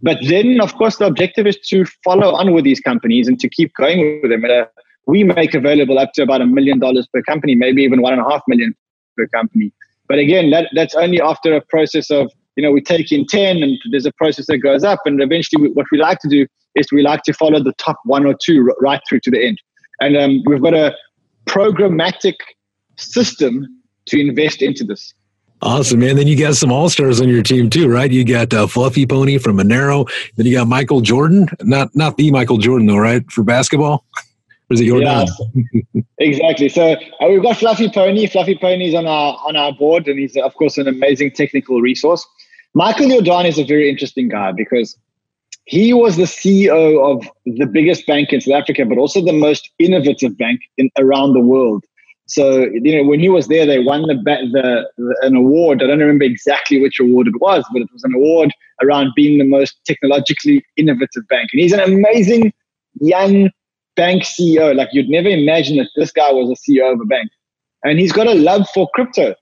But 0.03 0.17
then, 0.27 0.59
of 0.59 0.75
course, 0.75 0.97
the 0.97 1.05
objective 1.05 1.47
is 1.47 1.57
to 1.69 1.85
follow 2.03 2.35
on 2.35 2.51
with 2.51 2.65
these 2.65 2.81
companies 2.81 3.27
and 3.27 3.39
to 3.39 3.47
keep 3.47 3.73
going 3.75 4.19
with 4.21 4.31
them. 4.31 4.43
Uh, 4.43 4.65
we 5.07 5.23
make 5.23 5.53
available 5.53 5.97
up 5.97 6.11
to 6.13 6.23
about 6.23 6.41
a 6.41 6.45
million 6.45 6.77
dollars 6.77 7.07
per 7.07 7.21
company, 7.23 7.55
maybe 7.55 7.83
even 7.83 8.01
one 8.01 8.11
and 8.11 8.21
a 8.21 8.29
half 8.29 8.41
million 8.47 8.75
per 9.17 9.27
company. 9.27 9.71
But 10.09 10.19
again, 10.19 10.49
that, 10.49 10.69
that's 10.75 10.93
only 10.93 11.21
after 11.21 11.55
a 11.55 11.61
process 11.61 12.11
of, 12.11 12.31
you 12.57 12.63
know, 12.63 12.71
we 12.71 12.81
take 12.81 13.13
in 13.13 13.25
10 13.25 13.63
and 13.63 13.77
there's 13.91 14.05
a 14.05 14.11
process 14.11 14.47
that 14.47 14.57
goes 14.57 14.83
up. 14.83 14.99
And 15.05 15.21
eventually, 15.21 15.61
we, 15.61 15.69
what 15.69 15.85
we 15.89 15.97
like 15.97 16.19
to 16.19 16.29
do 16.29 16.45
is 16.75 16.91
we 16.91 17.01
like 17.01 17.23
to 17.23 17.33
follow 17.33 17.63
the 17.63 17.73
top 17.77 17.97
one 18.03 18.25
or 18.25 18.33
two 18.33 18.69
right 18.81 19.01
through 19.07 19.21
to 19.21 19.31
the 19.31 19.45
end. 19.45 19.61
And 20.01 20.17
um, 20.17 20.43
we've 20.45 20.61
got 20.61 20.73
a 20.73 20.93
programmatic 21.45 22.35
system 22.97 23.65
to 24.07 24.19
invest 24.19 24.61
into 24.61 24.83
this. 24.83 25.13
Awesome, 25.63 26.01
man. 26.01 26.17
Then 26.17 26.27
you 26.27 26.37
got 26.37 26.55
some 26.55 26.73
all 26.73 26.89
stars 26.89 27.21
on 27.21 27.29
your 27.29 27.41
team 27.41 27.69
too, 27.69 27.87
right? 27.87 28.11
You 28.11 28.25
got 28.25 28.53
uh, 28.53 28.67
Fluffy 28.67 29.05
Pony 29.05 29.37
from 29.37 29.57
Monero. 29.57 30.09
Then 30.35 30.45
you 30.45 30.57
got 30.57 30.67
Michael 30.67 31.01
Jordaan, 31.01 31.47
not 31.63 31.95
not 31.95 32.17
the 32.17 32.31
Michael 32.31 32.57
Jordan 32.57 32.85
though, 32.85 32.97
right? 32.97 33.23
For 33.31 33.43
basketball. 33.43 34.03
Or 34.69 34.73
is 34.73 34.81
it 34.81 34.83
your 34.83 35.01
yeah, 35.01 35.23
exactly. 36.17 36.67
So 36.67 36.91
uh, 36.91 37.27
we've 37.29 37.41
got 37.41 37.55
Fluffy 37.55 37.89
Pony. 37.89 38.27
Fluffy 38.27 38.57
Pony 38.57 38.89
is 38.89 38.93
on 38.93 39.07
our 39.07 39.39
on 39.47 39.55
our 39.55 39.71
board, 39.71 40.05
and 40.09 40.19
he's 40.19 40.35
of 40.35 40.53
course 40.55 40.77
an 40.77 40.89
amazing 40.89 41.31
technical 41.31 41.79
resource. 41.79 42.27
Michael 42.73 43.07
Jordaan 43.07 43.47
is 43.47 43.57
a 43.57 43.63
very 43.63 43.89
interesting 43.89 44.27
guy 44.27 44.51
because 44.51 44.97
he 45.63 45.93
was 45.93 46.17
the 46.17 46.23
CEO 46.23 47.09
of 47.09 47.25
the 47.45 47.67
biggest 47.67 48.05
bank 48.05 48.33
in 48.33 48.41
South 48.41 48.63
Africa, 48.63 48.83
but 48.85 48.97
also 48.97 49.23
the 49.23 49.31
most 49.31 49.69
innovative 49.79 50.37
bank 50.37 50.59
in 50.77 50.89
around 50.97 51.31
the 51.31 51.39
world. 51.39 51.85
So 52.25 52.67
you 52.71 52.95
know, 52.95 53.07
when 53.07 53.19
he 53.19 53.29
was 53.29 53.47
there, 53.47 53.65
they 53.65 53.79
won 53.79 54.03
the, 54.03 54.15
the, 54.15 54.89
the 54.97 55.17
an 55.21 55.35
award. 55.35 55.83
I 55.83 55.87
don't 55.87 55.99
remember 55.99 56.23
exactly 56.23 56.81
which 56.81 56.99
award 56.99 57.27
it 57.27 57.39
was, 57.39 57.65
but 57.73 57.81
it 57.81 57.89
was 57.91 58.03
an 58.03 58.13
award 58.13 58.51
around 58.81 59.11
being 59.15 59.37
the 59.37 59.47
most 59.47 59.75
technologically 59.85 60.63
innovative 60.77 61.27
bank. 61.27 61.49
And 61.51 61.61
he's 61.61 61.73
an 61.73 61.81
amazing 61.81 62.53
young 63.01 63.49
bank 63.95 64.23
CEO. 64.23 64.75
Like 64.75 64.89
you'd 64.93 65.09
never 65.09 65.27
imagine 65.27 65.77
that 65.77 65.89
this 65.95 66.11
guy 66.11 66.31
was 66.31 66.49
a 66.49 66.71
CEO 66.71 66.93
of 66.93 67.01
a 67.01 67.05
bank, 67.05 67.29
and 67.83 67.99
he's 67.99 68.13
got 68.13 68.27
a 68.27 68.33
love 68.33 68.67
for 68.73 68.89
crypto. 68.93 69.35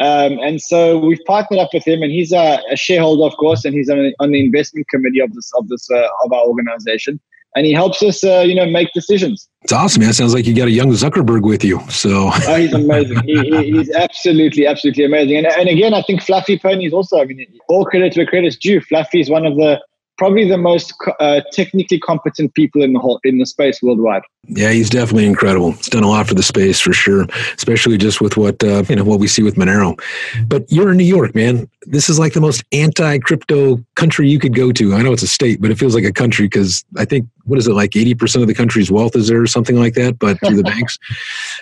Um, 0.00 0.38
and 0.38 0.60
so 0.60 0.98
we've 0.98 1.20
partnered 1.26 1.60
up 1.60 1.70
with 1.74 1.86
him, 1.86 2.02
and 2.02 2.10
he's 2.10 2.32
a, 2.32 2.60
a 2.70 2.76
shareholder, 2.76 3.24
of 3.24 3.36
course, 3.36 3.64
and 3.64 3.74
he's 3.74 3.90
on, 3.90 4.12
on, 4.20 4.32
the 4.32 4.40
investment 4.40 4.88
committee 4.88 5.20
of 5.20 5.32
this 5.34 5.50
of 5.54 5.68
this 5.68 5.90
uh, 5.90 6.08
of 6.24 6.32
our 6.32 6.46
organization, 6.46 7.20
and 7.54 7.66
he 7.66 7.72
helps 7.72 8.02
us, 8.02 8.24
uh, 8.24 8.40
you 8.40 8.54
know, 8.54 8.66
make 8.66 8.92
decisions. 8.94 9.48
It's 9.62 9.72
awesome, 9.72 10.02
man. 10.02 10.12
Sounds 10.12 10.34
like 10.34 10.46
you 10.46 10.54
got 10.54 10.68
a 10.68 10.72
young 10.72 10.90
Zuckerberg 10.90 11.42
with 11.42 11.62
you. 11.64 11.80
So 11.90 12.30
oh, 12.32 12.54
he's 12.56 12.72
amazing. 12.72 13.22
he, 13.24 13.40
he, 13.40 13.70
he's 13.72 13.90
absolutely, 13.90 14.66
absolutely 14.66 15.04
amazing. 15.04 15.38
And, 15.38 15.46
and 15.46 15.68
again, 15.68 15.94
I 15.94 16.02
think 16.02 16.22
Fluffy 16.22 16.58
Pony 16.58 16.86
is 16.86 16.92
also. 16.92 17.20
I 17.20 17.24
mean, 17.26 17.46
all 17.68 17.84
credit 17.84 18.16
where 18.16 18.26
credit's 18.26 18.56
due. 18.56 18.80
Fluffy 18.80 19.20
is 19.20 19.30
one 19.30 19.46
of 19.46 19.56
the 19.56 19.80
probably 20.22 20.48
the 20.48 20.56
most 20.56 20.94
uh, 21.18 21.40
technically 21.50 21.98
competent 21.98 22.54
people 22.54 22.80
in 22.80 22.92
the 22.92 23.00
whole 23.00 23.18
in 23.24 23.38
the 23.38 23.44
space 23.44 23.82
worldwide. 23.82 24.22
Yeah, 24.46 24.70
he's 24.70 24.88
definitely 24.88 25.26
incredible. 25.26 25.72
He's 25.72 25.88
done 25.88 26.04
a 26.04 26.08
lot 26.08 26.28
for 26.28 26.34
the 26.34 26.44
space 26.44 26.78
for 26.78 26.92
sure, 26.92 27.26
especially 27.56 27.98
just 27.98 28.20
with 28.20 28.36
what 28.36 28.62
uh, 28.62 28.84
you 28.88 28.94
know 28.94 29.02
what 29.02 29.18
we 29.18 29.26
see 29.26 29.42
with 29.42 29.56
Monero. 29.56 29.98
But 30.46 30.70
you're 30.70 30.92
in 30.92 30.98
New 30.98 31.12
York, 31.18 31.34
man. 31.34 31.68
This 31.86 32.08
is 32.08 32.20
like 32.20 32.34
the 32.34 32.40
most 32.40 32.62
anti-crypto 32.70 33.84
country 33.96 34.30
you 34.30 34.38
could 34.38 34.54
go 34.54 34.70
to. 34.70 34.94
I 34.94 35.02
know 35.02 35.12
it's 35.12 35.24
a 35.24 35.26
state, 35.26 35.60
but 35.60 35.72
it 35.72 35.78
feels 35.78 35.96
like 35.96 36.04
a 36.04 36.12
country 36.12 36.46
because 36.46 36.84
I 36.96 37.04
think 37.04 37.26
what 37.42 37.58
is 37.58 37.66
it 37.66 37.72
like 37.72 37.90
80% 37.90 38.42
of 38.42 38.46
the 38.46 38.54
country's 38.54 38.92
wealth 38.92 39.16
is 39.16 39.26
there 39.26 39.42
or 39.42 39.48
something 39.48 39.74
like 39.74 39.94
that, 39.94 40.20
but 40.20 40.38
through 40.38 40.58
the 40.58 40.62
banks. 40.74 41.00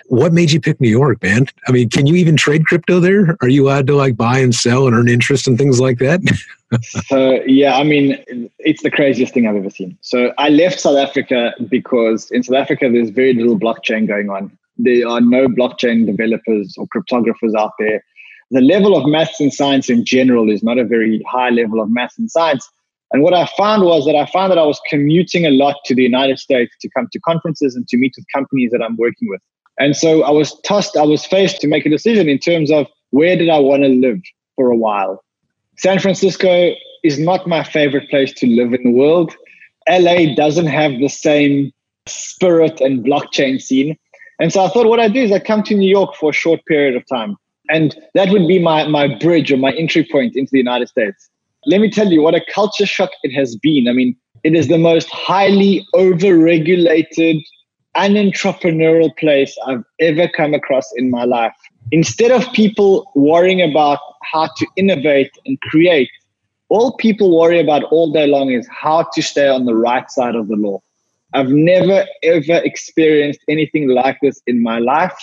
What 0.08 0.34
made 0.34 0.52
you 0.52 0.60
pick 0.60 0.78
New 0.82 0.90
York, 0.90 1.22
man? 1.22 1.46
I 1.66 1.72
mean, 1.72 1.88
can 1.88 2.06
you 2.06 2.16
even 2.16 2.36
trade 2.36 2.66
crypto 2.66 3.00
there? 3.00 3.38
Are 3.40 3.48
you 3.48 3.64
allowed 3.66 3.86
to 3.86 3.96
like 3.96 4.18
buy 4.18 4.38
and 4.38 4.54
sell 4.54 4.86
and 4.86 4.94
earn 4.94 5.08
interest 5.08 5.48
and 5.48 5.56
things 5.56 5.80
like 5.80 5.98
that? 6.00 6.20
so 6.82 7.42
yeah, 7.46 7.76
I 7.76 7.84
mean, 7.84 8.50
it's 8.58 8.82
the 8.82 8.90
craziest 8.90 9.34
thing 9.34 9.46
I've 9.46 9.56
ever 9.56 9.70
seen. 9.70 9.98
So 10.00 10.32
I 10.38 10.48
left 10.48 10.80
South 10.80 10.96
Africa 10.96 11.52
because 11.68 12.30
in 12.30 12.42
South 12.42 12.56
Africa 12.56 12.88
there's 12.90 13.10
very 13.10 13.34
little 13.34 13.58
blockchain 13.58 14.06
going 14.06 14.30
on. 14.30 14.56
There 14.76 15.06
are 15.08 15.20
no 15.20 15.48
blockchain 15.48 16.06
developers 16.06 16.74
or 16.78 16.86
cryptographers 16.94 17.54
out 17.58 17.72
there. 17.78 18.04
The 18.52 18.60
level 18.60 18.96
of 18.96 19.08
maths 19.08 19.40
and 19.40 19.52
science 19.52 19.90
in 19.90 20.04
general 20.04 20.50
is 20.50 20.62
not 20.62 20.78
a 20.78 20.84
very 20.84 21.22
high 21.28 21.50
level 21.50 21.80
of 21.80 21.90
maths 21.90 22.18
and 22.18 22.30
science. 22.30 22.68
And 23.12 23.22
what 23.22 23.34
I 23.34 23.46
found 23.56 23.82
was 23.84 24.06
that 24.06 24.14
I 24.14 24.26
found 24.26 24.52
that 24.52 24.58
I 24.58 24.64
was 24.64 24.80
commuting 24.88 25.44
a 25.44 25.50
lot 25.50 25.76
to 25.86 25.94
the 25.94 26.02
United 26.02 26.38
States 26.38 26.74
to 26.80 26.88
come 26.90 27.08
to 27.12 27.20
conferences 27.20 27.74
and 27.74 27.86
to 27.88 27.96
meet 27.96 28.14
with 28.16 28.24
companies 28.32 28.70
that 28.70 28.82
I'm 28.82 28.96
working 28.96 29.28
with. 29.28 29.40
And 29.78 29.96
so 29.96 30.22
I 30.22 30.30
was 30.30 30.58
tossed, 30.60 30.96
I 30.96 31.02
was 31.02 31.24
faced 31.24 31.60
to 31.62 31.68
make 31.68 31.86
a 31.86 31.90
decision 31.90 32.28
in 32.28 32.38
terms 32.38 32.70
of 32.70 32.86
where 33.10 33.36
did 33.36 33.48
I 33.48 33.58
want 33.58 33.82
to 33.82 33.88
live 33.88 34.20
for 34.54 34.70
a 34.70 34.76
while. 34.76 35.22
San 35.80 35.98
Francisco 35.98 36.74
is 37.02 37.18
not 37.18 37.46
my 37.46 37.64
favorite 37.64 38.10
place 38.10 38.34
to 38.34 38.46
live 38.46 38.74
in 38.74 38.82
the 38.84 38.90
world. 38.90 39.34
LA 39.88 40.34
doesn't 40.34 40.66
have 40.66 40.92
the 40.98 41.08
same 41.08 41.72
spirit 42.06 42.82
and 42.82 43.02
blockchain 43.02 43.58
scene. 43.58 43.96
And 44.40 44.52
so 44.52 44.62
I 44.62 44.68
thought 44.68 44.88
what 44.88 45.00
I 45.00 45.08
do 45.08 45.22
is 45.22 45.32
I 45.32 45.38
come 45.38 45.62
to 45.62 45.74
New 45.74 45.88
York 45.88 46.14
for 46.16 46.28
a 46.30 46.34
short 46.34 46.60
period 46.66 46.96
of 46.96 47.08
time. 47.08 47.34
And 47.70 47.96
that 48.12 48.28
would 48.28 48.46
be 48.46 48.58
my, 48.58 48.86
my 48.88 49.08
bridge 49.20 49.50
or 49.50 49.56
my 49.56 49.72
entry 49.72 50.06
point 50.12 50.36
into 50.36 50.50
the 50.52 50.58
United 50.58 50.88
States. 50.88 51.30
Let 51.64 51.80
me 51.80 51.88
tell 51.88 52.12
you 52.12 52.20
what 52.20 52.34
a 52.34 52.44
culture 52.52 52.84
shock 52.84 53.12
it 53.22 53.32
has 53.32 53.56
been. 53.56 53.88
I 53.88 53.92
mean, 53.92 54.14
it 54.44 54.54
is 54.54 54.68
the 54.68 54.76
most 54.76 55.08
highly 55.08 55.86
over-regulated, 55.94 57.38
unentrepreneurial 57.96 59.16
place 59.16 59.56
I've 59.66 59.84
ever 59.98 60.28
come 60.28 60.52
across 60.52 60.92
in 60.96 61.10
my 61.10 61.24
life. 61.24 61.56
Instead 61.92 62.30
of 62.30 62.50
people 62.52 63.10
worrying 63.14 63.60
about 63.60 63.98
how 64.22 64.48
to 64.56 64.66
innovate 64.76 65.30
and 65.44 65.60
create, 65.62 66.10
all 66.68 66.96
people 66.96 67.36
worry 67.36 67.60
about 67.60 67.82
all 67.84 68.12
day 68.12 68.26
long 68.26 68.50
is 68.50 68.68
how 68.68 69.02
to 69.12 69.22
stay 69.22 69.48
on 69.48 69.64
the 69.64 69.74
right 69.74 70.10
side 70.10 70.36
of 70.36 70.48
the 70.48 70.56
law. 70.56 70.80
I've 71.32 71.50
never 71.50 72.06
ever 72.22 72.56
experienced 72.64 73.40
anything 73.48 73.88
like 73.88 74.18
this 74.20 74.40
in 74.46 74.62
my 74.62 74.78
life. 74.78 75.16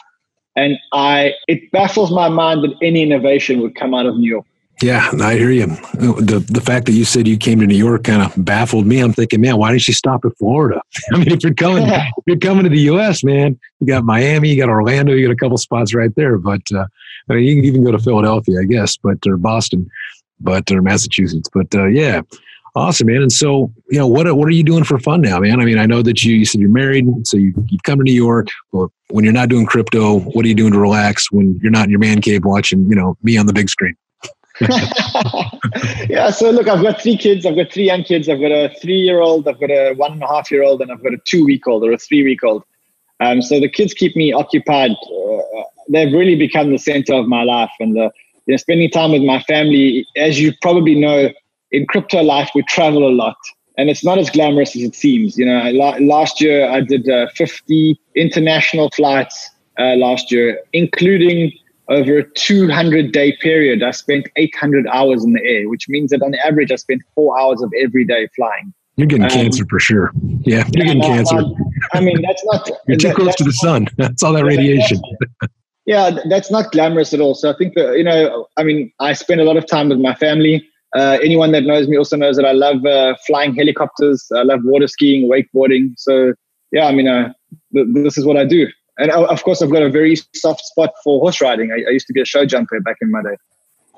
And 0.55 0.77
I 0.91 1.33
it 1.47 1.71
baffles 1.71 2.11
my 2.11 2.29
mind 2.29 2.63
that 2.63 2.75
any 2.81 3.01
innovation 3.03 3.61
would 3.61 3.75
come 3.75 3.93
out 3.93 4.05
of 4.05 4.17
New 4.17 4.29
York. 4.29 4.45
Yeah, 4.81 5.09
I 5.21 5.33
hear 5.33 5.49
you. 5.49 5.65
The 5.95 6.45
the 6.47 6.61
fact 6.61 6.85
that 6.85 6.91
you 6.91 7.03
said 7.03 7.27
you 7.27 7.37
came 7.37 7.59
to 7.61 7.65
New 7.65 7.75
York 7.75 8.03
kind 8.03 8.21
of 8.21 8.33
baffled 8.45 8.85
me. 8.85 8.99
I'm 8.99 9.11
thinking, 9.11 9.41
man, 9.41 9.57
why 9.57 9.71
didn't 9.71 9.87
you 9.87 9.93
stop 9.95 10.23
at 10.23 10.37
Florida? 10.37 10.81
I 11.13 11.17
mean, 11.17 11.31
if 11.31 11.43
you're 11.43 11.55
coming, 11.55 11.83
if 11.87 12.23
you're 12.27 12.37
coming 12.37 12.63
to 12.63 12.69
the 12.69 12.81
U.S., 12.81 13.23
man, 13.23 13.59
you 13.79 13.87
got 13.87 14.03
Miami, 14.03 14.49
you 14.49 14.57
got 14.57 14.69
Orlando, 14.69 15.13
you 15.13 15.25
got 15.25 15.33
a 15.33 15.37
couple 15.37 15.57
spots 15.57 15.95
right 15.95 16.13
there. 16.15 16.37
But 16.37 16.61
uh, 16.75 16.85
I 17.27 17.33
mean, 17.33 17.43
you 17.45 17.55
can 17.55 17.65
even 17.65 17.83
go 17.83 17.91
to 17.91 17.97
Philadelphia, 17.97 18.59
I 18.61 18.65
guess, 18.65 18.97
but 18.97 19.17
or 19.25 19.37
Boston, 19.37 19.89
but 20.39 20.71
or 20.71 20.83
Massachusetts. 20.83 21.49
But 21.51 21.73
uh, 21.73 21.87
yeah, 21.87 22.21
awesome, 22.75 23.07
man. 23.07 23.23
And 23.23 23.31
so, 23.31 23.73
you 23.89 23.97
know, 23.97 24.05
what 24.05 24.31
what 24.35 24.47
are 24.47 24.51
you 24.51 24.63
doing 24.63 24.83
for 24.83 24.99
fun 24.99 25.21
now, 25.21 25.39
man? 25.39 25.59
I 25.59 25.65
mean, 25.65 25.79
I 25.79 25.87
know 25.87 26.03
that 26.03 26.23
you, 26.23 26.35
you 26.35 26.45
said 26.45 26.61
you're 26.61 26.69
married, 26.69 27.07
so 27.25 27.35
you 27.35 27.51
you 27.67 27.79
come 27.83 27.97
to 27.97 28.03
New 28.03 28.13
York. 28.13 28.49
But 28.71 28.89
when 29.09 29.23
you're 29.23 29.33
not 29.33 29.49
doing 29.49 29.65
crypto, 29.65 30.19
what 30.19 30.45
are 30.45 30.47
you 30.47 30.53
doing 30.53 30.73
to 30.73 30.79
relax 30.79 31.31
when 31.31 31.59
you're 31.63 31.71
not 31.71 31.85
in 31.85 31.89
your 31.89 31.99
man 31.99 32.21
cave 32.21 32.45
watching, 32.45 32.87
you 32.87 32.95
know, 32.95 33.17
me 33.23 33.37
on 33.39 33.47
the 33.47 33.53
big 33.53 33.69
screen? 33.69 33.95
yeah, 36.09 36.31
so 36.31 36.49
look, 36.49 36.67
I've 36.67 36.81
got 36.81 37.01
three 37.01 37.17
kids. 37.17 37.45
I've 37.45 37.55
got 37.55 37.71
three 37.71 37.85
young 37.85 38.03
kids. 38.03 38.27
I've 38.27 38.39
got 38.39 38.51
a 38.51 38.73
three-year-old, 38.81 39.47
I've 39.47 39.59
got 39.59 39.69
a 39.69 39.93
one 39.93 40.13
and 40.13 40.23
a 40.23 40.27
half-year-old, 40.27 40.81
and 40.81 40.91
I've 40.91 41.03
got 41.03 41.13
a 41.13 41.17
two-week-old 41.25 41.83
or 41.83 41.91
a 41.91 41.97
three-week-old. 41.97 42.63
Um, 43.19 43.41
so 43.41 43.59
the 43.59 43.69
kids 43.69 43.93
keep 43.93 44.15
me 44.15 44.33
occupied. 44.33 44.91
Uh, 44.91 45.63
they've 45.89 46.11
really 46.11 46.35
become 46.35 46.71
the 46.71 46.77
center 46.79 47.13
of 47.13 47.27
my 47.27 47.43
life, 47.43 47.71
and 47.79 47.95
the, 47.95 48.11
you 48.45 48.53
know, 48.53 48.57
spending 48.57 48.89
time 48.89 49.11
with 49.11 49.23
my 49.23 49.41
family. 49.43 50.07
As 50.15 50.39
you 50.39 50.53
probably 50.61 50.95
know, 50.95 51.29
in 51.71 51.85
crypto 51.85 52.21
life, 52.21 52.49
we 52.55 52.63
travel 52.63 53.07
a 53.07 53.13
lot, 53.13 53.37
and 53.77 53.89
it's 53.89 54.03
not 54.03 54.17
as 54.17 54.29
glamorous 54.29 54.75
as 54.75 54.81
it 54.81 54.95
seems. 54.95 55.37
You 55.37 55.45
know, 55.45 55.69
last 55.99 56.41
year 56.41 56.69
I 56.69 56.81
did 56.81 57.07
uh, 57.07 57.27
50 57.35 57.99
international 58.15 58.89
flights 58.91 59.49
uh, 59.77 59.95
last 59.95 60.31
year, 60.31 60.61
including 60.73 61.51
over 61.89 62.17
a 62.17 62.29
200 62.33 63.11
day 63.11 63.35
period, 63.41 63.83
I 63.83 63.91
spent 63.91 64.27
800 64.35 64.87
hours 64.87 65.23
in 65.23 65.33
the 65.33 65.43
air, 65.43 65.69
which 65.69 65.87
means 65.87 66.11
that 66.11 66.21
on 66.21 66.33
average, 66.45 66.71
I 66.71 66.75
spent 66.75 67.01
four 67.15 67.39
hours 67.39 67.61
of 67.61 67.71
every 67.81 68.05
day 68.05 68.27
flying. 68.35 68.73
You're 68.97 69.07
getting 69.07 69.25
um, 69.25 69.29
cancer 69.29 69.65
for 69.69 69.79
sure. 69.79 70.11
Yeah, 70.41 70.67
you're 70.73 70.85
getting 70.85 71.01
no, 71.01 71.07
cancer. 71.07 71.37
I 71.93 72.01
mean, 72.01 72.21
that's 72.21 72.43
not. 72.45 72.69
you're 72.87 72.97
too 72.97 73.09
that, 73.09 73.15
close 73.15 73.35
to 73.35 73.43
the 73.43 73.53
sun. 73.53 73.87
That's 73.97 74.23
all 74.23 74.33
that 74.33 74.43
radiation. 74.43 74.99
yeah, 75.85 76.17
that's 76.29 76.49
not 76.49 76.71
glamorous 76.71 77.13
at 77.13 77.21
all. 77.21 77.35
So 77.35 77.51
I 77.51 77.55
think 77.57 77.75
that, 77.75 77.95
you 77.95 78.03
know, 78.03 78.47
I 78.57 78.63
mean, 78.63 78.91
I 78.99 79.13
spend 79.13 79.39
a 79.39 79.43
lot 79.43 79.55
of 79.55 79.67
time 79.67 79.89
with 79.89 79.99
my 79.99 80.15
family. 80.15 80.67
Uh, 80.95 81.19
anyone 81.21 81.51
that 81.51 81.63
knows 81.63 81.87
me 81.87 81.95
also 81.95 82.17
knows 82.17 82.37
that 82.37 82.45
I 82.45 82.53
love 82.53 82.85
uh, 82.85 83.15
flying 83.27 83.53
helicopters. 83.53 84.25
I 84.35 84.41
love 84.41 84.61
water 84.63 84.87
skiing, 84.87 85.29
wakeboarding. 85.29 85.93
So 85.97 86.33
yeah, 86.71 86.87
I 86.87 86.91
mean, 86.91 87.07
uh, 87.07 87.33
th- 87.73 87.87
this 87.93 88.17
is 88.17 88.25
what 88.25 88.35
I 88.35 88.45
do 88.45 88.67
and 88.97 89.11
uh, 89.11 89.25
of 89.25 89.43
course, 89.43 89.61
I've 89.61 89.71
got 89.71 89.83
a 89.83 89.89
very 89.89 90.15
soft 90.33 90.65
spot 90.65 90.91
for 91.03 91.19
horse 91.19 91.41
riding. 91.41 91.71
I, 91.71 91.87
I, 91.87 91.91
used 91.91 92.07
to 92.07 92.13
be 92.13 92.21
a 92.21 92.25
show 92.25 92.45
jumper 92.45 92.79
back 92.81 92.97
in 93.01 93.11
my 93.11 93.21
day. 93.21 93.37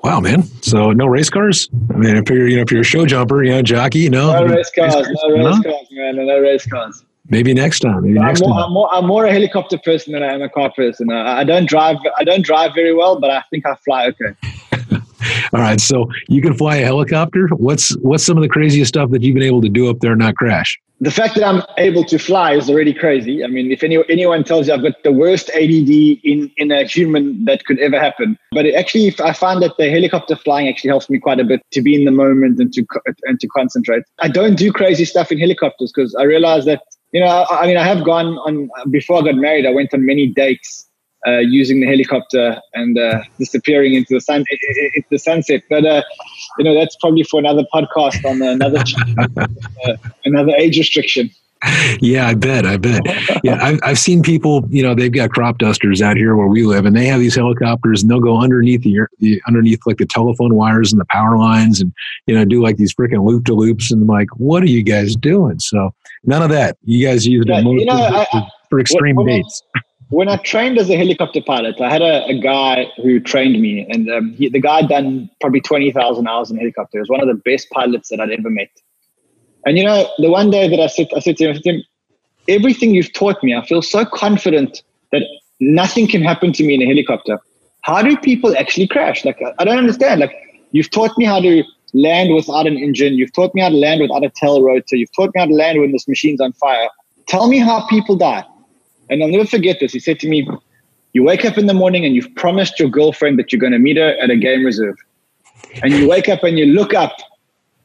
Wow, 0.02 0.20
man! 0.20 0.44
So 0.62 0.92
no 0.92 1.06
race 1.06 1.30
cars. 1.30 1.68
I 1.92 1.96
mean, 1.96 2.16
if 2.16 2.28
you're 2.30 2.48
you 2.48 2.56
know 2.56 2.62
if 2.62 2.72
you're 2.72 2.80
a 2.80 2.84
show 2.84 3.06
jumper, 3.06 3.42
you 3.42 3.50
know 3.50 3.62
jockey, 3.62 4.00
you 4.00 4.10
know, 4.10 4.32
no 4.32 4.46
race 4.46 4.70
cars, 4.74 4.94
race 4.94 5.04
cars 5.04 5.16
no 5.24 5.34
race 5.34 5.56
no? 5.56 5.70
cars, 5.70 5.86
man, 5.92 6.16
no 6.16 6.40
race 6.40 6.66
cars. 6.66 7.04
Maybe 7.28 7.54
next 7.54 7.80
time. 7.80 8.02
Maybe 8.02 8.18
I'm 8.18 8.26
next 8.26 8.40
more, 8.40 8.50
time. 8.50 8.64
I'm 8.64 8.72
more, 8.72 8.94
I'm 8.94 9.06
more 9.06 9.24
a 9.26 9.32
helicopter 9.32 9.78
person 9.78 10.14
than 10.14 10.22
I 10.22 10.32
am 10.32 10.42
a 10.42 10.48
car 10.48 10.72
person. 10.72 11.12
Uh, 11.12 11.22
I 11.22 11.44
don't 11.44 11.68
drive. 11.68 11.96
I 12.16 12.24
don't 12.24 12.44
drive 12.44 12.74
very 12.74 12.94
well, 12.94 13.20
but 13.20 13.30
I 13.30 13.42
think 13.50 13.66
I 13.66 13.74
fly 13.76 14.06
okay. 14.08 14.34
All 15.52 15.60
right, 15.60 15.80
so 15.80 16.10
you 16.28 16.42
can 16.42 16.54
fly 16.54 16.76
a 16.76 16.84
helicopter. 16.84 17.48
What's 17.48 17.96
what's 17.98 18.24
some 18.24 18.36
of 18.36 18.42
the 18.42 18.48
craziest 18.48 18.88
stuff 18.88 19.10
that 19.10 19.22
you've 19.22 19.34
been 19.34 19.42
able 19.42 19.62
to 19.62 19.68
do 19.68 19.90
up 19.90 20.00
there 20.00 20.12
and 20.12 20.20
not 20.20 20.36
crash? 20.36 20.78
the 21.00 21.10
fact 21.10 21.34
that 21.34 21.44
I'm 21.44 21.62
able 21.78 22.04
to 22.04 22.18
fly 22.18 22.54
is 22.54 22.68
already 22.68 22.92
crazy. 22.92 23.42
I 23.42 23.46
mean, 23.46 23.72
if 23.72 23.82
any, 23.82 23.98
anyone 24.10 24.44
tells 24.44 24.68
you 24.68 24.74
I've 24.74 24.82
got 24.82 25.02
the 25.02 25.12
worst 25.12 25.48
ADD 25.50 25.88
in, 25.88 26.50
in 26.58 26.70
a 26.70 26.84
human 26.84 27.42
that 27.46 27.64
could 27.64 27.78
ever 27.78 27.98
happen, 27.98 28.36
but 28.52 28.66
actually, 28.66 29.14
I 29.20 29.32
find 29.32 29.62
that 29.62 29.76
the 29.78 29.88
helicopter 29.88 30.36
flying 30.36 30.68
actually 30.68 30.88
helps 30.88 31.08
me 31.08 31.18
quite 31.18 31.40
a 31.40 31.44
bit 31.44 31.62
to 31.72 31.80
be 31.80 31.94
in 31.94 32.04
the 32.04 32.10
moment 32.10 32.60
and 32.60 32.72
to 32.74 32.84
and 33.24 33.40
to 33.40 33.48
concentrate. 33.48 34.02
I 34.18 34.28
don't 34.28 34.56
do 34.56 34.72
crazy 34.72 35.06
stuff 35.06 35.32
in 35.32 35.38
helicopters 35.38 35.90
because 35.94 36.14
I 36.14 36.24
realize 36.24 36.66
that 36.66 36.82
you 37.12 37.20
know, 37.20 37.26
I, 37.26 37.62
I 37.62 37.66
mean, 37.66 37.76
I 37.76 37.84
have 37.84 38.04
gone 38.04 38.38
on 38.38 38.68
before 38.90 39.18
I 39.18 39.22
got 39.22 39.36
married. 39.36 39.66
I 39.66 39.70
went 39.70 39.92
on 39.94 40.04
many 40.04 40.26
dates 40.26 40.89
uh, 41.26 41.38
using 41.38 41.80
the 41.80 41.86
helicopter 41.86 42.60
and 42.74 42.98
uh, 42.98 43.20
disappearing 43.38 43.94
into 43.94 44.14
the 44.14 44.20
sun 44.20 44.44
into 44.94 45.08
the 45.10 45.18
sunset. 45.18 45.62
But 45.68 45.84
uh, 45.84 46.02
you 46.58 46.64
know 46.64 46.74
that's 46.74 46.96
probably 46.96 47.24
for 47.24 47.40
another 47.40 47.64
podcast 47.72 48.24
on 48.24 48.42
another 48.42 48.82
uh, 49.86 49.96
another 50.24 50.52
age 50.56 50.78
restriction. 50.78 51.30
yeah, 52.00 52.26
I 52.26 52.32
bet. 52.32 52.64
I 52.64 52.78
bet. 52.78 53.02
Yeah, 53.44 53.58
I've, 53.60 53.80
I've 53.82 53.98
seen 53.98 54.22
people. 54.22 54.64
You 54.70 54.82
know, 54.82 54.94
they've 54.94 55.12
got 55.12 55.30
crop 55.30 55.58
dusters 55.58 56.00
out 56.00 56.16
here 56.16 56.34
where 56.34 56.46
we 56.46 56.64
live, 56.64 56.86
and 56.86 56.96
they 56.96 57.04
have 57.06 57.20
these 57.20 57.36
helicopters, 57.36 58.00
and 58.00 58.10
they'll 58.10 58.20
go 58.20 58.40
underneath 58.40 58.82
the, 58.82 59.00
the 59.18 59.42
underneath 59.46 59.80
like 59.84 59.98
the 59.98 60.06
telephone 60.06 60.54
wires 60.54 60.90
and 60.90 60.98
the 60.98 61.06
power 61.10 61.36
lines, 61.36 61.82
and 61.82 61.92
you 62.26 62.34
know, 62.34 62.46
do 62.46 62.62
like 62.62 62.78
these 62.78 62.94
freaking 62.94 63.26
loop 63.26 63.44
to 63.44 63.52
loops. 63.52 63.90
And 63.90 64.02
I'm 64.02 64.08
like, 64.08 64.28
what 64.36 64.62
are 64.62 64.70
you 64.70 64.82
guys 64.82 65.16
doing? 65.16 65.58
So 65.58 65.92
none 66.24 66.42
of 66.42 66.48
that. 66.48 66.78
You 66.84 67.06
guys 67.06 67.26
use 67.26 67.44
it 67.46 67.64
you 67.64 67.84
know, 67.84 67.94
I, 67.94 68.48
for 68.70 68.80
extreme 68.80 69.16
dates. 69.26 69.62
When 70.10 70.28
I 70.28 70.36
trained 70.36 70.76
as 70.76 70.90
a 70.90 70.96
helicopter 70.96 71.40
pilot, 71.40 71.80
I 71.80 71.88
had 71.88 72.02
a, 72.02 72.26
a 72.26 72.38
guy 72.38 72.86
who 72.96 73.20
trained 73.20 73.60
me, 73.62 73.86
and 73.88 74.10
um, 74.10 74.34
he, 74.34 74.48
the 74.48 74.60
guy 74.60 74.82
done 74.82 75.30
probably 75.40 75.60
twenty 75.60 75.92
thousand 75.92 76.26
hours 76.26 76.50
in 76.50 76.56
helicopter. 76.56 76.98
He 76.98 77.00
was 77.00 77.08
one 77.08 77.20
of 77.20 77.28
the 77.28 77.40
best 77.50 77.70
pilots 77.70 78.08
that 78.08 78.20
I'd 78.20 78.30
ever 78.30 78.50
met. 78.50 78.70
And 79.64 79.78
you 79.78 79.84
know, 79.84 80.08
the 80.18 80.30
one 80.30 80.50
day 80.50 80.68
that 80.68 80.80
I 80.80 80.88
said, 80.88 81.08
I 81.16 81.20
said 81.20 81.36
to 81.36 81.44
him, 81.44 81.56
I 81.56 81.60
said 81.60 81.82
everything 82.48 82.92
you've 82.92 83.12
taught 83.12 83.42
me, 83.44 83.54
I 83.54 83.64
feel 83.64 83.82
so 83.82 84.04
confident 84.04 84.82
that 85.12 85.22
nothing 85.60 86.08
can 86.08 86.22
happen 86.22 86.52
to 86.54 86.64
me 86.64 86.74
in 86.74 86.82
a 86.82 86.86
helicopter. 86.86 87.38
How 87.82 88.02
do 88.02 88.16
people 88.16 88.56
actually 88.56 88.88
crash? 88.88 89.24
Like, 89.24 89.40
I 89.58 89.64
don't 89.64 89.78
understand. 89.78 90.20
Like, 90.20 90.34
you've 90.72 90.90
taught 90.90 91.16
me 91.18 91.24
how 91.24 91.40
to 91.40 91.62
land 91.94 92.34
without 92.34 92.66
an 92.66 92.76
engine. 92.76 93.14
You've 93.14 93.32
taught 93.32 93.54
me 93.54 93.60
how 93.60 93.68
to 93.68 93.76
land 93.76 94.00
without 94.00 94.24
a 94.24 94.30
tail 94.30 94.62
rotor. 94.62 94.96
You've 94.96 95.12
taught 95.14 95.30
me 95.34 95.40
how 95.40 95.46
to 95.46 95.54
land 95.54 95.80
when 95.80 95.92
this 95.92 96.08
machine's 96.08 96.40
on 96.40 96.52
fire. 96.54 96.88
Tell 97.28 97.48
me 97.48 97.58
how 97.58 97.86
people 97.86 98.16
die. 98.16 98.44
And 99.10 99.22
I'll 99.22 99.28
never 99.28 99.44
forget 99.44 99.78
this. 99.80 99.92
He 99.92 99.98
said 99.98 100.20
to 100.20 100.28
me, 100.28 100.48
You 101.12 101.24
wake 101.24 101.44
up 101.44 101.58
in 101.58 101.66
the 101.66 101.74
morning 101.74 102.04
and 102.04 102.14
you've 102.14 102.34
promised 102.36 102.78
your 102.78 102.88
girlfriend 102.88 103.38
that 103.38 103.52
you're 103.52 103.60
going 103.60 103.72
to 103.72 103.78
meet 103.78 103.96
her 103.96 104.16
at 104.22 104.30
a 104.30 104.36
game 104.36 104.64
reserve. 104.64 104.96
And 105.82 105.92
you 105.92 106.08
wake 106.08 106.28
up 106.28 106.42
and 106.44 106.58
you 106.58 106.66
look 106.66 106.94
up 106.94 107.16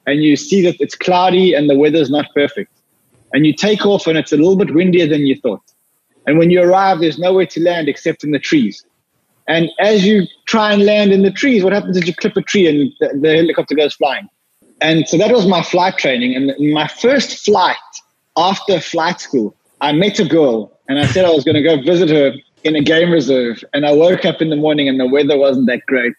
and 0.05 0.23
you 0.23 0.35
see 0.35 0.61
that 0.61 0.75
it's 0.79 0.95
cloudy 0.95 1.53
and 1.53 1.69
the 1.69 1.75
weather's 1.75 2.09
not 2.09 2.27
perfect. 2.33 2.71
And 3.33 3.45
you 3.45 3.53
take 3.53 3.85
off 3.85 4.07
and 4.07 4.17
it's 4.17 4.31
a 4.31 4.37
little 4.37 4.55
bit 4.55 4.73
windier 4.73 5.07
than 5.07 5.25
you 5.25 5.35
thought. 5.35 5.61
And 6.27 6.37
when 6.37 6.51
you 6.51 6.61
arrive, 6.61 6.99
there's 6.99 7.19
nowhere 7.19 7.45
to 7.47 7.59
land 7.61 7.89
except 7.89 8.23
in 8.23 8.31
the 8.31 8.39
trees. 8.39 8.85
And 9.47 9.69
as 9.79 10.05
you 10.05 10.25
try 10.47 10.73
and 10.73 10.85
land 10.85 11.11
in 11.11 11.23
the 11.23 11.31
trees, 11.31 11.63
what 11.63 11.73
happens 11.73 11.97
is 11.97 12.07
you 12.07 12.15
clip 12.15 12.37
a 12.37 12.41
tree 12.41 12.67
and 12.67 12.91
the, 12.99 13.19
the 13.19 13.35
helicopter 13.35 13.75
goes 13.75 13.93
flying. 13.93 14.27
And 14.81 15.07
so 15.07 15.17
that 15.17 15.31
was 15.31 15.47
my 15.47 15.63
flight 15.63 15.97
training. 15.97 16.35
And 16.35 16.73
my 16.73 16.87
first 16.87 17.45
flight 17.45 17.75
after 18.37 18.79
flight 18.79 19.19
school, 19.19 19.55
I 19.81 19.91
met 19.91 20.19
a 20.19 20.25
girl 20.25 20.74
and 20.87 20.99
I 20.99 21.05
said 21.07 21.25
I 21.25 21.31
was 21.31 21.43
going 21.43 21.55
to 21.55 21.63
go 21.63 21.81
visit 21.81 22.09
her 22.09 22.33
in 22.63 22.75
a 22.75 22.81
game 22.81 23.11
reserve. 23.11 23.63
And 23.73 23.85
I 23.85 23.91
woke 23.91 24.25
up 24.25 24.41
in 24.41 24.49
the 24.49 24.55
morning 24.55 24.87
and 24.89 24.99
the 24.99 25.07
weather 25.07 25.37
wasn't 25.37 25.67
that 25.67 25.85
great. 25.85 26.13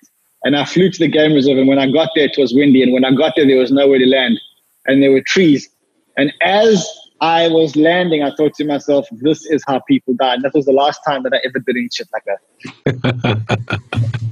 And 0.45 0.57
I 0.57 0.65
flew 0.65 0.91
to 0.91 0.99
the 0.99 1.09
game 1.09 1.35
reserve. 1.35 1.59
And 1.59 1.69
when 1.69 1.79
I 1.79 1.91
got 1.91 2.11
there, 2.15 2.27
it 2.27 2.37
was 2.39 2.55
windy. 2.55 2.83
And 2.83 2.93
when 2.93 3.05
I 3.05 3.13
got 3.13 3.35
there, 3.37 3.47
there 3.47 3.59
was 3.59 3.73
nowhere 3.73 3.99
to 3.99 4.07
land. 4.07 4.41
And 4.87 5.03
there 5.03 5.13
were 5.13 5.21
trees. 5.21 5.69
And 6.17 6.33
as 6.41 6.89
I 7.21 7.49
was 7.49 7.77
landing, 7.77 8.23
I 8.23 8.31
thought 8.35 8.55
to 8.55 8.65
myself, 8.65 9.07
this 9.11 9.47
is 9.47 9.63
how 9.67 9.81
people 9.81 10.15
die. 10.15 10.35
And 10.35 10.45
that 10.45 10.53
was 10.55 10.67
the 10.67 10.73
last 10.73 11.01
time 11.07 11.23
that 11.23 11.33
I 11.33 11.39
ever 11.45 11.61
did 11.61 11.77
any 11.77 11.89
shit 11.93 12.09
like 12.13 12.25
that. 12.27 12.41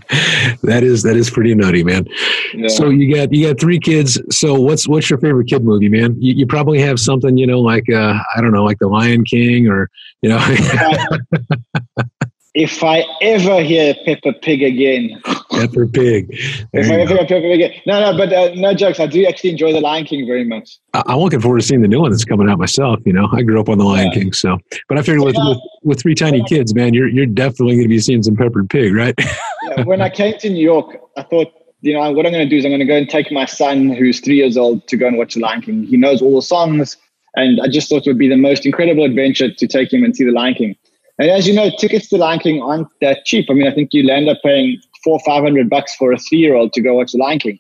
that 0.63 0.83
is 0.83 1.03
that 1.03 1.17
is 1.17 1.31
pretty 1.31 1.55
nutty, 1.55 1.83
man. 1.83 2.07
Yeah. 2.53 2.69
So 2.69 2.91
you 2.91 3.15
got 3.15 3.33
you 3.33 3.49
got 3.49 3.59
three 3.59 3.81
kids. 3.81 4.21
So 4.31 4.61
what's 4.61 4.87
what's 4.87 5.09
your 5.09 5.19
favorite 5.19 5.49
kid 5.49 5.65
movie, 5.65 5.89
man? 5.89 6.17
You, 6.21 6.35
you 6.35 6.47
probably 6.47 6.81
have 6.81 7.01
something, 7.01 7.39
you 7.39 7.47
know, 7.47 7.61
like 7.61 7.89
uh, 7.91 8.19
I 8.37 8.41
don't 8.41 8.53
know, 8.53 8.65
like 8.65 8.79
The 8.79 8.89
Lion 8.89 9.25
King 9.25 9.67
or 9.69 9.91
you 10.21 10.29
know 10.29 10.39
if 12.55 12.85
I 12.85 13.05
ever 13.21 13.63
hear 13.63 13.95
Peppa 14.05 14.33
Pig 14.33 14.63
again. 14.63 15.21
Peppa 15.51 15.87
Pig. 15.87 16.29
if 16.31 16.91
I 16.91 16.95
ever 16.95 17.15
hear 17.15 17.27
Peppa 17.27 17.41
Pig 17.41 17.61
again. 17.61 17.81
No, 17.85 18.01
no, 18.01 18.17
but 18.17 18.33
uh, 18.33 18.55
no 18.55 18.73
jokes. 18.75 19.01
I 19.01 19.07
do 19.07 19.27
actually 19.27 19.51
enjoy 19.51 19.73
The 19.73 19.81
Lion 19.81 20.05
King 20.05 20.25
very 20.27 20.45
much. 20.45 20.79
I'm 20.95 21.19
looking 21.19 21.41
forward 21.41 21.61
to 21.61 21.67
seeing 21.67 21.83
the 21.83 21.89
new 21.89 22.01
one 22.01 22.13
that's 22.13 22.25
coming 22.25 22.49
out 22.49 22.59
myself. 22.59 23.01
You 23.05 23.13
know, 23.13 23.29
I 23.33 23.43
grew 23.43 23.61
up 23.61 23.69
on 23.69 23.79
The 23.79 23.85
Lion 23.85 24.07
yeah. 24.07 24.15
King, 24.15 24.33
so. 24.33 24.59
But 24.89 24.99
I 24.99 25.03
figured 25.03 25.25
with, 25.25 25.37
with, 25.37 25.59
with 25.83 26.01
three 26.01 26.15
tiny 26.15 26.45
kids, 26.45 26.75
man, 26.75 26.95
you're 26.95 27.09
you're 27.09 27.27
definitely 27.27 27.75
going 27.75 27.85
to 27.85 27.89
be 27.89 27.99
seeing 27.99 28.23
some 28.23 28.37
Peppa 28.37 28.63
Pig, 28.69 28.95
right? 28.95 29.15
yeah, 29.65 29.83
when 29.83 30.01
I 30.01 30.09
came 30.09 30.39
to 30.39 30.49
New 30.49 30.63
York, 30.63 30.97
I 31.17 31.23
thought, 31.23 31.53
you 31.81 31.93
know, 31.93 32.13
what 32.13 32.25
I'm 32.25 32.33
going 32.33 32.45
to 32.45 32.49
do 32.49 32.57
is 32.57 32.65
I'm 32.65 32.71
going 32.71 32.81
to 32.81 32.87
go 32.87 32.97
and 32.97 33.09
take 33.09 33.33
my 33.33 33.47
son, 33.47 33.91
who's 33.91 34.21
three 34.21 34.37
years 34.37 34.57
old, 34.57 34.87
to 34.89 34.97
go 34.97 35.09
and 35.09 35.19
watch 35.19 35.35
The 35.35 35.41
Lion 35.41 35.61
King. 35.61 35.85
He 35.85 35.97
knows 35.97 36.23
all 36.23 36.37
the 36.37 36.43
songs, 36.43 36.97
and 37.35 37.61
I 37.61 37.67
just 37.67 37.89
thought 37.89 38.07
it 38.07 38.11
would 38.11 38.19
be 38.19 38.29
the 38.29 38.37
most 38.37 38.65
incredible 38.65 39.05
adventure 39.05 39.53
to 39.53 39.67
take 39.67 39.93
him 39.93 40.05
and 40.05 40.15
see 40.15 40.25
The 40.25 40.31
Lion 40.31 40.55
King. 40.55 40.77
And 41.19 41.31
as 41.31 41.47
you 41.47 41.55
know, 41.55 41.71
tickets 41.79 42.09
to 42.09 42.17
Lion 42.17 42.41
King 42.41 42.63
aren't 42.63 42.89
that 43.01 43.25
cheap. 43.25 43.47
I 43.49 43.55
mean, 43.55 43.69
I 43.69 43.75
think 43.75 43.91
you 43.93 44.09
end 44.11 44.29
up 44.29 44.39
paying 44.43 44.81
four, 45.03 45.21
five 45.21 45.43
hundred 45.43 45.71
bucks 45.71 45.95
for 45.95 46.13
a 46.13 46.19
three-year-old 46.19 46.73
to 46.73 46.81
go 46.81 46.95
watch 46.95 47.13
The 47.13 47.19
Lion 47.19 47.39
King. 47.39 47.59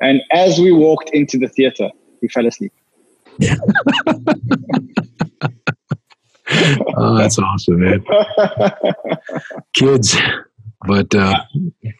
And 0.00 0.20
as 0.32 0.58
we 0.58 0.72
walked 0.72 1.10
into 1.10 1.38
the 1.38 1.48
theater, 1.48 1.90
he 2.20 2.28
fell 2.28 2.46
asleep. 2.46 2.72
Oh, 6.96 7.16
that's 7.16 7.38
awesome, 7.38 7.80
man. 7.80 8.04
Kids, 9.74 10.16
but 10.86 11.14
uh, 11.14 11.42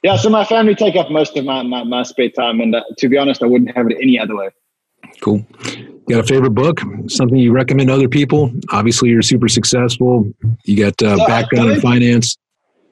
yeah. 0.03 0.16
So 0.16 0.29
my 0.29 0.44
family 0.44 0.75
take 0.75 0.97
up 0.97 1.11
most 1.11 1.37
of 1.37 1.44
my 1.44 1.62
my, 1.62 1.83
my 1.83 2.03
spare 2.03 2.29
time, 2.31 2.61
and 2.61 2.75
uh, 2.75 2.83
to 2.99 3.09
be 3.09 3.16
honest, 3.16 3.42
I 3.42 3.47
wouldn't 3.47 3.75
have 3.77 3.90
it 3.90 3.97
any 4.01 4.18
other 4.18 4.37
way. 4.37 4.51
Cool. 5.20 5.44
You 6.07 6.16
got 6.16 6.24
a 6.24 6.27
favorite 6.27 6.50
book? 6.50 6.81
Something 7.09 7.38
you 7.38 7.53
recommend 7.53 7.88
to 7.88 7.94
other 7.94 8.09
people? 8.09 8.53
Obviously, 8.70 9.09
you're 9.09 9.22
super 9.22 9.48
successful. 9.48 10.31
You 10.64 10.77
got 10.77 11.03
uh, 11.03 11.16
background 11.27 11.70
in 11.70 11.81
finance. 11.81 12.37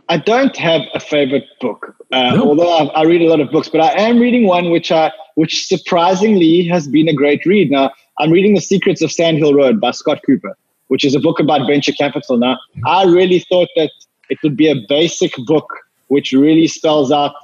I 0.09 0.17
don't 0.17 0.57
have 0.57 0.83
a 0.95 1.01
favorite 1.01 1.45
book, 1.61 1.95
uh, 2.13 2.35
no. 2.35 2.49
although 2.49 2.71
I, 2.71 2.85
I, 3.01 3.05
read 3.05 3.23
a 3.23 3.29
lot 3.29 3.41
of 3.41 3.51
books. 3.51 3.69
But 3.69 3.81
I 3.81 3.93
am 4.01 4.19
reading 4.19 4.47
one 4.47 4.71
which 4.71 4.91
I, 4.91 5.13
which 5.37 5.67
surprisingly 5.67 6.67
has 6.69 6.89
been 6.89 7.09
a 7.09 7.15
great 7.15 7.47
read. 7.47 7.71
Now 7.71 7.93
I'm 8.19 8.31
reading 8.31 8.55
The 8.55 8.61
Secrets 8.61 9.01
of 9.01 9.13
Sand 9.13 9.39
Hill 9.39 9.55
Road 9.55 9.81
by 9.81 9.93
Scott 9.93 10.21
Kupor, 10.29 10.53
which 10.89 11.05
is 11.05 11.15
a 11.15 11.21
book 11.21 11.41
about 11.41 11.67
venture 11.67 11.93
capital. 11.93 12.37
Now 12.37 12.59
I 12.85 13.05
really 13.05 13.39
thought 13.39 13.69
that 13.77 13.91
it 14.29 14.39
would 14.43 14.57
be 14.57 14.71
a 14.71 14.77
basic 14.89 15.33
book 15.47 15.73
which 16.09 16.33
really 16.33 16.67
spells 16.67 17.11
out 17.11 17.35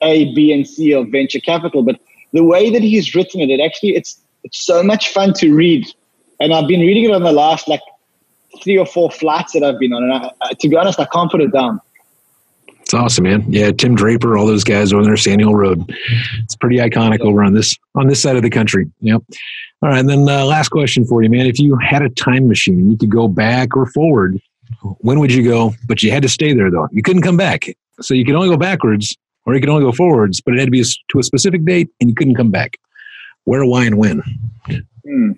A, 0.00 0.32
B, 0.34 0.52
and 0.52 0.68
C 0.68 0.92
of 0.92 1.08
venture 1.08 1.40
capital, 1.40 1.82
but 1.82 1.98
the 2.32 2.44
way 2.44 2.70
that 2.70 2.82
he's 2.82 3.14
written 3.14 3.40
it, 3.40 3.50
it 3.50 3.60
actually 3.60 3.96
it's 3.96 4.20
it's 4.44 4.64
so 4.64 4.82
much 4.82 5.12
fun 5.12 5.32
to 5.34 5.54
read. 5.54 5.86
And 6.40 6.52
I've 6.52 6.68
been 6.68 6.80
reading 6.80 7.04
it 7.04 7.12
on 7.12 7.22
the 7.22 7.32
last 7.32 7.68
like 7.68 7.80
three 8.62 8.78
or 8.78 8.86
four 8.86 9.10
flights 9.10 9.52
that 9.52 9.62
I've 9.62 9.78
been 9.78 9.92
on. 9.92 10.02
And 10.02 10.12
I, 10.12 10.30
I, 10.42 10.52
to 10.54 10.68
be 10.68 10.76
honest, 10.76 10.98
I 11.00 11.06
can't 11.06 11.30
put 11.30 11.40
it 11.40 11.52
down. 11.52 11.80
It's 12.80 12.94
awesome, 12.94 13.24
man. 13.24 13.44
Yeah, 13.48 13.70
Tim 13.72 13.94
Draper, 13.94 14.36
all 14.36 14.46
those 14.46 14.64
guys 14.64 14.92
over 14.92 15.02
there, 15.02 15.16
Sand 15.16 15.40
Hill 15.40 15.54
Road. 15.54 15.82
It's 16.42 16.56
pretty 16.56 16.76
iconic 16.76 17.20
over 17.20 17.42
on 17.42 17.54
this 17.54 17.76
on 17.94 18.08
this 18.08 18.20
side 18.20 18.36
of 18.36 18.42
the 18.42 18.50
country. 18.50 18.90
Yep. 19.00 19.22
All 19.82 19.88
right, 19.88 19.98
and 19.98 20.08
then 20.08 20.28
uh, 20.28 20.44
last 20.44 20.68
question 20.68 21.06
for 21.06 21.22
you, 21.22 21.30
man. 21.30 21.46
If 21.46 21.58
you 21.58 21.76
had 21.76 22.02
a 22.02 22.10
time 22.10 22.48
machine 22.48 22.90
you 22.90 22.96
could 22.96 23.10
go 23.10 23.28
back 23.28 23.76
or 23.76 23.86
forward, 23.86 24.38
when 24.98 25.20
would 25.20 25.32
you 25.32 25.42
go? 25.42 25.74
But 25.86 26.02
you 26.02 26.10
had 26.10 26.22
to 26.22 26.28
stay 26.28 26.52
there 26.52 26.70
though. 26.70 26.88
You 26.92 27.02
couldn't 27.02 27.22
come 27.22 27.36
back, 27.36 27.64
so 28.00 28.14
you 28.14 28.24
could 28.24 28.34
only 28.34 28.48
go 28.48 28.56
backwards 28.56 29.16
or 29.46 29.54
you 29.54 29.60
could 29.60 29.70
only 29.70 29.84
go 29.84 29.92
forwards. 29.92 30.40
But 30.40 30.54
it 30.54 30.60
had 30.60 30.66
to 30.66 30.70
be 30.70 30.84
to 30.84 31.18
a 31.18 31.22
specific 31.22 31.64
date, 31.64 31.88
and 32.00 32.10
you 32.10 32.14
couldn't 32.14 32.34
come 32.34 32.50
back 32.50 32.78
where, 33.44 33.64
why, 33.64 33.84
and 33.84 33.98
when? 33.98 34.22
Hmm. 35.04 35.32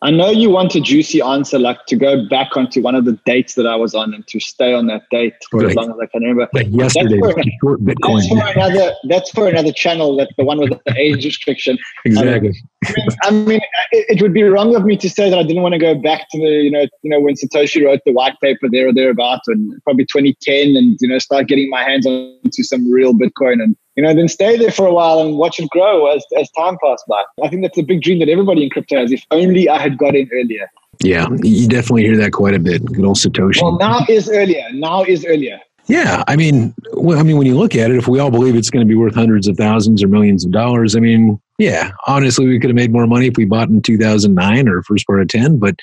I 0.00 0.12
know 0.12 0.30
you 0.30 0.50
want 0.50 0.74
a 0.76 0.80
juicy 0.80 1.20
answer, 1.20 1.58
like 1.58 1.86
to 1.86 1.96
go 1.96 2.26
back 2.28 2.56
onto 2.56 2.80
one 2.80 2.94
of 2.94 3.04
the 3.04 3.18
dates 3.26 3.54
that 3.54 3.66
I 3.66 3.74
was 3.74 3.94
on 3.94 4.14
and 4.14 4.24
to 4.28 4.38
stay 4.38 4.72
on 4.72 4.86
that 4.86 5.02
date 5.10 5.34
for 5.50 5.66
as 5.66 5.74
long 5.74 5.90
as 5.90 5.96
I 6.00 6.06
can 6.06 6.22
remember. 6.22 6.48
Like 6.52 6.68
yesterday, 6.70 7.18
that's 7.20 7.34
for, 7.34 7.42
short 7.60 7.80
Bitcoin. 7.80 8.16
That's 8.16 8.28
for 8.28 8.60
another. 8.60 8.92
That's 9.04 9.30
for 9.30 9.48
another 9.48 9.72
channel. 9.72 10.16
That 10.16 10.30
the 10.38 10.44
one 10.44 10.60
with 10.60 10.70
the 10.70 10.94
age 10.96 11.24
restriction. 11.24 11.78
Exactly. 12.04 12.54
I 12.86 12.92
mean, 12.92 13.08
I 13.24 13.30
mean 13.30 13.60
it, 13.90 14.06
it, 14.16 14.22
would 14.22 14.32
be 14.32 14.42
wrong 14.44 14.74
of 14.74 14.84
me 14.84 14.96
to 14.96 15.10
say 15.10 15.28
that 15.28 15.38
I 15.38 15.42
didn't 15.42 15.62
want 15.62 15.72
to 15.72 15.78
go 15.78 15.94
back 15.94 16.28
to 16.30 16.38
the, 16.38 16.48
you 16.48 16.70
know, 16.70 16.86
you 17.02 17.10
know, 17.10 17.20
when 17.20 17.34
Satoshi 17.34 17.84
wrote 17.84 18.00
the 18.06 18.12
white 18.12 18.38
paper 18.40 18.68
there 18.70 18.88
or 18.88 18.94
thereabouts, 18.94 19.48
and 19.48 19.72
probably 19.82 20.04
2010, 20.04 20.76
and 20.76 20.96
you 21.00 21.08
know, 21.08 21.18
start 21.18 21.48
getting 21.48 21.68
my 21.70 21.82
hands 21.82 22.06
onto 22.06 22.62
some 22.62 22.90
real 22.90 23.14
Bitcoin 23.14 23.62
and 23.62 23.76
you 23.98 24.04
know, 24.04 24.14
then 24.14 24.28
stay 24.28 24.56
there 24.56 24.70
for 24.70 24.86
a 24.86 24.92
while 24.92 25.18
and 25.18 25.36
watch 25.36 25.58
it 25.58 25.68
grow 25.70 26.06
as, 26.06 26.24
as 26.38 26.48
time 26.52 26.78
passes 26.80 27.02
by. 27.08 27.20
I 27.42 27.48
think 27.48 27.62
that's 27.62 27.76
a 27.78 27.82
big 27.82 28.00
dream 28.00 28.20
that 28.20 28.28
everybody 28.28 28.62
in 28.62 28.70
crypto 28.70 28.96
has. 29.00 29.10
If 29.10 29.24
only 29.32 29.68
I 29.68 29.76
had 29.80 29.98
got 29.98 30.14
in 30.14 30.30
earlier. 30.32 30.70
Yeah, 31.02 31.26
you 31.42 31.66
definitely 31.66 32.04
hear 32.04 32.16
that 32.18 32.30
quite 32.30 32.54
a 32.54 32.60
bit. 32.60 32.84
Good 32.84 33.04
old 33.04 33.16
Satoshi. 33.16 33.60
Well, 33.60 33.76
now 33.76 34.06
is 34.08 34.30
earlier. 34.30 34.62
Now 34.72 35.02
is 35.02 35.26
earlier. 35.26 35.58
Yeah, 35.88 36.22
I 36.28 36.36
mean, 36.36 36.72
well, 36.92 37.18
I 37.18 37.24
mean, 37.24 37.38
when 37.38 37.48
you 37.48 37.58
look 37.58 37.74
at 37.74 37.90
it, 37.90 37.96
if 37.96 38.06
we 38.06 38.20
all 38.20 38.30
believe 38.30 38.54
it's 38.54 38.70
going 38.70 38.86
to 38.86 38.88
be 38.88 38.94
worth 38.94 39.16
hundreds 39.16 39.48
of 39.48 39.56
thousands 39.56 40.00
or 40.04 40.06
millions 40.06 40.44
of 40.44 40.52
dollars, 40.52 40.94
I 40.94 41.00
mean, 41.00 41.40
yeah, 41.58 41.90
honestly, 42.06 42.46
we 42.46 42.60
could 42.60 42.70
have 42.70 42.76
made 42.76 42.92
more 42.92 43.08
money 43.08 43.26
if 43.26 43.36
we 43.36 43.46
bought 43.46 43.68
in 43.68 43.82
2009 43.82 44.68
or 44.68 44.84
first 44.84 45.08
part 45.08 45.22
of 45.22 45.26
10. 45.26 45.58
But 45.58 45.74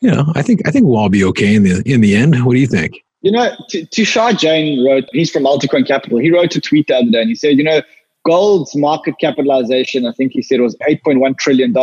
you 0.00 0.10
know, 0.10 0.32
I 0.34 0.40
think 0.40 0.66
I 0.66 0.70
think 0.70 0.86
we'll 0.86 0.96
all 0.96 1.10
be 1.10 1.24
okay 1.24 1.54
in 1.54 1.64
the 1.64 1.82
in 1.84 2.00
the 2.00 2.16
end. 2.16 2.46
What 2.46 2.54
do 2.54 2.60
you 2.60 2.66
think? 2.66 3.04
You 3.22 3.30
know, 3.30 3.56
Tushar 3.70 4.36
Jain 4.36 4.84
wrote, 4.84 5.04
he's 5.12 5.30
from 5.30 5.44
Multicoin 5.44 5.86
Capital. 5.86 6.18
He 6.18 6.30
wrote 6.30 6.54
a 6.56 6.60
tweet 6.60 6.88
the 6.88 6.96
other 6.96 7.10
day 7.10 7.20
and 7.20 7.28
he 7.28 7.34
said, 7.36 7.56
you 7.56 7.64
know, 7.64 7.80
gold's 8.26 8.74
market 8.74 9.14
capitalization, 9.20 10.06
I 10.06 10.12
think 10.12 10.32
he 10.32 10.42
said 10.42 10.60
was 10.60 10.76
$8.1 10.88 11.38
trillion. 11.38 11.74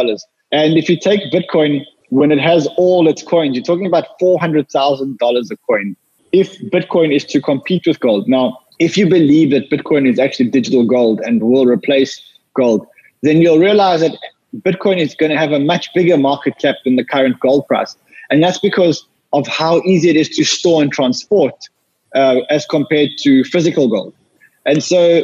And 0.51 0.77
if 0.77 0.89
you 0.89 0.99
take 0.99 1.31
Bitcoin, 1.31 1.85
when 2.09 2.31
it 2.31 2.39
has 2.39 2.67
all 2.77 3.07
its 3.07 3.23
coins, 3.23 3.55
you're 3.55 3.63
talking 3.63 3.85
about 3.85 4.19
$400,000 4.19 5.51
a 5.51 5.57
coin. 5.57 5.95
If 6.31 6.59
Bitcoin 6.71 7.15
is 7.15 7.23
to 7.25 7.41
compete 7.41 7.87
with 7.87 7.99
gold. 7.99 8.27
Now, 8.27 8.59
if 8.79 8.97
you 8.97 9.07
believe 9.07 9.51
that 9.51 9.69
Bitcoin 9.69 10.07
is 10.07 10.19
actually 10.19 10.49
digital 10.49 10.85
gold 10.85 11.21
and 11.21 11.41
will 11.41 11.65
replace 11.65 12.21
gold, 12.53 12.85
then 13.23 13.41
you'll 13.41 13.59
realize 13.59 14.01
that 14.01 14.17
Bitcoin 14.57 14.97
is 14.97 15.15
going 15.15 15.31
to 15.31 15.37
have 15.37 15.51
a 15.51 15.59
much 15.59 15.93
bigger 15.93 16.17
market 16.17 16.57
cap 16.57 16.75
than 16.83 16.95
the 16.95 17.03
current 17.03 17.39
gold 17.39 17.67
price. 17.67 17.95
And 18.29 18.43
that's 18.43 18.59
because 18.59 19.05
of 19.33 19.47
how 19.47 19.81
easy 19.81 20.09
it 20.09 20.15
is 20.15 20.29
to 20.29 20.43
store 20.43 20.81
and 20.81 20.91
transport 20.91 21.55
uh, 22.15 22.41
as 22.49 22.65
compared 22.65 23.09
to 23.19 23.43
physical 23.43 23.87
gold. 23.87 24.13
And 24.65 24.83
so, 24.83 25.23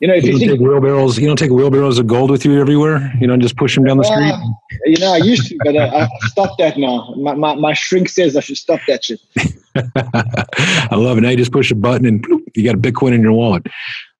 you 0.00 0.08
know, 0.08 0.14
if 0.14 0.24
you, 0.24 0.32
you 0.32 0.38
think, 0.38 0.52
take 0.52 0.60
wheelbarrows, 0.60 1.18
you 1.18 1.26
don't 1.26 1.38
take 1.38 1.50
wheelbarrows 1.50 1.98
of 1.98 2.06
gold 2.06 2.30
with 2.30 2.44
you 2.44 2.60
everywhere. 2.60 3.12
You 3.20 3.26
don't 3.26 3.40
just 3.40 3.56
push 3.56 3.74
them 3.74 3.84
down 3.84 3.98
the 3.98 4.04
street. 4.04 4.32
Uh, 4.32 4.40
you 4.86 4.98
know, 4.98 5.12
I 5.12 5.18
used 5.18 5.48
to, 5.48 5.58
but 5.64 5.76
uh, 5.76 5.90
I 5.92 6.26
stopped 6.26 6.58
that 6.58 6.78
now. 6.78 7.14
My, 7.16 7.34
my, 7.34 7.54
my 7.54 7.72
shrink 7.74 8.08
says 8.08 8.36
I 8.36 8.40
should 8.40 8.56
stop 8.56 8.80
that 8.88 9.04
shit. 9.04 9.20
I 9.76 10.96
love 10.96 11.18
it. 11.18 11.22
Now 11.22 11.30
you 11.30 11.36
just 11.36 11.52
push 11.52 11.70
a 11.70 11.74
button 11.74 12.06
and 12.06 12.24
you 12.54 12.64
got 12.64 12.74
a 12.74 12.78
Bitcoin 12.78 13.12
in 13.12 13.22
your 13.22 13.32
wallet. 13.32 13.66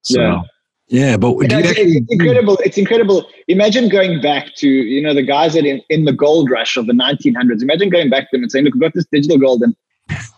So, 0.02 0.20
yeah. 0.20 0.42
Yeah, 0.90 1.16
but 1.16 1.36
you 1.36 1.46
know, 1.46 1.58
it's, 1.58 1.68
actually, 1.68 1.98
it's, 1.98 2.12
incredible. 2.12 2.58
It's 2.64 2.76
incredible. 2.76 3.24
Imagine 3.46 3.88
going 3.88 4.20
back 4.20 4.56
to 4.56 4.68
you 4.68 5.00
know 5.00 5.14
the 5.14 5.22
guys 5.22 5.54
that 5.54 5.64
in, 5.64 5.80
in 5.88 6.04
the 6.04 6.12
gold 6.12 6.50
rush 6.50 6.76
of 6.76 6.88
the 6.88 6.92
1900s. 6.92 7.62
Imagine 7.62 7.90
going 7.90 8.10
back 8.10 8.24
to 8.24 8.28
them 8.32 8.42
and 8.42 8.50
saying, 8.50 8.64
"Look, 8.64 8.74
we've 8.74 8.82
got 8.82 8.94
this 8.94 9.06
digital 9.12 9.38
gold," 9.38 9.62
and 9.62 9.76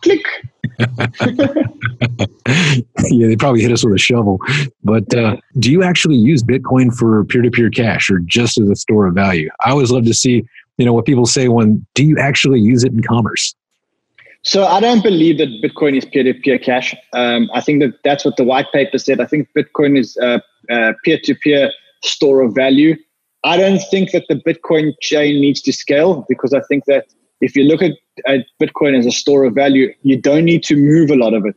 click. 0.02 0.20
yeah, 3.10 3.28
they 3.28 3.36
probably 3.36 3.62
hit 3.62 3.72
us 3.72 3.82
with 3.82 3.94
a 3.94 3.98
shovel. 3.98 4.40
But 4.84 5.14
uh, 5.14 5.38
do 5.58 5.72
you 5.72 5.82
actually 5.82 6.16
use 6.16 6.42
Bitcoin 6.42 6.94
for 6.94 7.24
peer-to-peer 7.24 7.70
cash 7.70 8.10
or 8.10 8.18
just 8.18 8.60
as 8.60 8.68
a 8.68 8.76
store 8.76 9.06
of 9.06 9.14
value? 9.14 9.48
I 9.64 9.70
always 9.70 9.90
love 9.90 10.04
to 10.04 10.14
see 10.14 10.44
you 10.76 10.84
know 10.84 10.92
what 10.92 11.06
people 11.06 11.24
say 11.24 11.48
when 11.48 11.86
do 11.94 12.04
you 12.04 12.18
actually 12.18 12.60
use 12.60 12.84
it 12.84 12.92
in 12.92 13.02
commerce? 13.02 13.54
So 14.42 14.66
I 14.66 14.80
don't 14.80 15.02
believe 15.02 15.38
that 15.38 15.48
Bitcoin 15.62 15.96
is 15.96 16.04
peer-to-peer 16.04 16.58
cash. 16.58 16.94
Um, 17.12 17.48
I 17.54 17.60
think 17.60 17.80
that 17.80 17.94
that's 18.02 18.24
what 18.24 18.36
the 18.36 18.44
white 18.44 18.66
paper 18.72 18.98
said. 18.98 19.20
I 19.20 19.26
think 19.26 19.48
Bitcoin 19.56 19.96
is 19.98 20.16
a, 20.16 20.42
peer-to-peer 21.04 21.70
store 22.02 22.42
of 22.42 22.54
value. 22.54 22.96
I 23.44 23.56
don't 23.56 23.80
think 23.90 24.10
that 24.12 24.24
the 24.28 24.36
Bitcoin 24.36 24.94
chain 25.00 25.40
needs 25.40 25.60
to 25.62 25.72
scale 25.72 26.24
because 26.28 26.52
I 26.52 26.60
think 26.68 26.84
that 26.86 27.06
if 27.40 27.56
you 27.56 27.64
look 27.64 27.82
at, 27.82 27.92
at 28.26 28.46
Bitcoin 28.60 28.98
as 28.98 29.06
a 29.06 29.10
store 29.10 29.44
of 29.44 29.54
value, 29.54 29.92
you 30.02 30.20
don't 30.20 30.44
need 30.44 30.62
to 30.64 30.76
move 30.76 31.10
a 31.10 31.16
lot 31.16 31.34
of 31.34 31.44
it. 31.46 31.56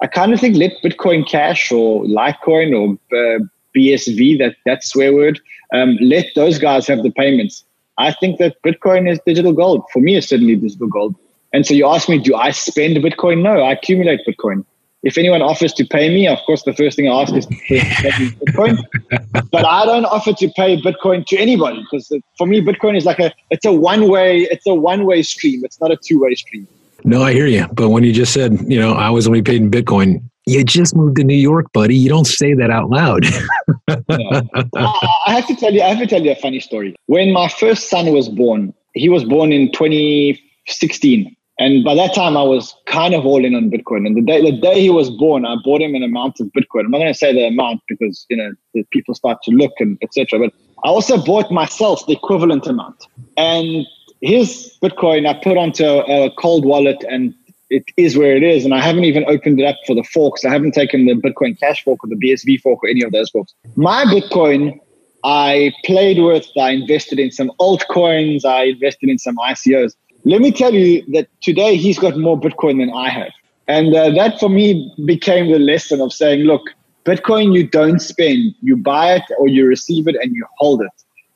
I 0.00 0.08
kind 0.08 0.32
of 0.32 0.40
think 0.40 0.56
let 0.56 0.72
Bitcoin 0.84 1.28
Cash 1.28 1.70
or 1.70 2.04
Litecoin 2.04 2.72
or 2.76 2.94
uh, 3.16 3.38
BSV, 3.76 4.38
that 4.38 4.56
that 4.66 4.82
swear 4.82 5.14
word, 5.14 5.40
um, 5.72 5.96
let 6.00 6.26
those 6.34 6.58
guys 6.58 6.88
have 6.88 7.04
the 7.04 7.12
payments. 7.12 7.64
I 7.98 8.12
think 8.12 8.38
that 8.38 8.56
Bitcoin 8.64 9.08
is 9.08 9.20
digital 9.24 9.52
gold. 9.52 9.84
For 9.92 10.00
me, 10.00 10.16
it's 10.16 10.28
certainly 10.28 10.56
digital 10.56 10.88
gold. 10.88 11.14
And 11.52 11.66
so 11.66 11.74
you 11.74 11.86
ask 11.86 12.08
me, 12.08 12.18
do 12.18 12.34
I 12.34 12.50
spend 12.50 12.96
Bitcoin? 12.96 13.42
No, 13.42 13.60
I 13.60 13.72
accumulate 13.72 14.20
Bitcoin. 14.26 14.64
If 15.02 15.18
anyone 15.18 15.42
offers 15.42 15.72
to 15.74 15.84
pay 15.84 16.08
me, 16.08 16.28
of 16.28 16.38
course, 16.46 16.62
the 16.62 16.72
first 16.72 16.96
thing 16.96 17.08
I 17.08 17.22
ask 17.22 17.34
is 17.34 17.46
Bitcoin. 17.46 18.78
but 19.50 19.64
I 19.66 19.84
don't 19.84 20.04
offer 20.04 20.32
to 20.32 20.48
pay 20.56 20.80
Bitcoin 20.80 21.26
to 21.26 21.36
anybody 21.36 21.82
because 21.82 22.12
for 22.38 22.46
me, 22.46 22.60
Bitcoin 22.60 22.96
is 22.96 23.04
like 23.04 23.18
a 23.18 23.32
it's 23.50 23.64
a 23.64 23.72
one 23.72 24.08
way 24.08 24.42
it's 24.42 24.66
a 24.66 24.74
one 24.74 25.04
way 25.04 25.22
stream. 25.22 25.64
It's 25.64 25.80
not 25.80 25.90
a 25.90 25.96
two 25.96 26.20
way 26.20 26.34
stream. 26.36 26.68
No, 27.04 27.22
I 27.22 27.32
hear 27.32 27.46
you. 27.46 27.66
But 27.72 27.88
when 27.88 28.04
you 28.04 28.12
just 28.12 28.32
said, 28.32 28.60
you 28.68 28.78
know, 28.78 28.92
I 28.92 29.10
was 29.10 29.26
only 29.26 29.42
paid 29.42 29.60
in 29.60 29.72
Bitcoin, 29.72 30.22
you 30.46 30.64
just 30.64 30.94
moved 30.94 31.16
to 31.16 31.24
New 31.24 31.36
York, 31.36 31.72
buddy. 31.72 31.96
You 31.96 32.08
don't 32.08 32.26
say 32.26 32.54
that 32.54 32.70
out 32.70 32.90
loud. 32.90 33.24
yeah. 33.24 34.40
I 34.76 35.34
have 35.34 35.46
to 35.46 35.56
tell 35.56 35.72
you, 35.72 35.82
I 35.82 35.88
have 35.88 35.98
to 35.98 36.06
tell 36.06 36.22
you 36.22 36.32
a 36.32 36.36
funny 36.36 36.60
story. 36.60 36.94
When 37.06 37.32
my 37.32 37.48
first 37.48 37.88
son 37.88 38.12
was 38.12 38.28
born, 38.28 38.74
he 38.94 39.08
was 39.08 39.24
born 39.24 39.52
in 39.52 39.72
2016. 39.72 41.36
And 41.58 41.84
by 41.84 41.94
that 41.94 42.14
time, 42.14 42.36
I 42.36 42.42
was 42.42 42.74
kind 42.86 43.14
of 43.14 43.26
all 43.26 43.44
in 43.44 43.54
on 43.54 43.70
Bitcoin. 43.70 44.06
And 44.06 44.16
the 44.16 44.22
day 44.22 44.40
the 44.40 44.56
day 44.56 44.80
he 44.80 44.90
was 44.90 45.10
born, 45.10 45.44
I 45.44 45.56
bought 45.62 45.82
him 45.82 45.94
an 45.94 46.02
amount 46.02 46.40
of 46.40 46.46
Bitcoin. 46.48 46.86
I'm 46.86 46.90
not 46.90 46.98
going 46.98 47.12
to 47.12 47.18
say 47.18 47.32
the 47.32 47.46
amount 47.46 47.82
because 47.88 48.26
you 48.30 48.36
know 48.36 48.52
people 48.90 49.14
start 49.14 49.42
to 49.44 49.50
look 49.50 49.72
and 49.78 49.98
etc. 50.02 50.38
But 50.38 50.52
I 50.84 50.88
also 50.88 51.22
bought 51.22 51.50
myself 51.50 52.06
the 52.06 52.14
equivalent 52.14 52.66
amount. 52.66 53.06
And 53.36 53.86
his 54.22 54.76
Bitcoin, 54.82 55.28
I 55.28 55.34
put 55.34 55.56
onto 55.56 55.84
a 55.84 56.30
cold 56.38 56.64
wallet, 56.64 57.04
and 57.08 57.34
it 57.70 57.84
is 57.96 58.16
where 58.16 58.36
it 58.36 58.42
is. 58.42 58.64
And 58.64 58.74
I 58.74 58.80
haven't 58.80 59.04
even 59.04 59.24
opened 59.28 59.60
it 59.60 59.64
up 59.64 59.76
for 59.86 59.94
the 59.94 60.04
forks. 60.04 60.44
I 60.44 60.50
haven't 60.50 60.72
taken 60.72 61.06
the 61.06 61.14
Bitcoin 61.14 61.58
Cash 61.58 61.84
fork 61.84 62.02
or 62.04 62.08
the 62.08 62.16
BSV 62.16 62.60
fork 62.60 62.82
or 62.82 62.88
any 62.88 63.02
of 63.02 63.12
those 63.12 63.30
forks. 63.30 63.54
My 63.76 64.04
Bitcoin, 64.04 64.78
I 65.24 65.72
played 65.84 66.18
with. 66.18 66.46
I 66.58 66.70
invested 66.70 67.18
in 67.18 67.30
some 67.30 67.52
altcoins. 67.60 68.44
I 68.44 68.64
invested 68.64 69.08
in 69.08 69.18
some 69.18 69.36
ICOs. 69.36 69.94
Let 70.24 70.40
me 70.40 70.52
tell 70.52 70.72
you 70.72 71.04
that 71.12 71.28
today 71.40 71.76
he's 71.76 71.98
got 71.98 72.16
more 72.16 72.38
Bitcoin 72.38 72.78
than 72.78 72.90
I 72.94 73.08
have. 73.08 73.32
And 73.66 73.94
uh, 73.94 74.10
that 74.10 74.38
for 74.38 74.48
me 74.48 74.92
became 75.04 75.50
the 75.50 75.58
lesson 75.58 76.00
of 76.00 76.12
saying, 76.12 76.40
look, 76.40 76.62
Bitcoin 77.04 77.52
you 77.52 77.66
don't 77.66 77.98
spend, 77.98 78.54
you 78.60 78.76
buy 78.76 79.14
it 79.14 79.22
or 79.38 79.48
you 79.48 79.66
receive 79.66 80.06
it 80.06 80.16
and 80.20 80.34
you 80.34 80.46
hold 80.58 80.82
it. 80.82 80.92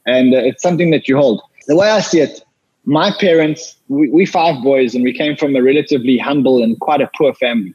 And 0.06 0.34
uh, 0.34 0.38
it's 0.38 0.62
something 0.62 0.90
that 0.90 1.08
you 1.08 1.16
hold. 1.16 1.42
The 1.66 1.74
way 1.74 1.90
I 1.90 2.00
see 2.00 2.20
it, 2.20 2.42
my 2.84 3.12
parents, 3.18 3.74
we, 3.88 4.08
we 4.10 4.26
five 4.26 4.62
boys 4.62 4.94
and 4.94 5.02
we 5.02 5.12
came 5.12 5.36
from 5.36 5.56
a 5.56 5.62
relatively 5.62 6.18
humble 6.18 6.62
and 6.62 6.78
quite 6.78 7.00
a 7.00 7.10
poor 7.18 7.34
family. 7.34 7.74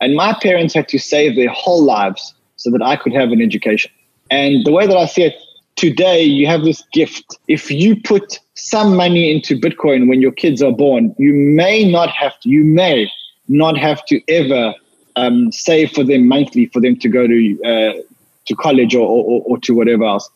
And 0.00 0.16
my 0.16 0.36
parents 0.42 0.74
had 0.74 0.88
to 0.88 0.98
save 0.98 1.36
their 1.36 1.50
whole 1.50 1.84
lives 1.84 2.34
so 2.56 2.70
that 2.70 2.82
I 2.82 2.96
could 2.96 3.12
have 3.12 3.30
an 3.30 3.40
education. 3.40 3.92
And 4.30 4.64
the 4.64 4.72
way 4.72 4.86
that 4.88 4.96
I 4.96 5.06
see 5.06 5.22
it, 5.22 5.36
today 5.76 6.22
you 6.22 6.48
have 6.48 6.62
this 6.62 6.82
gift. 6.92 7.38
If 7.46 7.70
you 7.70 8.00
put 8.00 8.40
some 8.58 8.96
money 8.96 9.30
into 9.30 9.58
Bitcoin 9.58 10.08
when 10.08 10.20
your 10.20 10.32
kids 10.32 10.62
are 10.62 10.72
born, 10.72 11.14
you 11.18 11.32
may 11.32 11.90
not 11.90 12.10
have 12.10 12.38
to, 12.40 12.48
you 12.48 12.64
may 12.64 13.10
not 13.48 13.78
have 13.78 14.04
to 14.06 14.20
ever 14.28 14.74
um, 15.16 15.50
save 15.52 15.92
for 15.92 16.04
them 16.04 16.28
monthly 16.28 16.66
for 16.66 16.80
them 16.80 16.96
to 16.96 17.08
go 17.08 17.26
to 17.26 17.62
uh, 17.64 17.92
to 18.46 18.54
college 18.56 18.94
or, 18.94 19.06
or, 19.06 19.42
or 19.46 19.58
to 19.58 19.74
whatever 19.74 20.04
else. 20.04 20.28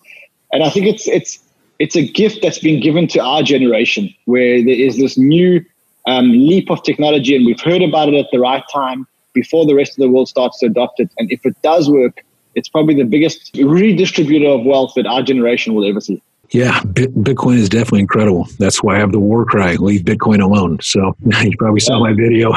And 0.52 0.62
I 0.62 0.70
think 0.70 0.86
it's 0.86 1.06
it's 1.08 1.38
it's 1.78 1.96
a 1.96 2.06
gift 2.06 2.42
that's 2.42 2.58
been 2.58 2.80
given 2.80 3.08
to 3.08 3.20
our 3.20 3.42
generation 3.42 4.14
where 4.26 4.62
there 4.62 4.74
is 4.74 4.98
this 4.98 5.18
new 5.18 5.64
um, 6.06 6.30
leap 6.30 6.70
of 6.70 6.82
technology 6.82 7.34
and 7.34 7.44
we've 7.44 7.60
heard 7.60 7.82
about 7.82 8.08
it 8.08 8.14
at 8.14 8.26
the 8.32 8.38
right 8.38 8.62
time 8.72 9.06
before 9.32 9.66
the 9.66 9.74
rest 9.74 9.92
of 9.92 10.02
the 10.02 10.08
world 10.08 10.28
starts 10.28 10.58
to 10.60 10.66
adopt 10.66 11.00
it. 11.00 11.10
And 11.18 11.30
if 11.32 11.44
it 11.46 11.60
does 11.62 11.90
work, 11.90 12.24
it's 12.54 12.68
probably 12.68 12.94
the 12.94 13.04
biggest 13.04 13.52
redistributor 13.54 14.60
of 14.60 14.66
wealth 14.66 14.92
that 14.96 15.06
our 15.06 15.22
generation 15.22 15.74
will 15.74 15.88
ever 15.88 16.00
see. 16.00 16.22
Yeah, 16.52 16.80
Bitcoin 16.80 17.56
is 17.56 17.70
definitely 17.70 18.00
incredible. 18.00 18.46
That's 18.58 18.82
why 18.82 18.96
I 18.96 18.98
have 18.98 19.12
the 19.12 19.18
war 19.18 19.46
cry: 19.46 19.74
"Leave 19.76 20.02
Bitcoin 20.02 20.42
alone." 20.42 20.78
So 20.82 21.16
you 21.42 21.56
probably 21.56 21.80
saw 21.80 21.98
my 21.98 22.12
video. 22.12 22.52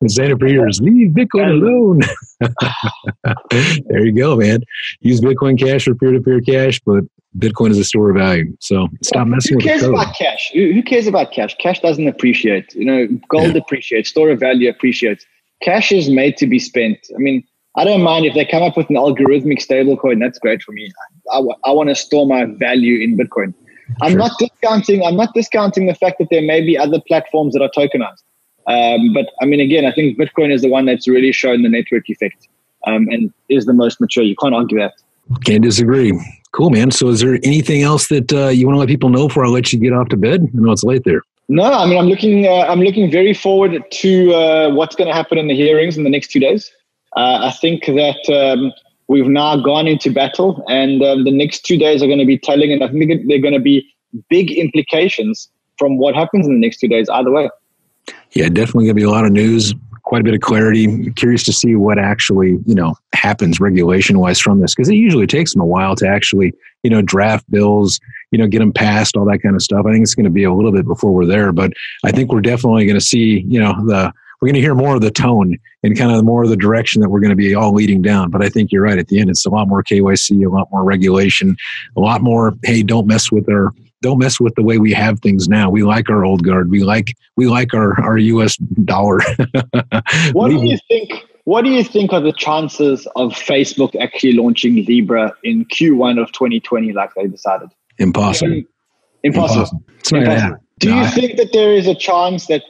Been 0.00 0.08
saying 0.08 0.30
it 0.32 0.38
for 0.38 0.46
years. 0.46 0.80
Leave 0.80 1.10
Bitcoin 1.10 1.50
alone. 1.50 2.00
there 3.88 4.06
you 4.06 4.12
go, 4.12 4.36
man. 4.36 4.60
Use 5.00 5.20
Bitcoin 5.20 5.58
Cash 5.58 5.84
for 5.84 5.94
peer-to-peer 5.96 6.40
cash, 6.42 6.80
but 6.86 7.04
Bitcoin 7.36 7.70
is 7.70 7.78
a 7.78 7.84
store 7.84 8.10
of 8.10 8.16
value. 8.16 8.56
So 8.60 8.88
stop 9.02 9.26
messing 9.26 9.56
with. 9.56 9.64
Who 9.64 9.70
cares 9.70 9.82
about 9.82 10.14
cash? 10.14 10.50
Who 10.52 10.82
cares 10.82 11.08
about 11.08 11.32
cash? 11.32 11.56
Cash 11.58 11.80
doesn't 11.80 12.06
appreciate. 12.06 12.72
You 12.74 12.84
know, 12.84 13.08
gold 13.28 13.54
yeah. 13.54 13.62
appreciates. 13.62 14.10
Store 14.10 14.30
of 14.30 14.38
value 14.38 14.70
appreciates. 14.70 15.26
Cash 15.60 15.90
is 15.90 16.08
made 16.08 16.36
to 16.36 16.46
be 16.46 16.60
spent. 16.60 16.98
I 17.14 17.18
mean, 17.18 17.42
I 17.76 17.84
don't 17.84 18.02
mind 18.02 18.26
if 18.26 18.34
they 18.34 18.44
come 18.44 18.62
up 18.62 18.76
with 18.76 18.88
an 18.90 18.96
algorithmic 18.96 19.58
stablecoin. 19.58 20.20
That's 20.20 20.38
great 20.38 20.62
for 20.62 20.72
me. 20.72 20.90
I, 21.32 21.40
I 21.64 21.72
want 21.72 21.88
to 21.88 21.94
store 21.94 22.26
my 22.26 22.44
value 22.44 23.02
in 23.02 23.16
Bitcoin. 23.16 23.54
I'm 24.02 24.12
sure. 24.12 24.18
not 24.18 24.32
discounting. 24.38 25.02
I'm 25.04 25.16
not 25.16 25.32
discounting 25.34 25.86
the 25.86 25.94
fact 25.94 26.18
that 26.18 26.28
there 26.30 26.42
may 26.42 26.60
be 26.60 26.76
other 26.76 27.00
platforms 27.06 27.54
that 27.54 27.62
are 27.62 27.70
tokenized. 27.70 28.22
Um, 28.66 29.14
but 29.14 29.30
I 29.40 29.46
mean, 29.46 29.60
again, 29.60 29.86
I 29.86 29.92
think 29.92 30.18
Bitcoin 30.18 30.52
is 30.52 30.62
the 30.62 30.68
one 30.68 30.84
that's 30.84 31.08
really 31.08 31.32
shown 31.32 31.62
the 31.62 31.70
network 31.70 32.08
effect 32.08 32.48
um, 32.86 33.08
and 33.08 33.32
is 33.48 33.64
the 33.64 33.72
most 33.72 34.00
mature. 34.00 34.22
You 34.22 34.36
can't 34.36 34.54
argue 34.54 34.78
that. 34.78 34.94
Can't 35.44 35.62
disagree. 35.62 36.12
Cool, 36.52 36.70
man. 36.70 36.90
So, 36.90 37.08
is 37.08 37.20
there 37.20 37.38
anything 37.44 37.82
else 37.82 38.08
that 38.08 38.32
uh, 38.32 38.48
you 38.48 38.66
want 38.66 38.76
to 38.76 38.80
let 38.80 38.88
people 38.88 39.10
know 39.10 39.28
before 39.28 39.44
I 39.44 39.48
let 39.48 39.72
you 39.72 39.78
get 39.78 39.92
off 39.92 40.08
to 40.08 40.16
bed? 40.16 40.42
I 40.42 40.58
know 40.58 40.72
it's 40.72 40.84
late 40.84 41.04
there. 41.04 41.22
No, 41.50 41.64
I 41.64 41.86
mean, 41.86 41.98
I'm 41.98 42.06
looking. 42.06 42.46
Uh, 42.46 42.66
I'm 42.68 42.80
looking 42.80 43.10
very 43.10 43.34
forward 43.34 43.82
to 43.90 44.34
uh, 44.34 44.70
what's 44.74 44.96
going 44.96 45.08
to 45.08 45.14
happen 45.14 45.38
in 45.38 45.48
the 45.48 45.54
hearings 45.54 45.96
in 45.96 46.04
the 46.04 46.10
next 46.10 46.30
two 46.30 46.40
days. 46.40 46.70
Uh, 47.16 47.50
I 47.50 47.52
think 47.52 47.86
that 47.86 48.28
um, 48.30 48.72
we've 49.08 49.26
now 49.26 49.56
gone 49.56 49.86
into 49.86 50.12
battle, 50.12 50.62
and 50.68 51.02
um, 51.02 51.24
the 51.24 51.30
next 51.30 51.64
two 51.64 51.78
days 51.78 52.02
are 52.02 52.06
going 52.06 52.18
to 52.18 52.26
be 52.26 52.38
telling, 52.38 52.72
and 52.72 52.84
I 52.84 52.88
think 52.88 53.26
they're 53.26 53.40
going 53.40 53.54
to 53.54 53.60
be 53.60 53.86
big 54.28 54.50
implications 54.52 55.48
from 55.78 55.98
what 55.98 56.14
happens 56.14 56.46
in 56.46 56.52
the 56.52 56.60
next 56.60 56.78
two 56.78 56.88
days, 56.88 57.08
either 57.08 57.30
way. 57.30 57.50
Yeah, 58.32 58.48
definitely 58.48 58.84
going 58.84 58.96
to 58.96 59.00
be 59.00 59.02
a 59.04 59.10
lot 59.10 59.24
of 59.24 59.32
news, 59.32 59.74
quite 60.02 60.20
a 60.20 60.24
bit 60.24 60.34
of 60.34 60.40
clarity. 60.40 61.10
Curious 61.12 61.44
to 61.44 61.52
see 61.52 61.76
what 61.76 61.98
actually, 61.98 62.58
you 62.66 62.74
know, 62.74 62.94
happens 63.14 63.60
regulation 63.60 64.18
wise 64.18 64.40
from 64.40 64.60
this, 64.60 64.74
because 64.74 64.88
it 64.88 64.94
usually 64.94 65.26
takes 65.26 65.52
them 65.52 65.62
a 65.62 65.66
while 65.66 65.94
to 65.96 66.06
actually, 66.06 66.52
you 66.82 66.90
know, 66.90 67.02
draft 67.02 67.50
bills, 67.50 68.00
you 68.30 68.38
know, 68.38 68.46
get 68.46 68.58
them 68.58 68.72
passed, 68.72 69.16
all 69.16 69.24
that 69.24 69.40
kind 69.40 69.54
of 69.54 69.62
stuff. 69.62 69.86
I 69.86 69.92
think 69.92 70.02
it's 70.02 70.14
going 70.14 70.24
to 70.24 70.30
be 70.30 70.44
a 70.44 70.52
little 70.52 70.72
bit 70.72 70.86
before 70.86 71.12
we're 71.12 71.26
there, 71.26 71.52
but 71.52 71.72
I 72.04 72.12
think 72.12 72.32
we're 72.32 72.40
definitely 72.40 72.86
going 72.86 72.98
to 72.98 73.04
see, 73.04 73.44
you 73.48 73.60
know, 73.60 73.74
the 73.86 74.12
we're 74.40 74.46
going 74.46 74.54
to 74.54 74.60
hear 74.60 74.74
more 74.74 74.94
of 74.94 75.00
the 75.00 75.10
tone 75.10 75.56
and 75.82 75.96
kind 75.96 76.12
of 76.12 76.24
more 76.24 76.44
of 76.44 76.50
the 76.50 76.56
direction 76.56 77.00
that 77.02 77.08
we're 77.08 77.20
going 77.20 77.30
to 77.30 77.36
be 77.36 77.54
all 77.54 77.72
leading 77.72 78.02
down. 78.02 78.30
But 78.30 78.42
I 78.42 78.48
think 78.48 78.70
you're 78.70 78.82
right. 78.82 78.98
At 78.98 79.08
the 79.08 79.20
end, 79.20 79.30
it's 79.30 79.44
a 79.44 79.50
lot 79.50 79.68
more 79.68 79.82
KYC, 79.82 80.46
a 80.46 80.48
lot 80.48 80.68
more 80.70 80.84
regulation, 80.84 81.56
a 81.96 82.00
lot 82.00 82.22
more. 82.22 82.54
Hey, 82.62 82.82
don't 82.82 83.06
mess 83.06 83.32
with 83.32 83.48
our 83.48 83.72
don't 84.00 84.18
mess 84.18 84.38
with 84.38 84.54
the 84.54 84.62
way 84.62 84.78
we 84.78 84.92
have 84.92 85.18
things 85.20 85.48
now. 85.48 85.70
We 85.70 85.82
like 85.82 86.08
our 86.08 86.24
old 86.24 86.44
guard. 86.44 86.70
We 86.70 86.84
like 86.84 87.16
we 87.36 87.46
like 87.46 87.74
our 87.74 88.00
our 88.00 88.16
U.S. 88.18 88.56
dollar. 88.84 89.18
what 90.32 90.48
do 90.48 90.64
you 90.64 90.78
think? 90.88 91.12
What 91.44 91.64
do 91.64 91.70
you 91.70 91.82
think 91.82 92.12
are 92.12 92.20
the 92.20 92.32
chances 92.32 93.08
of 93.16 93.32
Facebook 93.32 93.96
actually 93.96 94.34
launching 94.34 94.84
Libra 94.84 95.32
in 95.44 95.64
Q1 95.64 96.20
of 96.20 96.30
2020, 96.32 96.92
like 96.92 97.10
they 97.14 97.26
decided? 97.26 97.70
Impossible. 97.98 98.62
Impossible. 99.22 99.82
Impossible. 100.10 100.20
Impossible. 100.20 100.58
Do 100.78 100.94
you 100.94 101.06
think 101.08 101.38
that 101.38 101.52
there 101.52 101.72
is 101.72 101.88
a 101.88 101.94
chance 101.94 102.46
that 102.46 102.62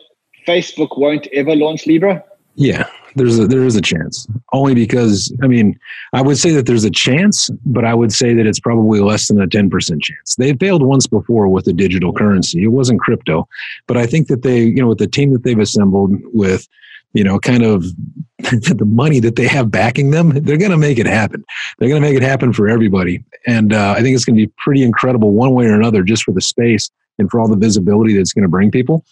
Facebook 0.48 0.98
won't 0.98 1.26
ever 1.28 1.54
launch 1.54 1.86
Libra? 1.86 2.24
Yeah, 2.54 2.88
there's 3.14 3.38
a, 3.38 3.46
there 3.46 3.64
is 3.64 3.76
a 3.76 3.82
chance. 3.82 4.26
Only 4.52 4.74
because 4.74 5.32
I 5.42 5.46
mean, 5.46 5.78
I 6.12 6.22
would 6.22 6.38
say 6.38 6.50
that 6.52 6.66
there's 6.66 6.84
a 6.84 6.90
chance, 6.90 7.50
but 7.66 7.84
I 7.84 7.94
would 7.94 8.12
say 8.12 8.32
that 8.34 8.46
it's 8.46 8.58
probably 8.58 9.00
less 9.00 9.28
than 9.28 9.40
a 9.40 9.46
10% 9.46 9.70
chance. 10.02 10.34
They 10.36 10.54
failed 10.54 10.82
once 10.82 11.06
before 11.06 11.48
with 11.48 11.66
a 11.68 11.72
digital 11.72 12.12
currency. 12.12 12.64
It 12.64 12.68
wasn't 12.68 13.00
crypto, 13.00 13.46
but 13.86 13.96
I 13.96 14.06
think 14.06 14.28
that 14.28 14.42
they, 14.42 14.62
you 14.62 14.80
know, 14.80 14.88
with 14.88 14.98
the 14.98 15.06
team 15.06 15.32
that 15.34 15.44
they've 15.44 15.58
assembled 15.58 16.12
with 16.32 16.66
you 17.14 17.24
know, 17.24 17.38
kind 17.38 17.64
of 17.64 17.82
the 18.38 18.84
money 18.86 19.18
that 19.18 19.36
they 19.36 19.46
have 19.46 19.70
backing 19.70 20.10
them, 20.10 20.30
they're 20.44 20.58
going 20.58 20.70
to 20.70 20.76
make 20.76 20.98
it 20.98 21.06
happen. 21.06 21.42
They're 21.78 21.88
going 21.88 22.02
to 22.02 22.06
make 22.06 22.16
it 22.16 22.22
happen 22.22 22.52
for 22.52 22.68
everybody. 22.68 23.24
And 23.46 23.72
uh, 23.72 23.94
I 23.96 24.02
think 24.02 24.14
it's 24.14 24.26
going 24.26 24.36
to 24.36 24.46
be 24.46 24.52
pretty 24.58 24.82
incredible 24.82 25.32
one 25.32 25.52
way 25.52 25.66
or 25.66 25.74
another 25.74 26.02
just 26.02 26.22
for 26.22 26.32
the 26.32 26.40
space 26.40 26.90
and 27.18 27.30
for 27.30 27.40
all 27.40 27.48
the 27.48 27.56
visibility 27.56 28.16
that's 28.16 28.32
going 28.32 28.42
to 28.42 28.48
bring 28.48 28.70
people. 28.70 29.04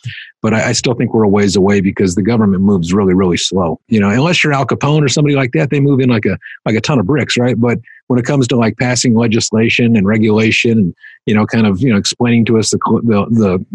But 0.42 0.54
I, 0.54 0.68
I, 0.68 0.72
still 0.72 0.94
think 0.94 1.12
we're 1.12 1.24
a 1.24 1.28
ways 1.28 1.56
away 1.56 1.80
because 1.80 2.14
the 2.14 2.22
government 2.22 2.62
moves 2.62 2.92
really, 2.92 3.14
really 3.14 3.36
slow. 3.36 3.80
You 3.88 4.00
know, 4.00 4.10
unless 4.10 4.42
you're 4.44 4.52
Al 4.52 4.66
Capone 4.66 5.02
or 5.02 5.08
somebody 5.08 5.34
like 5.34 5.52
that, 5.52 5.70
they 5.70 5.80
move 5.80 6.00
in 6.00 6.08
like 6.08 6.24
a 6.24 6.38
like 6.64 6.76
a 6.76 6.80
ton 6.80 6.98
of 6.98 7.06
bricks, 7.06 7.36
right? 7.36 7.58
But 7.58 7.78
when 8.06 8.18
it 8.18 8.24
comes 8.24 8.46
to 8.48 8.56
like 8.56 8.76
passing 8.78 9.14
legislation 9.14 9.96
and 9.96 10.06
regulation 10.06 10.78
and 10.78 10.94
you 11.26 11.34
know, 11.34 11.46
kind 11.46 11.66
of 11.66 11.80
you 11.80 11.90
know 11.90 11.98
explaining 11.98 12.44
to 12.46 12.58
us 12.58 12.70
the 12.70 12.78
the, 13.04 13.26
the 13.30 13.66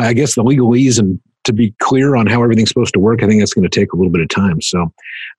I 0.00 0.12
guess 0.12 0.34
the 0.34 0.44
legalese 0.44 0.98
and 0.98 1.20
to 1.44 1.52
be 1.52 1.74
clear 1.78 2.16
on 2.16 2.26
how 2.26 2.42
everything's 2.42 2.68
supposed 2.68 2.92
to 2.92 3.00
work, 3.00 3.22
I 3.22 3.26
think 3.26 3.40
that's 3.40 3.54
going 3.54 3.68
to 3.68 3.80
take 3.80 3.92
a 3.92 3.96
little 3.96 4.12
bit 4.12 4.20
of 4.20 4.28
time. 4.28 4.60
So, 4.60 4.92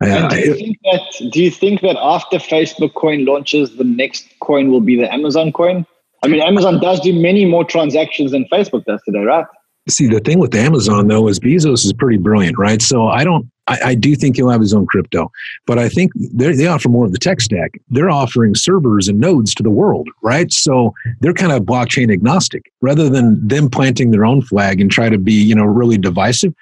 uh, 0.03 0.29
do, 0.29 0.39
you 0.39 0.55
think 0.55 0.77
that, 0.83 1.31
do 1.31 1.43
you 1.43 1.51
think 1.51 1.81
that 1.81 1.97
after 2.01 2.37
Facebook 2.37 2.95
coin 2.95 3.25
launches, 3.25 3.75
the 3.77 3.83
next 3.83 4.27
coin 4.39 4.71
will 4.71 4.81
be 4.81 4.95
the 4.95 5.11
Amazon 5.13 5.51
coin? 5.51 5.85
I 6.23 6.27
mean, 6.27 6.41
Amazon 6.41 6.79
does 6.79 6.99
do 6.99 7.13
many 7.13 7.45
more 7.45 7.63
transactions 7.63 8.31
than 8.31 8.45
Facebook 8.45 8.85
does 8.85 9.01
today, 9.03 9.19
right? 9.19 9.45
See, 9.89 10.07
the 10.07 10.19
thing 10.19 10.37
with 10.37 10.53
Amazon 10.53 11.07
though 11.07 11.27
is 11.27 11.39
Bezos 11.39 11.85
is 11.85 11.93
pretty 11.93 12.17
brilliant, 12.17 12.57
right? 12.57 12.81
So 12.81 13.07
I 13.07 13.23
don't, 13.23 13.49
I, 13.67 13.79
I 13.85 13.95
do 13.95 14.15
think 14.15 14.35
he'll 14.35 14.49
have 14.49 14.61
his 14.61 14.73
own 14.75 14.85
crypto, 14.85 15.31
but 15.65 15.79
I 15.79 15.89
think 15.89 16.11
they 16.15 16.67
offer 16.67 16.87
more 16.87 17.05
of 17.05 17.11
the 17.11 17.17
tech 17.17 17.41
stack. 17.41 17.71
They're 17.89 18.11
offering 18.11 18.53
servers 18.53 19.07
and 19.07 19.19
nodes 19.19 19.55
to 19.55 19.63
the 19.63 19.71
world, 19.71 20.07
right? 20.21 20.51
So 20.51 20.93
they're 21.19 21.33
kind 21.33 21.51
of 21.51 21.63
blockchain 21.63 22.11
agnostic, 22.11 22.71
rather 22.81 23.09
than 23.09 23.47
them 23.47 23.69
planting 23.69 24.11
their 24.11 24.25
own 24.25 24.43
flag 24.43 24.79
and 24.79 24.91
try 24.91 25.09
to 25.09 25.17
be, 25.17 25.33
you 25.33 25.55
know, 25.55 25.65
really 25.65 25.97
divisive. 25.97 26.53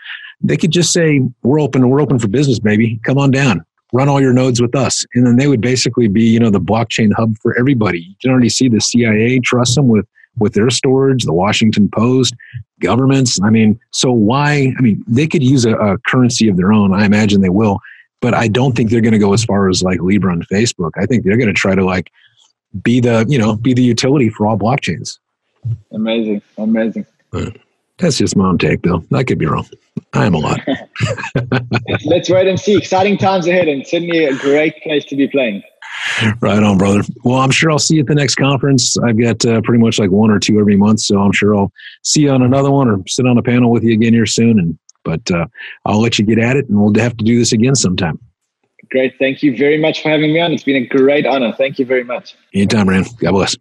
They 0.41 0.55
could 0.55 0.71
just 0.71 0.93
say, 0.93 1.21
"We're 1.43 1.59
open. 1.59 1.89
We're 1.89 2.01
open 2.01 2.19
for 2.19 2.29
business, 2.29 2.59
baby. 2.59 3.01
Come 3.03 3.17
on 3.17 3.31
down." 3.31 3.65
Run 3.91 4.09
all 4.09 4.21
your 4.21 4.33
nodes 4.33 4.61
with 4.61 4.75
us. 4.75 5.05
And 5.13 5.25
then 5.25 5.37
they 5.37 5.47
would 5.47 5.61
basically 5.61 6.07
be, 6.07 6.23
you 6.23 6.39
know, 6.39 6.49
the 6.49 6.61
blockchain 6.61 7.11
hub 7.13 7.37
for 7.41 7.57
everybody. 7.57 7.99
You 7.99 8.15
can 8.21 8.31
already 8.31 8.49
see 8.49 8.69
the 8.69 8.81
CIA 8.81 9.39
trust 9.39 9.75
them 9.75 9.87
with 9.87 10.05
with 10.37 10.53
their 10.53 10.69
storage, 10.69 11.23
the 11.25 11.33
Washington 11.33 11.89
Post, 11.89 12.33
governments. 12.79 13.39
I 13.43 13.49
mean, 13.49 13.79
so 13.91 14.11
why? 14.11 14.73
I 14.77 14.81
mean, 14.81 15.03
they 15.07 15.27
could 15.27 15.43
use 15.43 15.65
a, 15.65 15.75
a 15.75 15.97
currency 15.99 16.47
of 16.47 16.55
their 16.55 16.71
own. 16.71 16.93
I 16.93 17.05
imagine 17.05 17.41
they 17.41 17.49
will, 17.49 17.79
but 18.21 18.33
I 18.33 18.47
don't 18.47 18.75
think 18.75 18.89
they're 18.89 19.01
going 19.01 19.13
to 19.13 19.19
go 19.19 19.33
as 19.33 19.43
far 19.43 19.69
as 19.69 19.83
like 19.83 19.99
Libra 20.01 20.31
and 20.31 20.47
Facebook. 20.47 20.91
I 20.97 21.05
think 21.05 21.23
they're 21.23 21.37
going 21.37 21.47
to 21.47 21.53
try 21.53 21.75
to 21.75 21.83
like 21.83 22.11
be 22.83 22.99
the, 22.99 23.25
you 23.27 23.37
know, 23.37 23.55
be 23.55 23.73
the 23.73 23.81
utility 23.81 24.29
for 24.29 24.47
all 24.47 24.57
blockchains. 24.57 25.17
Amazing. 25.91 26.41
Amazing. 26.57 27.05
That's 27.99 28.17
just 28.17 28.35
my 28.35 28.47
own 28.47 28.57
take, 28.57 28.81
Bill. 28.81 29.03
I 29.13 29.23
could 29.23 29.37
be 29.37 29.45
wrong. 29.45 29.67
I 30.13 30.25
am 30.25 30.33
a 30.33 30.39
lot. 30.39 30.59
Let's 32.05 32.29
wait 32.29 32.47
and 32.47 32.59
see. 32.59 32.77
Exciting 32.77 33.17
times 33.17 33.47
ahead, 33.47 33.67
and 33.67 33.85
Sydney 33.85 34.25
a 34.25 34.35
great 34.35 34.81
place 34.83 35.05
to 35.05 35.15
be 35.15 35.27
playing. 35.27 35.61
Right 36.39 36.63
on, 36.63 36.77
brother. 36.77 37.01
Well, 37.23 37.39
I'm 37.39 37.51
sure 37.51 37.71
I'll 37.71 37.79
see 37.79 37.95
you 37.95 38.01
at 38.01 38.07
the 38.07 38.15
next 38.15 38.35
conference. 38.35 38.97
I've 38.99 39.19
got 39.19 39.45
uh, 39.45 39.61
pretty 39.61 39.83
much 39.83 39.99
like 39.99 40.11
one 40.11 40.31
or 40.31 40.39
two 40.39 40.59
every 40.59 40.77
month, 40.77 41.01
so 41.01 41.19
I'm 41.19 41.33
sure 41.33 41.55
I'll 41.55 41.73
see 42.03 42.21
you 42.21 42.31
on 42.31 42.41
another 42.41 42.71
one 42.71 42.87
or 42.87 43.03
sit 43.07 43.27
on 43.27 43.37
a 43.37 43.43
panel 43.43 43.69
with 43.71 43.83
you 43.83 43.93
again 43.93 44.13
here 44.13 44.25
soon. 44.25 44.59
And 44.59 44.79
but 45.03 45.29
uh, 45.31 45.47
I'll 45.85 46.01
let 46.01 46.17
you 46.17 46.25
get 46.25 46.39
at 46.39 46.55
it, 46.55 46.69
and 46.69 46.79
we'll 46.79 46.93
have 47.01 47.17
to 47.17 47.25
do 47.25 47.37
this 47.37 47.51
again 47.51 47.75
sometime. 47.75 48.19
Great. 48.89 49.15
Thank 49.19 49.43
you 49.43 49.55
very 49.55 49.77
much 49.77 50.01
for 50.01 50.09
having 50.09 50.33
me 50.33 50.39
on. 50.39 50.51
It's 50.51 50.63
been 50.63 50.77
a 50.77 50.87
great 50.87 51.25
honor. 51.25 51.53
Thank 51.57 51.79
you 51.79 51.85
very 51.85 52.03
much. 52.03 52.35
Anytime, 52.53 52.89
Ran. 52.89 53.05
God 53.19 53.33
bless. 53.33 53.55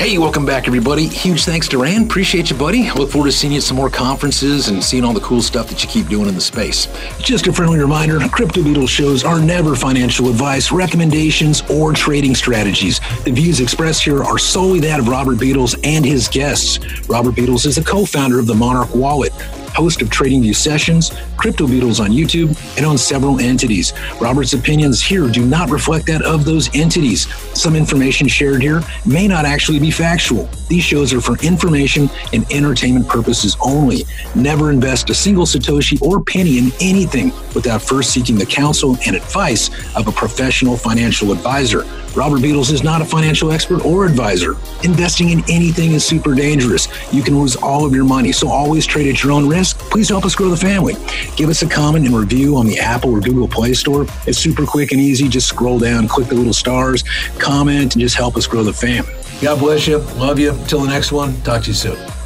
Hey, 0.00 0.16
welcome 0.16 0.46
back, 0.46 0.66
everybody. 0.66 1.06
Huge 1.06 1.44
thanks 1.44 1.68
to 1.68 1.76
Ran. 1.76 2.04
Appreciate 2.04 2.48
you, 2.48 2.56
buddy. 2.56 2.90
Look 2.92 3.10
forward 3.10 3.26
to 3.26 3.32
seeing 3.32 3.52
you 3.52 3.58
at 3.58 3.64
some 3.64 3.76
more 3.76 3.90
conferences 3.90 4.68
and 4.68 4.82
seeing 4.82 5.04
all 5.04 5.12
the 5.12 5.20
cool 5.20 5.42
stuff 5.42 5.68
that 5.68 5.82
you 5.82 5.90
keep 5.90 6.06
doing 6.08 6.26
in 6.26 6.34
the 6.34 6.40
space. 6.40 6.88
Just 7.18 7.46
a 7.48 7.52
friendly 7.52 7.78
reminder 7.78 8.18
Crypto 8.30 8.62
Beadles 8.62 8.88
shows 8.88 9.24
are 9.24 9.38
never 9.38 9.76
financial 9.76 10.30
advice, 10.30 10.72
recommendations, 10.72 11.60
or 11.68 11.92
trading 11.92 12.34
strategies. 12.34 12.98
The 13.24 13.30
views 13.30 13.60
expressed 13.60 14.02
here 14.02 14.24
are 14.24 14.38
solely 14.38 14.80
that 14.80 15.00
of 15.00 15.08
Robert 15.08 15.36
Beadles 15.36 15.78
and 15.84 16.02
his 16.02 16.28
guests. 16.28 16.78
Robert 17.06 17.34
Beadles 17.34 17.66
is 17.66 17.76
a 17.76 17.84
co 17.84 18.06
founder 18.06 18.38
of 18.38 18.46
the 18.46 18.54
Monarch 18.54 18.94
Wallet 18.94 19.34
host 19.70 20.02
of 20.02 20.08
TradingView 20.08 20.54
Sessions, 20.54 21.10
Crypto 21.36 21.66
Beadles 21.66 22.00
on 22.00 22.10
YouTube, 22.10 22.56
and 22.76 22.86
owns 22.86 23.02
several 23.02 23.40
entities. 23.40 23.92
Robert's 24.20 24.52
opinions 24.52 25.02
here 25.02 25.28
do 25.28 25.44
not 25.44 25.70
reflect 25.70 26.06
that 26.06 26.22
of 26.22 26.44
those 26.44 26.74
entities. 26.74 27.32
Some 27.58 27.76
information 27.76 28.28
shared 28.28 28.62
here 28.62 28.82
may 29.06 29.26
not 29.26 29.44
actually 29.44 29.78
be 29.78 29.90
factual. 29.90 30.48
These 30.68 30.84
shows 30.84 31.12
are 31.12 31.20
for 31.20 31.36
information 31.44 32.08
and 32.32 32.50
entertainment 32.52 33.08
purposes 33.08 33.56
only. 33.60 34.04
Never 34.34 34.70
invest 34.70 35.10
a 35.10 35.14
single 35.14 35.46
Satoshi 35.46 36.00
or 36.02 36.22
penny 36.22 36.58
in 36.58 36.70
anything 36.80 37.32
without 37.54 37.82
first 37.82 38.10
seeking 38.10 38.36
the 38.36 38.46
counsel 38.46 38.96
and 39.06 39.16
advice 39.16 39.70
of 39.96 40.06
a 40.06 40.12
professional 40.12 40.76
financial 40.76 41.32
advisor. 41.32 41.84
Robert 42.16 42.40
Beadles 42.40 42.72
is 42.72 42.82
not 42.82 43.00
a 43.00 43.04
financial 43.04 43.52
expert 43.52 43.84
or 43.84 44.04
advisor. 44.04 44.56
Investing 44.82 45.30
in 45.30 45.40
anything 45.48 45.92
is 45.92 46.04
super 46.04 46.34
dangerous. 46.34 46.88
You 47.12 47.22
can 47.22 47.38
lose 47.38 47.56
all 47.56 47.84
of 47.84 47.94
your 47.94 48.04
money, 48.04 48.32
so 48.32 48.48
always 48.48 48.84
trade 48.86 49.08
at 49.08 49.22
your 49.22 49.32
own 49.32 49.48
risk. 49.48 49.78
Please 49.90 50.08
help 50.08 50.24
us 50.24 50.34
grow 50.34 50.48
the 50.48 50.56
family. 50.56 50.94
Give 51.36 51.48
us 51.48 51.62
a 51.62 51.68
comment 51.68 52.06
and 52.06 52.16
review 52.16 52.56
on 52.56 52.66
the 52.66 52.78
Apple 52.78 53.12
or 53.12 53.20
Google 53.20 53.48
Play 53.48 53.74
Store. 53.74 54.06
It's 54.26 54.38
super 54.38 54.66
quick 54.66 54.92
and 54.92 55.00
easy. 55.00 55.28
Just 55.28 55.48
scroll 55.48 55.78
down, 55.78 56.08
click 56.08 56.28
the 56.28 56.34
little 56.34 56.52
stars, 56.52 57.04
comment, 57.38 57.94
and 57.94 58.00
just 58.00 58.16
help 58.16 58.36
us 58.36 58.46
grow 58.46 58.64
the 58.64 58.72
family. 58.72 59.12
God 59.40 59.58
bless 59.58 59.86
you. 59.86 59.98
Love 60.16 60.38
you. 60.38 60.50
Until 60.52 60.80
the 60.80 60.88
next 60.88 61.12
one, 61.12 61.40
talk 61.42 61.62
to 61.62 61.68
you 61.68 61.74
soon. 61.74 62.19